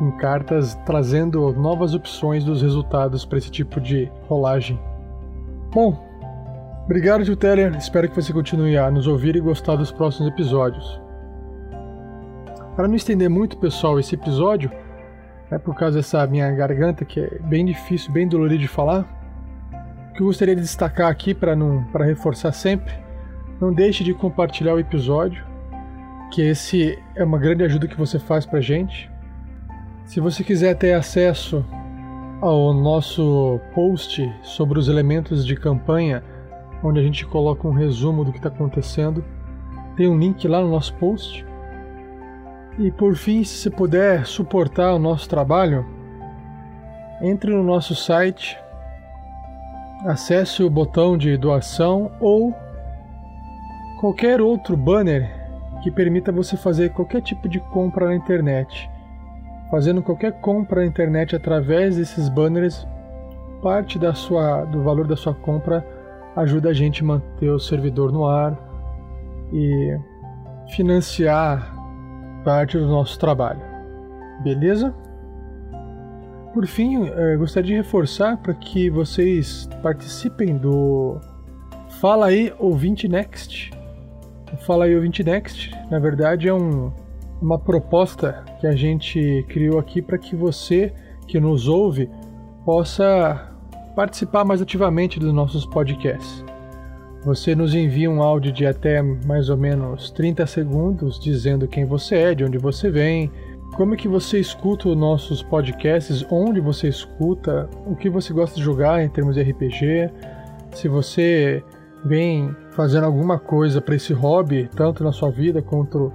[0.00, 4.80] em cartas, trazendo novas opções dos resultados para esse tipo de rolagem.
[5.72, 5.98] Bom,
[6.84, 7.76] obrigado, Teller.
[7.76, 11.00] Espero que você continue a nos ouvir e gostar dos próximos episódios.
[12.74, 14.70] Para não estender muito, pessoal, esse episódio,
[15.50, 19.06] né, por causa dessa minha garganta que é bem difícil, bem dolorido de falar,
[20.10, 22.94] o que eu gostaria de destacar aqui para não para reforçar sempre,
[23.60, 25.44] não deixe de compartilhar o episódio,
[26.32, 29.11] que esse é uma grande ajuda que você faz para gente.
[30.04, 31.64] Se você quiser ter acesso
[32.40, 36.22] ao nosso post sobre os elementos de campanha,
[36.82, 39.24] onde a gente coloca um resumo do que está acontecendo,
[39.96, 41.46] tem um link lá no nosso post.
[42.78, 45.86] E por fim, se você puder suportar o nosso trabalho,
[47.20, 48.58] entre no nosso site
[50.04, 52.52] acesse o botão de doação ou
[54.00, 55.30] qualquer outro banner
[55.82, 58.90] que permita você fazer qualquer tipo de compra na internet.
[59.72, 62.86] Fazendo qualquer compra na internet através desses banners,
[63.62, 65.82] parte da sua, do valor da sua compra
[66.36, 68.54] ajuda a gente a manter o servidor no ar
[69.50, 69.98] e
[70.76, 71.74] financiar
[72.44, 73.62] parte do nosso trabalho.
[74.42, 74.94] Beleza?
[76.52, 81.18] Por fim, eu gostaria de reforçar para que vocês participem do
[81.98, 83.70] Fala aí Ouvinte Next.
[84.52, 86.92] O Fala aí Ouvinte Next, na verdade, é um,
[87.42, 90.94] uma proposta que a gente criou aqui para que você
[91.26, 92.08] que nos ouve
[92.64, 93.50] possa
[93.96, 96.44] participar mais ativamente dos nossos podcasts.
[97.24, 102.16] Você nos envia um áudio de até mais ou menos 30 segundos dizendo quem você
[102.16, 103.30] é, de onde você vem,
[103.74, 106.24] como é que você escuta os nossos podcasts?
[106.30, 107.68] Onde você escuta?
[107.86, 110.10] O que você gosta de jogar em termos de RPG?
[110.72, 111.64] Se você
[112.04, 116.12] vem fazendo alguma coisa para esse hobby, tanto na sua vida quanto,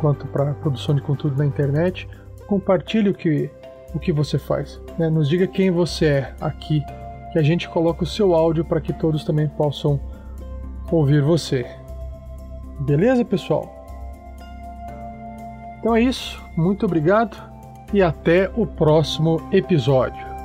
[0.00, 2.08] quanto para produção de conteúdo na internet,
[2.46, 3.50] compartilhe o que,
[3.94, 4.80] o que você faz.
[4.98, 5.08] Né?
[5.08, 6.82] Nos diga quem você é aqui,
[7.32, 10.00] que a gente coloca o seu áudio para que todos também possam
[10.90, 11.66] ouvir você.
[12.80, 13.74] Beleza, pessoal?
[15.78, 17.36] Então é isso, muito obrigado
[17.92, 20.37] e até o próximo episódio.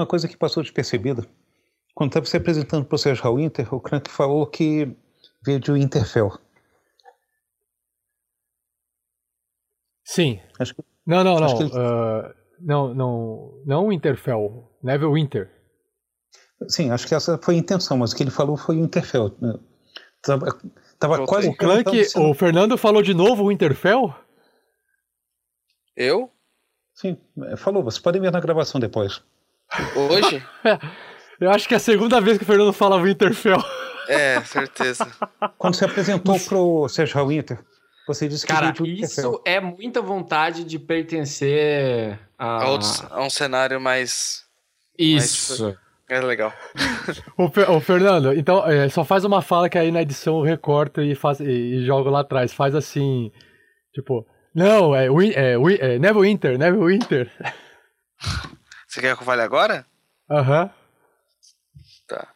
[0.00, 1.26] Uma coisa que passou despercebida
[1.94, 4.96] quando estava se apresentando para o Sérgio Winter, o Crank falou que
[5.44, 6.30] veio de Winterfell.
[10.02, 10.40] Sim.
[10.58, 11.60] Acho que, não, não, não.
[11.60, 11.70] ele...
[11.70, 14.74] Uh, não, não, não Winterfell.
[14.82, 15.50] Neville Winter.
[16.66, 19.36] Sim, acho que essa foi a intenção, mas o que ele falou foi Winterfell.
[19.38, 19.58] Né?
[20.22, 20.46] Tava,
[20.98, 24.14] tava quase O Clank, perguntando se não- o Fernando falou de novo o Winterfell?
[25.94, 26.32] Eu?
[26.94, 27.18] Sim,
[27.58, 29.22] falou, você pode ver na gravação depois.
[29.94, 30.44] Hoje?
[31.40, 33.62] Eu acho que é a segunda vez que o Fernando fala Winterfell.
[34.08, 35.06] É, certeza.
[35.56, 37.58] Quando você apresentou pro Sérgio Winter,
[38.06, 39.04] você disse que Cara, Winterfell.
[39.04, 42.64] isso é muita vontade de pertencer a.
[42.64, 44.42] A, outros- a um cenário mais.
[44.98, 45.74] Isso.
[46.08, 46.52] É legal.
[47.38, 47.44] Ô,
[47.76, 51.14] ô, Fernando, então é, só faz uma fala que aí na edição eu recorto e,
[51.14, 52.52] faz, e, e jogo lá atrás.
[52.52, 53.30] Faz assim,
[53.94, 57.30] tipo, não, é, é, é Neville Winter, Neville Winter.
[58.90, 59.86] Você quer que eu fale agora?
[60.28, 60.68] Aham.
[62.08, 62.26] Tá.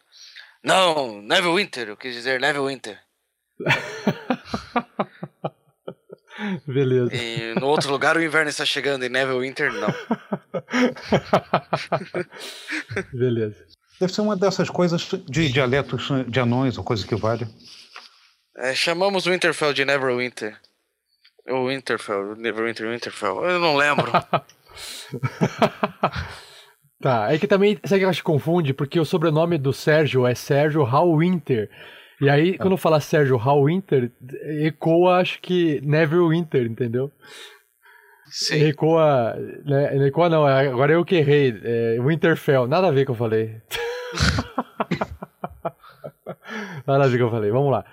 [0.63, 2.97] Não, Neville Winter, eu quis dizer Neville Winter.
[6.65, 7.13] Beleza.
[7.13, 9.89] E no outro lugar o inverno está chegando e Neville Winter não.
[13.13, 13.67] Beleza.
[13.99, 17.49] Deve ser uma dessas coisas de dialetos de anões ou coisa que vale.
[18.57, 20.57] É, chamamos o Winterfell de Neverwinter.
[21.49, 23.45] O Winterfell, Neverwinter, Winterfell.
[23.45, 24.07] Eu não lembro.
[27.05, 28.73] Tá, é que também, sabe que eu acho que confunde?
[28.73, 31.69] Porque o sobrenome do Sérgio é Sérgio Hallwinter.
[32.19, 34.11] E aí, quando fala Sérgio Hallwinter,
[34.63, 37.13] ecoa, acho que Neville Winter, entendeu?
[38.27, 38.69] Sim.
[38.69, 39.37] Ecoa.
[39.67, 41.55] Né, ecoa não, agora eu que errei.
[41.63, 43.61] É, Winterfell, nada a ver com o que eu falei.
[46.87, 47.85] nada a ver com o que eu falei, vamos lá.